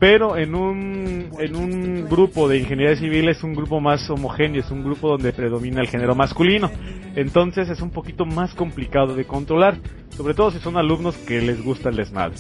pero 0.03 0.37
en 0.37 0.57
un, 0.57 1.29
en 1.39 1.55
un 1.55 2.09
grupo 2.09 2.49
de 2.49 2.59
ingeniería 2.59 2.97
civil 2.97 3.29
es 3.29 3.45
un 3.45 3.55
grupo 3.55 3.81
más 3.81 4.11
homogéneo, 4.11 4.61
es 4.61 4.69
un 4.73 4.83
grupo 4.83 5.11
donde 5.11 5.33
predomina 5.33 5.81
el 5.81 5.87
género 5.87 6.17
masculino. 6.17 6.73
Entonces 7.15 7.69
es 7.69 7.81
un 7.81 7.91
poquito 7.91 8.27
más 8.27 8.53
complicado 8.53 9.15
de 9.15 9.27
controlar, 9.27 9.77
sobre 10.17 10.35
todo 10.35 10.51
si 10.51 10.59
son 10.59 10.77
alumnos 10.77 11.17
que 11.19 11.41
les 11.41 11.63
gusta 11.63 11.91
el 11.91 11.95
desmadre. 11.95 12.35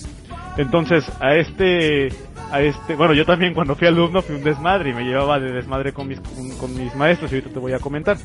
Entonces 0.56 1.04
a 1.20 1.36
este, 1.36 2.08
a 2.52 2.60
este, 2.60 2.94
bueno 2.94 3.14
yo 3.14 3.24
también 3.24 3.54
cuando 3.54 3.74
fui 3.74 3.88
alumno 3.88 4.22
fui 4.22 4.36
un 4.36 4.44
desmadre 4.44 4.90
y 4.90 4.94
me 4.94 5.04
llevaba 5.04 5.40
de 5.40 5.52
desmadre 5.52 5.92
con 5.92 6.06
mis, 6.06 6.20
con 6.20 6.76
mis 6.76 6.94
maestros 6.94 7.32
y 7.32 7.36
ahorita 7.36 7.52
te 7.52 7.58
voy 7.58 7.72
a 7.72 7.78
comentar. 7.78 8.16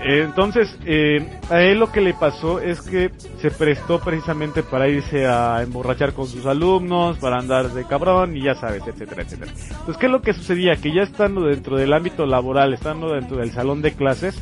Entonces, 0.00 0.78
eh, 0.86 1.28
a 1.50 1.60
él 1.60 1.80
lo 1.80 1.90
que 1.90 2.00
le 2.00 2.14
pasó 2.14 2.60
es 2.60 2.80
que 2.80 3.10
se 3.40 3.50
prestó 3.50 3.98
precisamente 3.98 4.62
para 4.62 4.88
irse 4.88 5.26
a 5.26 5.60
emborrachar 5.62 6.12
con 6.12 6.26
sus 6.28 6.46
alumnos, 6.46 7.18
para 7.18 7.38
andar 7.38 7.70
de 7.70 7.84
cabrón 7.84 8.36
y 8.36 8.42
ya 8.42 8.54
sabes, 8.54 8.86
etcétera, 8.86 9.22
etcétera. 9.22 9.50
Entonces, 9.50 9.96
¿qué 9.96 10.06
es 10.06 10.12
lo 10.12 10.22
que 10.22 10.34
sucedía? 10.34 10.76
Que 10.76 10.94
ya 10.94 11.02
estando 11.02 11.42
dentro 11.46 11.76
del 11.76 11.92
ámbito 11.92 12.26
laboral, 12.26 12.74
estando 12.74 13.12
dentro 13.12 13.38
del 13.38 13.50
salón 13.50 13.82
de 13.82 13.92
clases, 13.92 14.40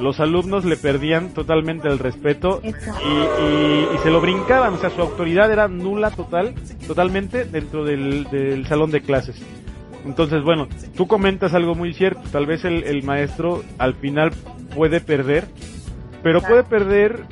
los 0.00 0.20
alumnos 0.20 0.64
le 0.64 0.76
perdían 0.76 1.34
totalmente 1.34 1.88
el 1.88 1.98
respeto 1.98 2.60
y, 2.62 2.68
y, 2.68 3.98
se 4.02 4.10
lo 4.10 4.20
brincaban, 4.20 4.74
o 4.74 4.78
sea, 4.78 4.90
su 4.90 5.00
autoridad 5.00 5.50
era 5.50 5.68
nula 5.68 6.10
total, 6.10 6.54
totalmente 6.86 7.44
dentro 7.44 7.84
del, 7.84 8.24
del 8.24 8.66
salón 8.66 8.90
de 8.90 9.00
clases. 9.00 9.40
Entonces, 10.04 10.42
bueno, 10.42 10.68
tú 10.96 11.06
comentas 11.06 11.54
algo 11.54 11.74
muy 11.74 11.94
cierto. 11.94 12.20
Tal 12.30 12.46
vez 12.46 12.64
el, 12.64 12.84
el 12.84 13.02
maestro 13.02 13.62
al 13.78 13.94
final 13.94 14.32
puede 14.74 15.00
perder, 15.00 15.46
pero 16.22 16.42
puede 16.42 16.64
perder 16.64 17.24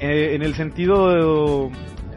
eh, 0.00 0.34
en 0.34 0.42
el 0.42 0.54
sentido, 0.54 1.70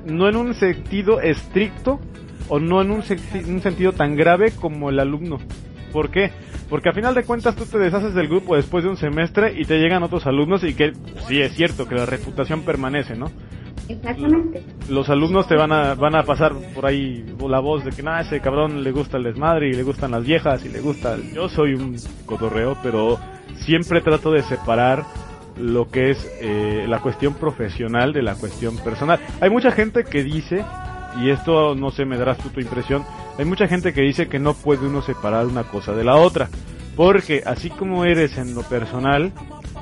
no 0.06 0.30
en 0.30 0.36
un 0.36 0.54
sentido 0.56 1.22
estricto 1.22 2.00
o 2.48 2.60
no 2.60 2.82
en 2.82 2.92
un, 2.92 3.04
un 3.48 3.62
sentido 3.62 3.92
tan 3.92 4.16
grave 4.16 4.52
como 4.52 4.90
el 4.90 5.00
alumno. 5.00 5.40
¿Por 5.96 6.10
qué? 6.10 6.30
Porque 6.70 6.90
a 6.90 6.92
final 6.92 7.16
de 7.16 7.24
cuentas 7.24 7.56
tú 7.56 7.64
te 7.66 7.78
deshaces 7.78 8.14
del 8.14 8.28
grupo 8.28 8.58
después 8.58 8.84
de 8.84 8.90
un 8.90 8.98
semestre 8.98 9.54
y 9.58 9.64
te 9.64 9.80
llegan 9.80 10.04
otros 10.04 10.28
alumnos 10.28 10.62
y 10.66 10.74
que 10.74 10.92
sí 11.26 11.40
es 11.42 11.54
cierto 11.54 11.88
que 11.88 11.96
la 11.96 12.06
reputación 12.06 12.64
permanece, 12.64 13.16
¿no? 13.16 13.32
Exactamente. 13.88 14.62
Los 14.90 15.10
alumnos 15.10 15.48
te 15.48 15.56
van 15.56 15.72
a, 15.72 15.96
van 15.96 16.18
a 16.18 16.24
pasar 16.24 16.52
por 16.74 16.86
ahí 16.86 17.24
la 17.48 17.62
voz 17.62 17.86
de 17.86 17.92
que, 17.92 18.04
nada, 18.04 18.20
ese 18.20 18.42
cabrón 18.42 18.84
le 18.84 18.92
gusta 18.92 19.16
el 19.16 19.24
desmadre 19.24 19.70
y 19.70 19.74
le 19.74 19.84
gustan 19.84 20.12
las 20.12 20.26
viejas 20.26 20.66
y 20.66 20.70
le 20.70 20.82
gusta... 20.82 21.16
Yo 21.34 21.48
soy 21.48 21.76
un 21.76 21.96
cotorreo, 22.26 22.76
pero 22.84 23.18
siempre 23.56 24.02
trato 24.02 24.32
de 24.32 24.44
separar 24.44 25.06
lo 25.58 25.90
que 25.90 26.10
es 26.10 26.30
eh, 26.42 26.88
la 26.90 27.00
cuestión 27.00 27.36
profesional 27.36 28.12
de 28.12 28.22
la 28.22 28.36
cuestión 28.36 28.76
personal. 28.80 29.22
Hay 29.40 29.50
mucha 29.50 29.72
gente 29.72 30.04
que 30.04 30.24
dice, 30.24 30.66
y 31.22 31.30
esto 31.30 31.76
no 31.76 31.92
sé, 31.92 32.06
me 32.06 32.18
darás 32.18 32.38
tú 32.38 32.50
tu 32.50 32.60
impresión, 32.60 33.04
hay 33.38 33.46
mucha 33.46 33.68
gente 33.68 33.94
que 33.94 34.02
dice 34.02 34.28
que 34.28 34.40
no 34.40 34.54
puede 34.54 34.86
uno 34.88 35.02
separar 35.02 35.46
una 35.46 35.64
cosa 35.64 35.94
de 35.94 36.04
la 36.04 36.16
otra. 36.16 36.50
Porque 36.96 37.44
así 37.46 37.70
como 37.70 38.06
eres 38.06 38.38
en 38.38 38.56
lo 38.56 38.64
personal, 38.64 39.34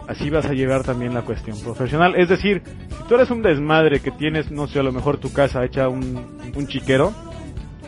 así 0.07 0.29
vas 0.29 0.45
a 0.45 0.53
llevar 0.53 0.84
también 0.84 1.13
la 1.13 1.21
cuestión 1.21 1.59
profesional. 1.59 2.15
Es 2.15 2.29
decir, 2.29 2.63
si 2.65 3.03
tú 3.07 3.15
eres 3.15 3.29
un 3.29 3.41
desmadre 3.41 3.99
que 3.99 4.11
tienes, 4.11 4.51
no 4.51 4.67
sé, 4.67 4.79
a 4.79 4.84
lo 4.84 4.91
mejor 4.91 5.17
tu 5.17 5.31
casa 5.31 5.63
hecha 5.63 5.89
un, 5.89 6.39
un 6.55 6.67
chiquero, 6.67 7.13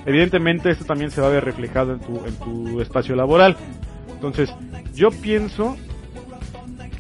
evidentemente 0.06 0.70
esto 0.70 0.86
también 0.86 1.12
se 1.12 1.22
va 1.22 1.28
a 1.28 1.32
ver 1.32 1.44
reflejado 1.44 1.94
en 1.94 2.00
tu, 2.00 2.26
en 2.26 2.36
tu 2.36 2.82
espacio 2.82 3.16
laboral. 3.16 3.58
Entonces, 4.14 4.54
yo 4.94 5.10
pienso 5.10 5.76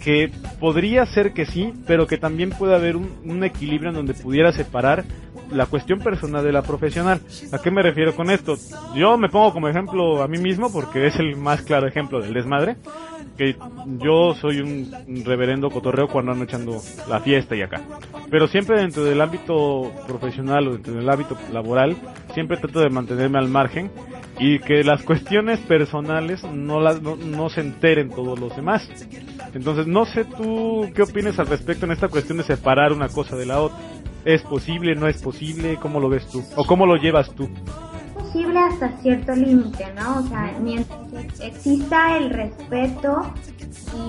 que 0.04 0.32
podría 0.60 1.06
ser 1.06 1.34
que 1.34 1.46
sí, 1.46 1.74
pero 1.88 2.08
que 2.08 2.18
también 2.18 2.52
puede 2.52 2.76
haber 2.76 2.96
un, 2.96 3.10
un, 3.24 3.44
equilibrio 3.44 3.90
en 3.90 3.96
donde 3.96 4.14
pudiera 4.14 4.52
separar 4.52 5.04
la 5.56 5.66
cuestión 5.66 6.00
personal 6.00 6.44
de 6.44 6.52
la 6.52 6.62
profesional. 6.62 7.22
¿A 7.52 7.60
qué 7.60 7.72
me 7.72 7.82
refiero 7.82 8.16
con 8.16 8.30
esto? 8.30 8.56
Yo 8.96 9.18
me 9.18 9.30
pongo 9.30 9.54
como 9.54 9.68
ejemplo 9.68 10.22
a 10.22 10.28
mí 10.28 10.38
mismo 10.38 10.72
porque 10.72 11.08
es 11.08 11.16
el 11.18 11.36
más 11.36 11.62
claro 11.62 11.88
ejemplo 11.88 12.22
del 12.22 12.34
desmadre 12.34 12.78
que 13.38 13.56
yo 14.00 14.34
soy 14.36 14.60
un 14.60 15.24
reverendo 15.26 15.70
cotorreo 15.70 16.08
cuando 16.08 16.32
ando 16.32 16.46
echando 16.46 16.82
la 17.10 17.20
fiesta 17.20 17.56
y 17.56 17.62
acá. 17.62 17.82
Pero 18.30 18.48
siempre 18.48 18.80
dentro 18.80 19.04
del 19.04 19.20
ámbito 19.20 19.92
profesional 20.08 20.68
o 20.68 20.74
dentro 20.74 20.94
del 20.94 21.10
ámbito 21.10 21.38
laboral, 21.52 21.98
siempre 22.34 22.58
trato 22.58 22.80
de 22.80 22.90
mantenerme 22.90 23.38
al 23.38 23.50
margen 23.50 23.92
y 24.40 24.60
que 24.60 24.84
las 24.84 25.04
cuestiones 25.04 25.60
personales 25.62 26.44
no, 26.44 26.80
las, 26.80 27.02
no, 27.02 27.50
se 27.50 27.62
enteren 27.62 28.10
todos 28.10 28.40
los 28.40 28.56
demás. 28.56 28.88
Entonces, 29.54 29.88
no 29.88 30.06
sé 30.06 30.26
tú 30.26 30.90
qué 30.94 31.04
opinas 31.04 31.40
al 31.40 31.48
respecto 31.48 31.86
en 31.86 31.92
esta 31.92 32.10
cuestión 32.10 32.38
de 32.38 32.44
separar 32.44 32.92
una 32.92 33.10
cosa 33.10 33.36
de 33.36 33.46
la 33.46 33.62
otra. 33.62 33.78
¿Es 34.26 34.42
posible, 34.42 34.96
no 34.96 35.08
es 35.08 35.22
posible? 35.22 35.78
¿Cómo 35.80 36.00
lo 36.00 36.10
ves 36.10 36.28
tú? 36.28 36.44
¿O 36.56 36.66
cómo 36.66 36.86
lo 36.86 36.98
llevas 36.98 37.30
tú? 37.36 37.50
posible 38.36 38.60
hasta 38.60 38.90
cierto 39.02 39.34
límite, 39.34 39.86
¿no? 39.96 40.20
O 40.20 40.24
sea, 40.24 40.54
mientras 40.60 41.00
exista 41.40 42.18
el 42.18 42.30
respeto 42.32 43.34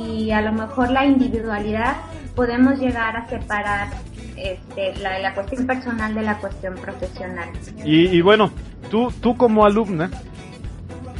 y 0.09 0.33
a 0.33 0.41
lo 0.41 0.53
mejor 0.53 0.91
la 0.91 1.07
individualidad, 1.07 1.97
podemos 2.35 2.79
llegar 2.81 3.17
a 3.17 3.29
separar 3.29 3.89
este, 4.37 4.97
la, 4.97 5.21
la 5.21 5.33
cuestión 5.33 5.67
personal 5.67 6.13
de 6.13 6.23
la 6.23 6.39
cuestión 6.39 6.75
profesional. 6.75 7.51
Y, 7.85 8.21
bueno, 8.21 8.51
tú, 8.91 9.13
tú 9.21 9.37
como 9.37 9.65
alumna, 9.65 10.11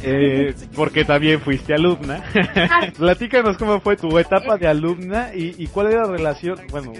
eh, 0.03 0.53
porque 0.75 1.05
también 1.05 1.39
fuiste 1.39 1.73
alumna. 1.73 2.23
Ah. 2.69 2.87
Platícanos 2.97 3.57
cómo 3.57 3.79
fue 3.79 3.95
tu 3.95 4.17
etapa 4.19 4.57
de 4.57 4.67
alumna 4.67 5.29
y, 5.33 5.55
y, 5.57 5.67
cuál 5.67 5.87
era 5.87 6.05
la 6.05 6.11
relación, 6.11 6.59
bueno, 6.69 6.91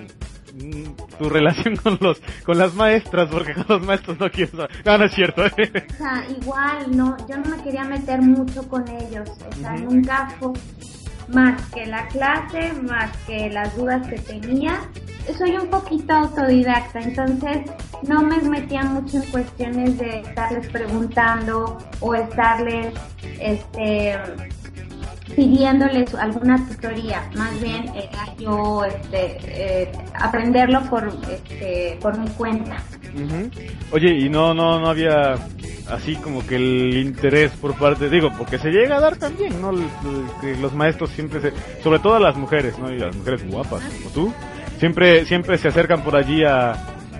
tu 1.17 1.29
relación 1.29 1.75
con 1.77 1.97
los 2.01 2.21
con 2.43 2.57
las 2.57 2.73
maestras, 2.73 3.29
porque 3.29 3.53
con 3.53 3.65
los 3.67 3.81
maestros 3.81 4.19
no 4.19 4.29
quiero 4.29 4.51
saber. 4.51 4.71
No, 4.85 4.97
no 4.97 5.05
es 5.05 5.13
cierto. 5.13 5.45
¿eh? 5.45 5.51
O 5.89 5.97
sea, 5.97 6.25
igual, 6.29 6.97
no, 6.97 7.17
yo 7.27 7.37
no 7.37 7.55
me 7.55 7.63
quería 7.63 7.83
meter 7.83 8.21
mucho 8.21 8.67
con 8.67 8.87
ellos. 8.87 9.29
O 9.29 9.55
sea, 9.55 9.73
nunca 9.73 10.29
fue 10.39 10.53
más 11.29 11.61
que 11.73 11.85
la 11.85 12.07
clase, 12.07 12.73
más 12.73 13.15
que 13.25 13.49
las 13.49 13.75
dudas 13.75 14.07
que 14.07 14.17
tenía. 14.19 14.81
Soy 15.37 15.57
un 15.57 15.67
poquito 15.67 16.13
autodidacta, 16.13 17.01
entonces 17.01 17.69
no 18.07 18.21
me 18.21 18.37
metía 18.43 18.83
mucho 18.83 19.17
en 19.17 19.29
cuestiones 19.29 19.97
de 19.97 20.21
estarles 20.21 20.67
preguntando 20.69 21.77
o 21.99 22.15
estarles, 22.15 22.93
este, 23.39 24.17
pidiéndoles 25.35 26.13
alguna 26.15 26.57
tutoría, 26.67 27.29
más 27.35 27.59
bien 27.61 27.89
era 27.95 28.35
yo 28.39 28.83
este, 28.85 29.37
eh, 29.43 29.91
aprenderlo 30.13 30.81
por, 30.89 31.07
este, 31.31 31.97
por 32.01 32.17
mi 32.17 32.27
cuenta. 32.29 32.77
Oye, 33.91 34.17
y 34.19 34.29
no, 34.29 34.53
no, 34.53 34.79
no 34.79 34.89
había 34.89 35.35
así 35.89 36.15
como 36.17 36.45
que 36.45 36.55
el 36.55 36.97
interés 36.97 37.51
por 37.51 37.73
parte, 37.75 38.09
digo, 38.09 38.31
porque 38.37 38.59
se 38.59 38.69
llega 38.69 38.97
a 38.97 38.99
dar 38.99 39.17
también, 39.17 39.61
¿no? 39.61 39.71
Que 40.41 40.55
los 40.57 40.73
maestros 40.73 41.09
siempre 41.11 41.41
se, 41.41 41.53
sobre 41.81 41.99
todo 41.99 42.19
las 42.19 42.35
mujeres, 42.35 42.77
¿no? 42.77 42.91
Y 42.91 42.99
las 42.99 43.15
mujeres 43.15 43.49
guapas, 43.49 43.81
como 43.83 44.09
tú, 44.11 44.33
siempre, 44.79 45.25
siempre 45.25 45.57
se 45.57 45.69
acercan 45.69 46.03
por 46.03 46.15
allí 46.15 46.43
a, 46.43 46.71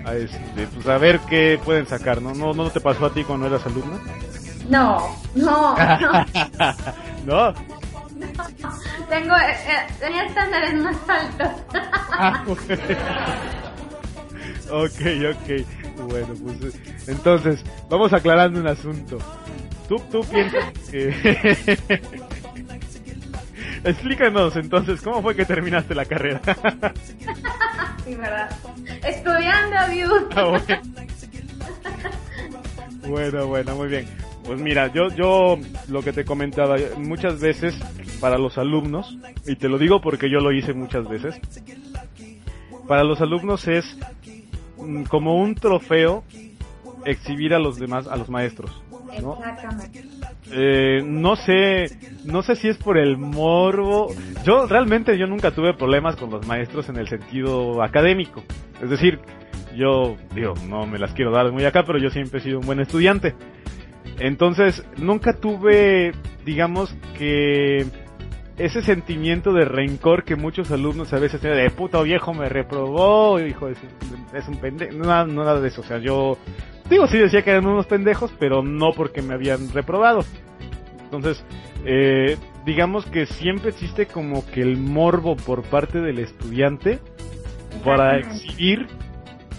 a 0.04 0.14
este, 0.14 0.66
pues 0.74 0.86
a 0.86 0.98
ver 0.98 1.20
qué 1.28 1.58
pueden 1.64 1.86
sacar, 1.86 2.20
¿no? 2.20 2.34
¿No, 2.34 2.52
no 2.52 2.70
te 2.70 2.80
pasó 2.80 3.06
a 3.06 3.12
ti 3.12 3.24
cuando 3.24 3.46
eras 3.46 3.64
alumna? 3.66 3.98
No, 4.68 5.16
no, 5.34 5.76
no. 5.76 6.26
¿No? 7.52 7.77
Tengo, 9.08 9.34
eh, 9.36 9.56
eh, 9.66 9.86
tenía 10.00 10.24
estándares 10.24 10.74
más 10.74 10.96
altos. 11.08 11.48
Ah, 12.20 12.44
ok, 12.48 12.58
ok. 14.72 15.48
Bueno, 16.08 16.34
pues 16.42 16.74
entonces, 17.06 17.62
vamos 17.88 18.12
aclarando 18.12 18.58
un 18.58 18.66
asunto. 18.66 19.18
¿Tú, 19.88 20.00
tú 20.10 20.22
piensas 20.24 20.64
que... 20.90 22.00
Explícanos 23.84 24.56
entonces, 24.56 25.00
¿cómo 25.00 25.22
fue 25.22 25.36
que 25.36 25.44
terminaste 25.44 25.94
la 25.94 26.06
carrera? 26.06 26.40
sí, 28.04 28.16
verdad. 28.16 28.50
Estudiando, 29.04 29.76
view. 29.92 30.28
Ah, 30.34 30.44
bueno. 30.44 30.82
bueno, 33.06 33.46
bueno, 33.46 33.76
muy 33.76 33.88
bien. 33.88 34.08
Pues 34.44 34.60
mira, 34.60 34.92
yo, 34.92 35.08
yo 35.08 35.58
lo 35.88 36.02
que 36.02 36.12
te 36.12 36.24
comentaba, 36.24 36.76
muchas 36.96 37.40
veces 37.40 37.74
para 38.20 38.38
los 38.38 38.58
alumnos, 38.58 39.18
y 39.46 39.56
te 39.56 39.68
lo 39.68 39.78
digo 39.78 40.00
porque 40.00 40.30
yo 40.30 40.40
lo 40.40 40.52
hice 40.52 40.72
muchas 40.72 41.08
veces, 41.08 41.38
para 42.86 43.04
los 43.04 43.20
alumnos 43.20 43.68
es 43.68 43.84
mm, 44.78 45.04
como 45.04 45.36
un 45.36 45.54
trofeo 45.54 46.24
exhibir 47.04 47.54
a 47.54 47.58
los 47.58 47.78
demás, 47.78 48.06
a 48.08 48.16
los 48.16 48.28
maestros. 48.28 48.82
¿no? 49.22 49.38
eh, 50.52 51.02
no 51.04 51.36
sé, 51.36 51.86
no 52.24 52.42
sé 52.42 52.56
si 52.56 52.68
es 52.68 52.76
por 52.76 52.98
el 52.98 53.16
morbo. 53.16 54.08
Yo 54.44 54.66
realmente 54.66 55.18
yo 55.18 55.26
nunca 55.26 55.50
tuve 55.50 55.74
problemas 55.74 56.16
con 56.16 56.30
los 56.30 56.46
maestros 56.46 56.88
en 56.88 56.96
el 56.96 57.08
sentido 57.08 57.82
académico. 57.82 58.42
Es 58.82 58.90
decir, 58.90 59.18
yo 59.74 60.16
digo, 60.34 60.54
no 60.68 60.86
me 60.86 60.98
las 60.98 61.12
quiero 61.12 61.30
dar 61.30 61.50
muy 61.52 61.64
acá, 61.64 61.84
pero 61.84 61.98
yo 61.98 62.10
siempre 62.10 62.40
he 62.40 62.42
sido 62.42 62.60
un 62.60 62.66
buen 62.66 62.80
estudiante. 62.80 63.34
Entonces, 64.18 64.84
nunca 64.96 65.34
tuve, 65.34 66.12
digamos 66.44 66.94
que 67.16 67.86
ese 68.56 68.82
sentimiento 68.82 69.52
de 69.52 69.64
rencor 69.64 70.24
que 70.24 70.34
muchos 70.34 70.70
alumnos 70.72 71.12
a 71.12 71.18
veces 71.18 71.40
tienen 71.40 71.62
de 71.62 71.70
puto 71.70 72.02
viejo 72.02 72.34
me 72.34 72.48
reprobó, 72.48 73.38
hijo, 73.38 73.68
es, 73.68 73.78
es 74.34 74.48
un 74.48 74.56
pendejo, 74.56 74.98
nada, 74.98 75.24
nada 75.26 75.60
de 75.60 75.68
eso, 75.68 75.82
o 75.82 75.84
sea, 75.84 75.98
yo 75.98 76.36
digo, 76.90 77.06
sí 77.06 77.18
decía 77.18 77.42
que 77.42 77.50
eran 77.50 77.66
unos 77.66 77.86
pendejos, 77.86 78.32
pero 78.38 78.62
no 78.62 78.92
porque 78.96 79.22
me 79.22 79.34
habían 79.34 79.72
reprobado. 79.72 80.24
Entonces, 81.04 81.42
eh, 81.84 82.36
digamos 82.66 83.06
que 83.06 83.26
siempre 83.26 83.70
existe 83.70 84.06
como 84.06 84.44
que 84.46 84.60
el 84.60 84.76
morbo 84.76 85.36
por 85.36 85.62
parte 85.62 86.00
del 86.00 86.18
estudiante 86.18 86.98
para 87.84 88.18
exhibir 88.18 88.86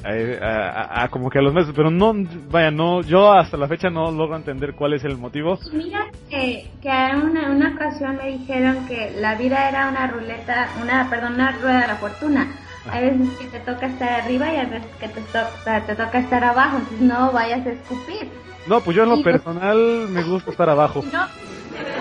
a, 0.03 1.07
como 1.09 1.29
que 1.29 1.39
a 1.39 1.41
los 1.41 1.53
meses, 1.53 1.73
pero 1.75 1.91
no, 1.91 2.13
vaya, 2.49 2.71
no, 2.71 3.01
yo 3.01 3.31
hasta 3.31 3.57
la 3.57 3.67
fecha 3.67 3.89
no 3.89 4.11
logro 4.11 4.35
entender 4.35 4.73
cuál 4.73 4.93
es 4.93 5.03
el 5.03 5.17
motivo. 5.17 5.59
Mira 5.73 6.07
que, 6.29 6.69
que 6.81 6.89
en 6.89 7.21
una, 7.21 7.51
una 7.51 7.73
ocasión 7.75 8.17
me 8.17 8.29
dijeron 8.29 8.85
que 8.87 9.11
la 9.17 9.35
vida 9.35 9.69
era 9.69 9.89
una 9.89 10.07
ruleta, 10.07 10.69
una, 10.81 11.09
perdón, 11.09 11.33
una 11.35 11.51
rueda 11.53 11.81
de 11.81 11.87
la 11.87 11.95
fortuna. 11.95 12.47
Hay 12.89 13.09
veces 13.09 13.37
que 13.37 13.45
te 13.47 13.59
toca 13.59 13.87
estar 13.87 14.21
arriba 14.21 14.51
y 14.51 14.57
hay 14.57 14.65
veces 14.65 14.95
que 14.99 15.09
te, 15.09 15.21
toca 15.21 15.85
te 15.85 15.95
toca 15.95 16.19
estar 16.19 16.43
abajo, 16.43 16.77
entonces 16.77 17.01
no 17.01 17.31
vayas 17.31 17.65
a 17.67 17.71
escupir. 17.71 18.29
No, 18.67 18.81
pues 18.81 18.95
yo 18.95 19.03
en 19.03 19.09
lo 19.09 19.21
personal 19.21 20.07
me 20.09 20.23
gusta 20.23 20.51
estar 20.51 20.69
abajo. 20.69 21.03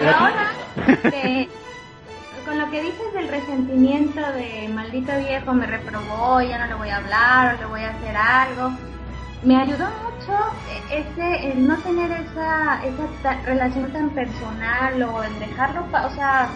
No, 0.01 0.09
ahora, 0.19 0.51
con 2.49 2.59
lo 2.59 2.71
que 2.71 2.81
dices 2.83 3.13
del 3.13 3.29
resentimiento 3.29 4.21
de 4.33 4.71
maldito 4.75 5.13
viejo 5.19 5.53
me 5.53 5.67
reprobó, 5.67 6.41
ya 6.41 6.57
no 6.59 6.67
le 6.67 6.75
voy 6.75 6.89
a 6.89 6.97
hablar 6.97 7.55
o 7.55 7.59
le 7.59 7.67
voy 7.67 7.81
a 7.83 7.91
hacer 7.91 8.17
algo, 8.17 8.73
me 9.43 9.55
ayudó 9.55 9.85
mucho 9.85 10.33
ese 10.91 11.53
el 11.53 11.67
no 11.67 11.77
tener 11.77 12.11
esa 12.11 12.83
esa 12.87 13.43
relación 13.45 13.93
tan 13.93 14.09
personal 14.11 15.03
o 15.03 15.23
el 15.23 15.39
dejarlo, 15.41 15.85
o 15.93 16.11
sea, 16.15 16.49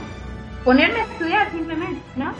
ponerme 0.64 1.00
a 1.00 1.04
estudiar 1.04 1.50
simplemente, 1.50 2.00
¿no? 2.16 2.32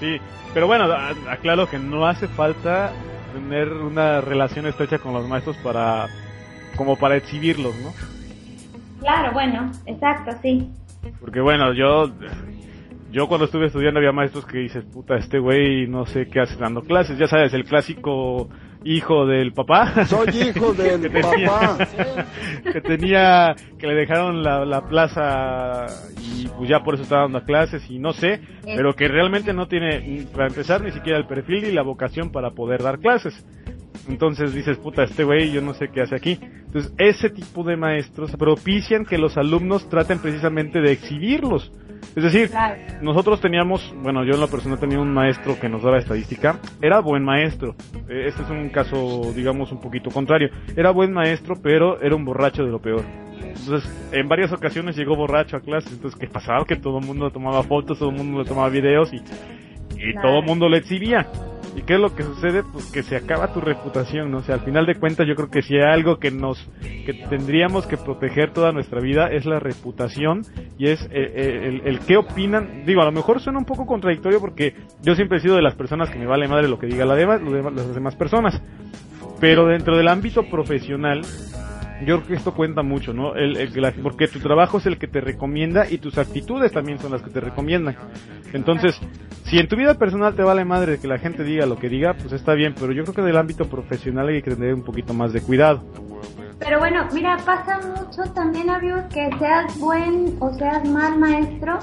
Sí, 0.00 0.20
pero 0.52 0.66
bueno, 0.66 0.92
aclaro 1.30 1.70
que 1.70 1.78
no 1.78 2.08
hace 2.08 2.26
falta 2.26 2.90
tener 3.34 3.72
una 3.72 4.20
relación 4.20 4.66
estrecha 4.66 4.98
con 4.98 5.12
los 5.12 5.28
maestros 5.28 5.56
para 5.58 6.08
como 6.76 6.96
para 6.96 7.14
exhibirlos, 7.14 7.76
¿no? 7.76 7.92
Claro, 8.98 9.32
bueno, 9.32 9.70
exacto, 9.86 10.32
sí. 10.42 10.68
Porque 11.20 11.40
bueno, 11.40 11.72
yo 11.72 12.12
yo 13.10 13.28
cuando 13.28 13.46
estuve 13.46 13.66
estudiando 13.66 13.98
había 13.98 14.12
maestros 14.12 14.44
que 14.44 14.58
dices, 14.58 14.84
puta, 14.84 15.16
este 15.16 15.38
güey 15.38 15.86
no 15.86 16.06
sé 16.06 16.28
qué 16.28 16.40
hace 16.40 16.56
dando 16.56 16.82
clases, 16.82 17.18
ya 17.18 17.26
sabes, 17.26 17.54
el 17.54 17.64
clásico 17.64 18.48
hijo 18.84 19.26
del 19.26 19.52
papá. 19.52 20.04
Soy 20.06 20.28
hijo 20.28 20.72
del 20.74 21.10
papá. 21.10 21.78
que 22.72 22.80
tenía, 22.80 23.54
que 23.78 23.86
le 23.86 23.94
dejaron 23.94 24.42
la, 24.42 24.64
la, 24.64 24.86
plaza 24.88 25.86
y 26.20 26.46
pues 26.48 26.68
ya 26.68 26.80
por 26.80 26.94
eso 26.94 27.02
está 27.02 27.20
dando 27.20 27.42
clases 27.42 27.88
y 27.90 27.98
no 27.98 28.12
sé, 28.12 28.40
pero 28.64 28.94
que 28.94 29.08
realmente 29.08 29.52
no 29.52 29.66
tiene, 29.66 30.26
para 30.32 30.48
empezar, 30.48 30.82
ni 30.82 30.92
siquiera 30.92 31.18
el 31.18 31.26
perfil 31.26 31.62
ni 31.62 31.72
la 31.72 31.82
vocación 31.82 32.30
para 32.30 32.50
poder 32.50 32.82
dar 32.82 32.98
clases. 32.98 33.44
Entonces 34.08 34.54
dices, 34.54 34.78
puta, 34.78 35.04
este 35.04 35.24
güey 35.24 35.50
yo 35.50 35.60
no 35.60 35.74
sé 35.74 35.88
qué 35.88 36.02
hace 36.02 36.14
aquí. 36.14 36.38
Entonces, 36.42 36.92
ese 36.98 37.30
tipo 37.30 37.64
de 37.64 37.76
maestros 37.76 38.32
propician 38.36 39.04
que 39.04 39.18
los 39.18 39.36
alumnos 39.36 39.88
traten 39.88 40.18
precisamente 40.18 40.80
de 40.80 40.92
exhibirlos. 40.92 41.72
Es 42.14 42.22
decir, 42.22 42.50
nosotros 43.02 43.40
teníamos, 43.40 43.94
bueno, 44.02 44.24
yo 44.24 44.34
en 44.34 44.40
la 44.40 44.46
persona 44.46 44.76
tenía 44.76 44.98
un 44.98 45.12
maestro 45.12 45.58
que 45.58 45.68
nos 45.68 45.82
daba 45.82 45.98
estadística, 45.98 46.60
era 46.80 47.00
buen 47.00 47.24
maestro. 47.24 47.74
Eh, 48.08 48.26
este 48.28 48.42
es 48.42 48.50
un 48.50 48.68
caso, 48.68 49.32
digamos, 49.34 49.72
un 49.72 49.80
poquito 49.80 50.10
contrario. 50.10 50.48
Era 50.76 50.90
buen 50.92 51.12
maestro, 51.12 51.56
pero 51.62 52.00
era 52.00 52.14
un 52.14 52.24
borracho 52.24 52.64
de 52.64 52.70
lo 52.70 52.80
peor. 52.80 53.02
Entonces, 53.38 53.90
en 54.12 54.28
varias 54.28 54.52
ocasiones 54.52 54.96
llegó 54.96 55.16
borracho 55.16 55.56
a 55.56 55.60
clases. 55.60 55.92
Entonces, 55.92 56.18
¿qué 56.18 56.26
pasaba? 56.26 56.64
Que 56.64 56.76
todo 56.76 56.98
el 56.98 57.06
mundo 57.06 57.30
tomaba 57.30 57.62
fotos, 57.62 57.98
todo 57.98 58.10
el 58.10 58.16
mundo 58.16 58.42
le 58.42 58.48
tomaba 58.48 58.68
videos 58.68 59.12
y, 59.12 59.16
y 59.16 60.14
todo 60.14 60.38
el 60.38 60.44
mundo 60.44 60.68
le 60.68 60.78
exhibía. 60.78 61.26
¿Y 61.76 61.82
qué 61.82 61.94
es 61.94 62.00
lo 62.00 62.14
que 62.14 62.22
sucede? 62.22 62.62
Pues 62.62 62.90
que 62.90 63.02
se 63.02 63.16
acaba 63.16 63.52
tu 63.52 63.60
reputación, 63.60 64.30
¿no? 64.30 64.38
O 64.38 64.42
sea, 64.42 64.54
al 64.54 64.62
final 64.62 64.86
de 64.86 64.94
cuentas 64.94 65.28
yo 65.28 65.34
creo 65.34 65.50
que 65.50 65.60
si 65.60 65.76
hay 65.76 65.82
algo 65.82 66.18
que 66.18 66.30
nos, 66.30 66.58
que 66.80 67.12
tendríamos 67.28 67.86
que 67.86 67.98
proteger 67.98 68.54
toda 68.54 68.72
nuestra 68.72 68.98
vida 68.98 69.28
es 69.28 69.44
la 69.44 69.60
reputación 69.60 70.42
y 70.78 70.88
es 70.88 71.02
eh, 71.02 71.08
eh, 71.12 71.60
el, 71.64 71.82
el, 71.86 72.00
qué 72.00 72.16
opinan. 72.16 72.86
Digo, 72.86 73.02
a 73.02 73.04
lo 73.04 73.12
mejor 73.12 73.40
suena 73.40 73.58
un 73.58 73.66
poco 73.66 73.84
contradictorio 73.84 74.40
porque 74.40 74.74
yo 75.02 75.14
siempre 75.14 75.36
he 75.36 75.40
sido 75.42 75.54
de 75.54 75.62
las 75.62 75.74
personas 75.74 76.08
que 76.08 76.18
me 76.18 76.26
vale 76.26 76.48
madre 76.48 76.66
lo 76.66 76.78
que 76.78 76.86
diga 76.86 77.04
la 77.04 77.14
dema, 77.14 77.36
las 77.36 77.94
demás 77.94 78.16
personas. 78.16 78.58
Pero 79.38 79.66
dentro 79.66 79.98
del 79.98 80.08
ámbito 80.08 80.48
profesional, 80.48 81.26
yo 82.04 82.16
creo 82.16 82.26
que 82.26 82.34
esto 82.34 82.54
cuenta 82.54 82.82
mucho, 82.82 83.12
¿no? 83.12 83.34
El, 83.34 83.70
porque 84.02 84.28
tu 84.28 84.40
trabajo 84.40 84.78
es 84.78 84.86
el 84.86 84.98
que 84.98 85.06
te 85.06 85.20
recomienda 85.20 85.90
y 85.90 85.98
tus 85.98 86.18
actitudes 86.18 86.72
también 86.72 86.98
son 86.98 87.12
las 87.12 87.22
que 87.22 87.30
te 87.30 87.40
recomiendan. 87.40 87.96
Entonces, 88.52 89.00
si 89.44 89.58
en 89.58 89.68
tu 89.68 89.76
vida 89.76 89.94
personal 89.94 90.34
te 90.34 90.42
vale 90.42 90.64
madre 90.64 90.98
que 90.98 91.08
la 91.08 91.18
gente 91.18 91.44
diga 91.44 91.66
lo 91.66 91.78
que 91.78 91.88
diga, 91.88 92.14
pues 92.14 92.32
está 92.32 92.54
bien, 92.54 92.74
pero 92.78 92.92
yo 92.92 93.04
creo 93.04 93.14
que 93.14 93.22
del 93.22 93.36
ámbito 93.36 93.66
profesional 93.68 94.28
hay 94.28 94.42
que 94.42 94.50
tener 94.50 94.74
un 94.74 94.82
poquito 94.82 95.14
más 95.14 95.32
de 95.32 95.40
cuidado. 95.40 95.82
Pero 96.58 96.78
bueno, 96.78 97.06
mira, 97.12 97.36
pasa 97.44 97.80
mucho 97.80 98.32
también, 98.32 98.70
Abius, 98.70 99.04
que 99.12 99.28
seas 99.38 99.78
buen 99.78 100.36
o 100.40 100.52
seas 100.54 100.88
mal 100.88 101.18
maestro, 101.18 101.78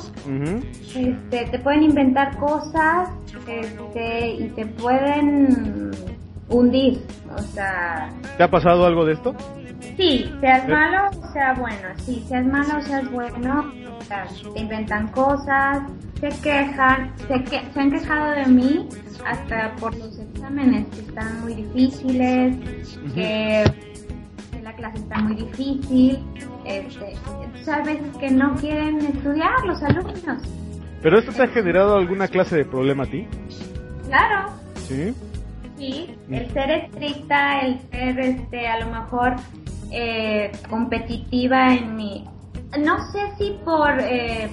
este, 0.95 1.45
te 1.45 1.59
pueden 1.59 1.83
inventar 1.83 2.35
cosas 2.37 3.09
este, 3.47 4.31
y 4.31 4.49
te 4.49 4.65
pueden 4.65 5.91
hundir, 6.49 7.01
o 7.35 7.39
sea... 7.39 8.09
¿Te 8.37 8.43
ha 8.43 8.49
pasado 8.49 8.85
algo 8.85 9.05
de 9.05 9.13
esto? 9.13 9.35
Sí, 9.97 10.31
seas 10.39 10.67
malo 10.67 11.09
o 11.09 11.33
sea 11.33 11.53
bueno, 11.53 11.87
sí, 11.97 12.23
seas 12.27 12.45
malo 12.45 12.77
o 12.77 12.81
seas 12.81 13.11
bueno, 13.11 13.71
te 14.53 14.59
inventan 14.59 15.07
cosas, 15.09 15.83
se 16.19 16.29
quejan, 16.41 17.11
se, 17.27 17.43
que, 17.43 17.61
se 17.73 17.79
han 17.79 17.91
quejado 17.91 18.31
de 18.31 18.45
mí 18.47 18.89
hasta 19.25 19.75
por 19.75 19.95
los 19.95 20.17
exámenes 20.19 20.87
que 20.87 20.99
están 21.01 21.41
muy 21.41 21.55
difíciles, 21.55 22.55
que 23.13 23.63
la 24.61 24.73
clase 24.75 24.99
está 24.99 25.19
muy 25.19 25.35
difícil, 25.35 26.19
este, 26.65 27.15
a 27.71 27.81
veces 27.83 28.17
que 28.19 28.31
no 28.31 28.55
quieren 28.55 28.99
estudiar 28.99 29.63
los 29.65 29.81
alumnos. 29.83 30.41
¿Pero 31.01 31.19
esto 31.19 31.33
te 31.33 31.43
ha 31.43 31.47
generado 31.47 31.97
alguna 31.97 32.27
clase 32.27 32.57
de 32.57 32.65
problema 32.65 33.03
a 33.03 33.07
ti? 33.07 33.27
Claro. 34.07 34.51
¿Sí? 34.87 35.13
Sí, 35.77 36.15
el 36.29 36.49
ser 36.51 36.71
estricta, 36.71 37.59
el 37.61 37.79
ser, 37.91 38.19
este, 38.19 38.67
a 38.67 38.79
lo 38.79 38.91
mejor 38.91 39.35
eh, 39.93 40.51
competitiva 40.69 41.73
en 41.75 41.95
mi... 41.95 42.27
No 42.79 42.97
sé 43.11 43.19
si 43.37 43.57
por... 43.63 43.99
Eh, 43.99 44.49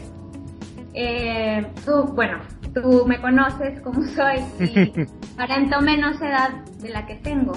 eh, 0.93 1.67
tú, 1.85 2.05
bueno, 2.15 2.39
tú 2.75 3.05
me 3.07 3.21
conoces 3.21 3.81
como 3.81 4.03
soy 4.03 4.41
y 4.59 5.07
aparento 5.35 5.81
menos 5.81 6.21
edad 6.21 6.51
de 6.81 6.91
la 6.91 7.07
que 7.07 7.15
tengo. 7.17 7.53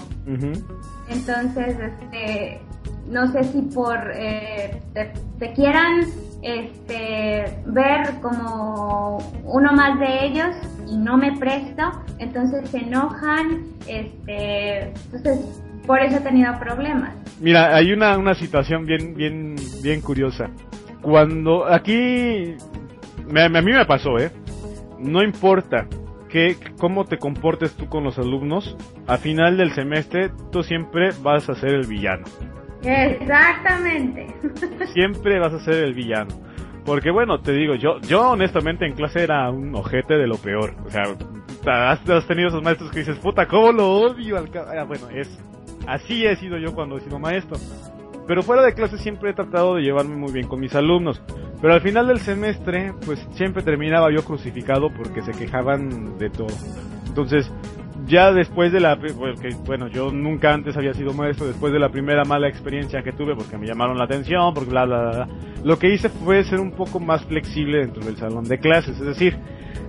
Entonces, 1.10 1.78
este, 1.80 2.62
no 3.08 3.32
sé 3.32 3.44
si 3.44 3.62
por 3.62 3.98
eh, 4.14 4.82
te, 4.94 5.54
quieran 5.54 6.06
este, 6.42 7.62
ver 7.66 8.22
como 8.22 9.18
uno 9.44 9.74
más 9.74 10.00
de 10.00 10.26
ellos 10.26 10.56
y 10.88 10.98
no 10.98 11.18
me 11.18 11.38
presto, 11.38 11.92
entonces 12.20 12.70
se 12.70 12.78
enojan, 12.78 13.66
este, 13.88 14.94
entonces 15.12 15.62
por 15.86 16.00
eso 16.00 16.18
he 16.18 16.22
tenido 16.22 16.58
problemas. 16.60 17.14
Mira, 17.40 17.76
hay 17.76 17.92
una, 17.92 18.18
una 18.18 18.34
situación 18.34 18.86
bien, 18.86 19.16
bien, 19.16 19.56
bien 19.82 20.02
curiosa. 20.02 20.50
Cuando 21.02 21.66
aquí, 21.66 22.56
a 23.36 23.50
mí 23.50 23.72
me 23.72 23.86
pasó, 23.86 24.18
¿eh? 24.18 24.32
No 25.00 25.22
importa 25.22 25.88
que, 26.30 26.58
cómo 26.80 27.06
te 27.06 27.18
comportes 27.18 27.76
tú 27.76 27.88
con 27.88 28.04
los 28.04 28.18
alumnos, 28.18 28.78
a 29.08 29.18
final 29.18 29.58
del 29.58 29.74
semestre 29.74 30.32
tú 30.52 30.64
siempre 30.64 31.10
vas 31.22 31.50
a 31.50 31.56
ser 31.56 31.74
el 31.74 31.88
villano. 31.88 32.24
Exactamente. 32.84 34.28
Siempre 34.94 35.40
vas 35.40 35.54
a 35.54 35.60
ser 35.60 35.86
el 35.86 35.94
villano. 35.94 36.36
Porque 36.86 37.12
bueno, 37.12 37.40
te 37.40 37.54
digo, 37.54 37.76
yo, 37.76 38.02
yo 38.02 38.32
honestamente 38.32 38.86
en 38.86 38.94
clase 38.94 39.24
era 39.24 39.50
un 39.50 39.74
ojete 39.74 40.16
de 40.16 40.28
lo 40.28 40.36
peor. 40.36 40.76
O 40.86 40.90
sea, 40.90 41.04
has, 41.92 42.10
has 42.10 42.28
tenido 42.28 42.50
esos 42.50 42.62
maestros 42.62 42.92
que 42.92 43.00
dices, 43.00 43.18
puta, 43.20 43.48
¿cómo 43.48 43.72
lo 43.72 43.90
odio? 43.90 44.38
Al 44.38 44.50
ah, 44.78 44.84
bueno, 44.84 45.08
es 45.10 45.30
Así 45.88 46.26
he 46.26 46.36
sido 46.36 46.58
yo 46.58 46.74
cuando 46.74 46.98
he 46.98 47.02
sido 47.02 47.20
maestro. 47.20 47.58
Pero 48.28 48.42
fuera 48.42 48.64
de 48.64 48.74
clase 48.74 48.98
siempre 48.98 49.32
he 49.32 49.34
tratado 49.34 49.76
de 49.76 49.82
llevarme 49.82 50.16
muy 50.16 50.32
bien 50.32 50.48
con 50.48 50.60
mis 50.60 50.76
alumnos. 50.76 51.22
Pero 51.62 51.74
al 51.74 51.82
final 51.82 52.08
del 52.08 52.20
semestre, 52.20 52.94
pues 53.06 53.26
siempre 53.34 53.64
terminaba 53.64 54.12
yo 54.12 54.24
crucificado 54.24 54.90
porque 54.94 55.22
se 55.22 55.32
quejaban 55.32 56.18
de 56.18 56.30
todo. 56.30 56.48
Entonces, 57.08 57.52
ya 58.06 58.32
después 58.32 58.72
de 58.72 58.80
la, 58.80 58.98
porque, 58.98 59.56
bueno, 59.66 59.88
yo 59.88 60.12
nunca 60.12 60.54
antes 60.54 60.76
había 60.76 60.94
sido 60.94 61.14
maestro, 61.14 61.48
después 61.48 61.72
de 61.72 61.80
la 61.80 61.90
primera 61.90 62.26
mala 62.26 62.48
experiencia 62.48 63.02
que 63.02 63.12
tuve, 63.12 63.36
porque 63.36 63.58
me 63.58 63.68
llamaron 63.68 63.98
la 63.98 64.06
atención, 64.06 64.54
porque 64.54 64.72
bla, 64.72 64.86
bla, 64.86 65.12
bla, 65.12 65.28
lo 65.64 65.80
que 65.80 65.94
hice 65.94 66.10
fue 66.10 66.44
ser 66.44 66.60
un 66.60 66.72
poco 66.72 67.00
más 67.00 67.24
flexible 67.26 67.80
dentro 67.80 68.04
del 68.04 68.18
salón 68.18 68.44
de 68.44 68.60
clases, 68.60 69.00
es 69.00 69.06
decir, 69.06 69.38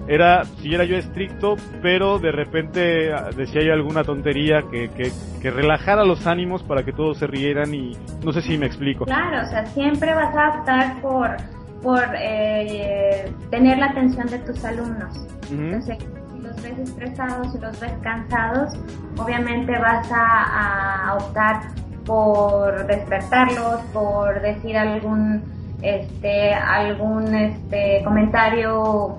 era, 0.07 0.45
si 0.45 0.75
era 0.75 0.85
yo 0.85 0.97
estricto, 0.97 1.57
pero 1.83 2.19
de 2.19 2.33
repente 2.33 3.13
ah, 3.13 3.31
decía 3.35 3.63
yo 3.63 3.73
alguna 3.73 4.05
tontería 4.05 4.63
que, 4.71 4.91
que, 4.91 5.11
que, 5.41 5.51
relajara 5.51 6.05
los 6.05 6.27
ánimos 6.27 6.63
para 6.63 6.85
que 6.85 6.93
todos 6.93 7.19
se 7.19 7.27
rieran 7.27 7.75
y 7.75 7.97
no 8.23 8.33
sé 8.33 8.43
si 8.43 8.59
me 8.59 8.67
explico. 8.67 9.07
Claro, 9.07 9.47
o 9.47 9.51
sea, 9.51 9.65
siempre 9.67 10.15
vas 10.15 10.35
a 10.37 10.59
optar 10.59 11.01
por, 11.01 11.31
por 11.83 12.03
eh, 12.19 13.33
tener 13.51 13.79
la 13.79 13.87
atención 13.87 14.27
de 14.29 14.39
tus 14.41 14.63
alumnos. 14.65 15.27
Entonces, 15.51 15.99
si 16.33 16.43
los 16.43 16.63
ves 16.63 16.79
estresados, 16.79 17.53
si 17.53 17.59
los 17.59 17.81
ves 17.81 17.93
cansados, 18.03 18.75
obviamente 19.17 19.73
vas 19.79 20.11
a, 20.13 21.09
a 21.09 21.15
optar 21.15 21.63
por 22.05 22.87
despertarlos, 22.87 23.81
por 23.93 24.41
decir 24.43 24.77
algún 24.77 25.43
este 25.83 26.55
algún 26.55 27.35
este 27.35 28.03
comentario 28.05 29.19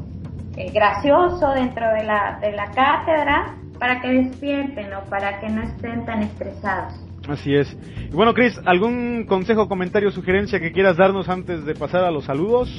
eh, 0.58 0.72
gracioso 0.72 1.52
dentro 1.52 1.86
de 1.94 2.04
la, 2.04 2.40
de 2.42 2.52
la 2.52 2.72
cátedra 2.72 3.56
para 3.80 4.02
que 4.02 4.08
despierten 4.08 4.94
o 4.94 5.02
para 5.10 5.40
que 5.40 5.50
no 5.50 5.64
estén 5.64 6.06
tan 6.06 6.24
estresados. 6.24 6.94
Así 7.28 7.56
es. 7.56 7.76
Y 8.10 8.16
bueno, 8.16 8.34
Cris, 8.34 8.60
¿algún 8.66 9.26
consejo, 9.28 9.68
comentario, 9.68 10.12
sugerencia 10.12 10.60
que 10.60 10.72
quieras 10.72 10.98
darnos 10.98 11.28
antes 11.28 11.66
de 11.66 11.74
pasar 11.74 12.04
a 12.04 12.12
los 12.12 12.26
saludos? 12.26 12.70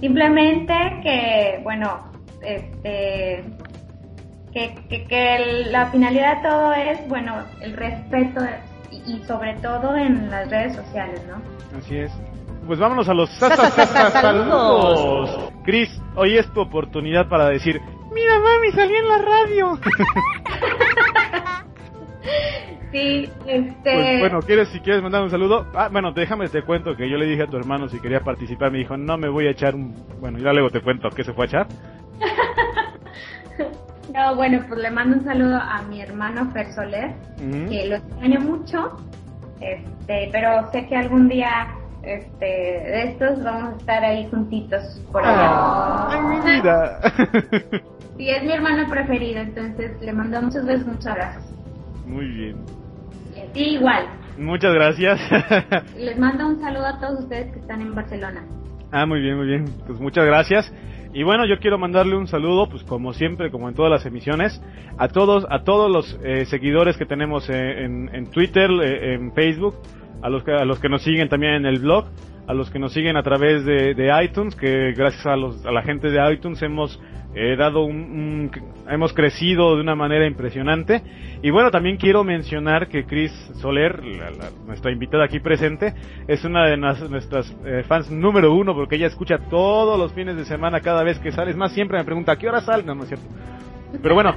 Simplemente 0.00 0.74
que, 1.02 1.60
bueno, 1.62 2.10
este, 2.42 3.44
que, 4.52 5.06
que, 5.08 5.66
la 5.70 5.86
finalidad 5.90 6.38
de 6.38 6.48
todo 6.48 6.72
es, 6.72 7.08
bueno, 7.08 7.34
el 7.60 7.74
respeto 7.74 8.40
y, 8.90 9.12
y 9.12 9.24
sobre 9.24 9.54
todo 9.60 9.96
en 9.96 10.30
las 10.30 10.50
redes 10.50 10.74
sociales, 10.74 11.22
¿no? 11.28 11.40
Así 11.78 11.98
es. 11.98 12.10
Pues 12.66 12.78
vámonos 12.78 13.08
a 13.08 13.14
los 13.14 13.30
saludos. 13.30 15.30
Cris, 15.64 15.88
hoy 16.14 16.36
es 16.36 16.46
tu 16.52 16.60
oportunidad 16.60 17.28
para 17.28 17.48
decir, 17.48 17.80
mira 18.12 18.38
mami, 18.38 18.70
salí 18.72 18.94
en 18.94 19.08
la 19.08 19.18
radio. 19.18 19.78
Sí, 22.92 23.28
este... 23.46 23.74
Pues 23.82 24.20
bueno, 24.20 24.40
¿quieres, 24.42 24.68
si 24.68 24.78
quieres 24.80 25.02
mandar 25.02 25.22
un 25.22 25.30
saludo? 25.30 25.66
Ah, 25.74 25.88
bueno, 25.90 26.12
déjame 26.12 26.50
te 26.50 26.60
cuento 26.62 26.94
que 26.94 27.08
yo 27.08 27.16
le 27.16 27.24
dije 27.24 27.44
a 27.44 27.46
tu 27.46 27.56
hermano 27.56 27.88
si 27.88 27.98
quería 27.98 28.20
participar, 28.20 28.70
me 28.70 28.76
dijo, 28.78 28.98
no 28.98 29.16
me 29.16 29.30
voy 29.30 29.46
a 29.46 29.50
echar 29.52 29.74
un... 29.74 29.94
Bueno, 30.20 30.38
ya 30.38 30.52
luego 30.52 30.68
te 30.68 30.82
cuento 30.82 31.08
qué 31.08 31.24
se 31.24 31.32
fue 31.32 31.46
a 31.46 31.48
echar. 31.48 31.66
no, 34.14 34.36
bueno, 34.36 34.62
pues 34.68 34.78
le 34.78 34.90
mando 34.90 35.16
un 35.16 35.24
saludo 35.24 35.56
a 35.56 35.80
mi 35.88 36.02
hermano 36.02 36.50
Fer 36.52 36.70
Soler, 36.74 37.14
que 37.38 37.86
lo 37.88 37.96
extraño 37.96 38.40
mucho, 38.40 38.94
este, 39.58 40.28
pero 40.30 40.70
sé 40.70 40.86
que 40.86 40.94
algún 40.94 41.30
día 41.30 41.68
este, 42.02 42.46
de 42.46 43.02
estos 43.10 43.42
vamos 43.42 43.74
a 43.74 43.76
estar 43.76 44.04
ahí 44.04 44.28
juntitos 44.30 44.82
por 45.10 45.24
allá. 45.24 46.08
¡Ay, 46.08 46.20
mi 46.22 46.40
vida! 46.40 47.00
sí, 48.16 48.28
es 48.28 48.42
mi 48.42 48.52
hermano 48.52 48.88
preferido, 48.88 49.40
entonces 49.40 50.00
le 50.00 50.12
mando 50.12 50.42
muchas 50.42 50.66
veces 50.66 50.86
muchas 50.86 51.06
abrazos. 51.06 51.44
Muy 52.06 52.26
bien. 52.26 52.56
Y 53.54 53.76
igual. 53.76 54.06
Muchas 54.38 54.74
gracias. 54.74 55.20
Les 55.96 56.18
mando 56.18 56.46
un 56.46 56.60
saludo 56.60 56.86
a 56.86 56.98
todos 56.98 57.20
ustedes 57.20 57.52
que 57.52 57.60
están 57.60 57.80
en 57.80 57.94
Barcelona. 57.94 58.44
Ah, 58.90 59.06
muy 59.06 59.20
bien, 59.20 59.36
muy 59.36 59.46
bien. 59.46 59.64
Pues 59.86 60.00
muchas 60.00 60.24
gracias. 60.24 60.72
Y 61.14 61.24
bueno, 61.24 61.44
yo 61.46 61.58
quiero 61.58 61.78
mandarle 61.78 62.16
un 62.16 62.26
saludo, 62.26 62.68
pues 62.70 62.84
como 62.84 63.12
siempre, 63.12 63.50
como 63.50 63.68
en 63.68 63.74
todas 63.74 63.90
las 63.90 64.06
emisiones, 64.06 64.62
a 64.96 65.08
todos, 65.08 65.46
a 65.50 65.62
todos 65.62 65.90
los 65.90 66.18
eh, 66.24 66.46
seguidores 66.46 66.96
que 66.96 67.04
tenemos 67.04 67.48
eh, 67.50 67.84
en, 67.84 68.08
en, 68.14 68.30
Twitter, 68.30 68.70
eh, 68.82 69.14
en 69.14 69.32
Facebook, 69.34 69.76
a 70.22 70.28
los, 70.28 70.44
que, 70.44 70.52
a 70.52 70.64
los 70.64 70.78
que 70.78 70.88
nos 70.88 71.02
siguen 71.02 71.28
también 71.28 71.54
en 71.54 71.66
el 71.66 71.80
blog, 71.80 72.06
a 72.46 72.54
los 72.54 72.70
que 72.70 72.78
nos 72.78 72.92
siguen 72.92 73.16
a 73.16 73.22
través 73.22 73.64
de, 73.64 73.94
de 73.94 74.24
iTunes, 74.24 74.54
que 74.54 74.92
gracias 74.92 75.26
a, 75.26 75.36
los, 75.36 75.64
a 75.66 75.72
la 75.72 75.82
gente 75.82 76.10
de 76.10 76.32
iTunes 76.32 76.62
hemos 76.62 77.00
eh, 77.34 77.56
dado 77.56 77.84
un, 77.84 78.50
hemos 78.90 79.14
crecido 79.14 79.74
de 79.76 79.80
una 79.80 79.94
manera 79.94 80.26
impresionante. 80.26 81.02
Y 81.42 81.50
bueno 81.50 81.70
también 81.70 81.96
quiero 81.96 82.24
mencionar 82.24 82.88
que 82.88 83.04
Chris 83.04 83.32
Soler 83.60 84.00
nuestra 84.66 84.92
invitada 84.92 85.24
aquí 85.24 85.40
presente 85.40 85.94
es 86.28 86.44
una 86.44 86.66
de 86.66 86.76
nuestras 86.76 87.50
eh, 87.64 87.84
fans 87.88 88.10
número 88.10 88.52
uno 88.52 88.74
porque 88.74 88.96
ella 88.96 89.06
escucha 89.06 89.38
todos 89.50 89.98
los 89.98 90.12
fines 90.12 90.36
de 90.36 90.44
semana 90.44 90.80
cada 90.80 91.02
vez 91.02 91.18
que 91.20 91.32
sale. 91.32 91.52
Es 91.52 91.56
más 91.56 91.72
siempre 91.72 91.98
me 91.98 92.04
pregunta 92.04 92.32
a 92.32 92.36
qué 92.36 92.48
hora 92.48 92.60
sale 92.60 92.82
no 92.82 92.94
no 92.94 93.04
es 93.04 93.08
cierto. 93.08 93.26
Pero 94.02 94.14
bueno 94.14 94.34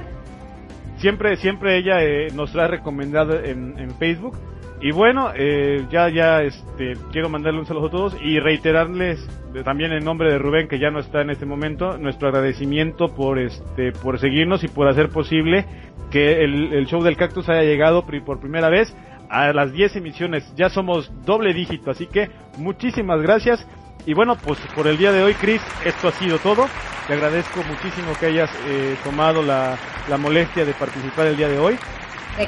siempre 0.96 1.36
siempre 1.36 1.76
ella 1.76 2.02
eh, 2.02 2.28
nos 2.34 2.56
ha 2.56 2.66
recomendado 2.66 3.38
en, 3.38 3.78
en 3.78 3.90
Facebook 3.98 4.38
y 4.80 4.90
bueno, 4.90 5.30
eh, 5.34 5.86
ya, 5.90 6.08
ya, 6.10 6.42
este, 6.42 6.94
quiero 7.10 7.28
mandarle 7.28 7.60
un 7.60 7.66
saludo 7.66 7.86
a 7.86 7.90
todos 7.90 8.16
y 8.20 8.38
reiterarles 8.38 9.26
también 9.64 9.92
en 9.92 10.04
nombre 10.04 10.30
de 10.30 10.38
Rubén, 10.38 10.68
que 10.68 10.78
ya 10.78 10.90
no 10.90 10.98
está 10.98 11.22
en 11.22 11.30
este 11.30 11.46
momento, 11.46 11.96
nuestro 11.96 12.28
agradecimiento 12.28 13.08
por, 13.08 13.38
este, 13.38 13.92
por 13.92 14.18
seguirnos 14.18 14.64
y 14.64 14.68
por 14.68 14.86
hacer 14.88 15.08
posible 15.08 15.64
que 16.10 16.44
el, 16.44 16.86
show 16.86 17.02
del 17.02 17.16
cactus 17.16 17.48
haya 17.48 17.62
llegado 17.62 18.04
por 18.04 18.38
primera 18.38 18.68
vez 18.68 18.94
a 19.30 19.52
las 19.52 19.72
10 19.72 19.96
emisiones. 19.96 20.52
Ya 20.56 20.68
somos 20.68 21.10
doble 21.24 21.54
dígito, 21.54 21.90
así 21.90 22.06
que 22.06 22.30
muchísimas 22.58 23.20
gracias. 23.22 23.66
Y 24.04 24.14
bueno, 24.14 24.36
pues 24.36 24.58
por 24.74 24.86
el 24.86 24.98
día 24.98 25.10
de 25.10 25.22
hoy, 25.22 25.34
Chris, 25.34 25.60
esto 25.84 26.08
ha 26.08 26.12
sido 26.12 26.38
todo. 26.38 26.66
Te 27.08 27.14
agradezco 27.14 27.60
muchísimo 27.64 28.12
que 28.20 28.26
hayas 28.26 28.50
eh, 28.68 28.94
tomado 29.02 29.42
la, 29.42 29.76
la 30.08 30.18
molestia 30.18 30.64
de 30.64 30.72
participar 30.74 31.26
el 31.28 31.36
día 31.36 31.48
de 31.48 31.58
hoy. 31.58 31.76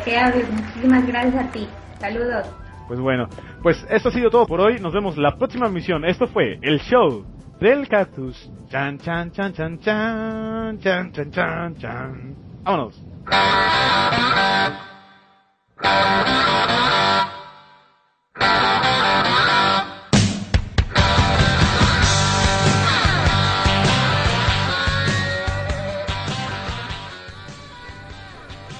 Qué 0.04 0.18
hables, 0.18 0.48
muchísimas 0.50 1.06
gracias 1.06 1.34
a 1.34 1.50
ti. 1.50 1.66
Saludos. 2.00 2.46
Pues 2.86 3.00
bueno, 3.00 3.28
pues 3.62 3.84
esto 3.90 4.08
ha 4.08 4.12
sido 4.12 4.30
todo 4.30 4.46
por 4.46 4.60
hoy. 4.60 4.78
Nos 4.80 4.94
vemos 4.94 5.18
la 5.18 5.36
próxima 5.36 5.68
misión. 5.68 6.04
Esto 6.04 6.26
fue 6.26 6.58
el 6.62 6.80
show 6.80 7.24
del 7.60 7.86
cactus. 7.88 8.50
Chan, 8.70 8.98
chan, 8.98 9.30
chan, 9.32 9.52
chan, 9.52 9.78
chan, 9.80 10.78
chan, 10.80 11.12
chan, 11.12 11.30
chan, 11.30 11.76
chan. 11.76 12.36
Vámonos. 12.62 13.02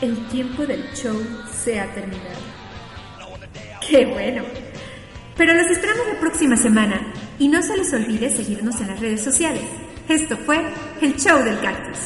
El 0.01 0.17
tiempo 0.29 0.65
del 0.65 0.85
show 0.95 1.21
se 1.51 1.81
ha 1.81 1.93
terminado. 1.93 2.48
¡Qué 3.91 4.07
bueno! 4.07 4.43
Pero 5.37 5.55
los 5.55 5.71
esperamos 5.71 6.07
la 6.13 6.21
próxima 6.21 6.57
semana 6.57 7.13
y 7.39 7.49
no 7.49 7.63
se 7.63 7.77
les 7.77 7.93
olvide 7.93 8.29
seguirnos 8.29 8.81
en 8.81 8.89
las 8.89 9.01
redes 9.01 9.23
sociales. 9.23 9.63
Esto 10.09 10.37
fue 10.37 10.61
el 11.01 11.17
show 11.17 11.43
del 11.43 11.59
cactus. 11.61 11.99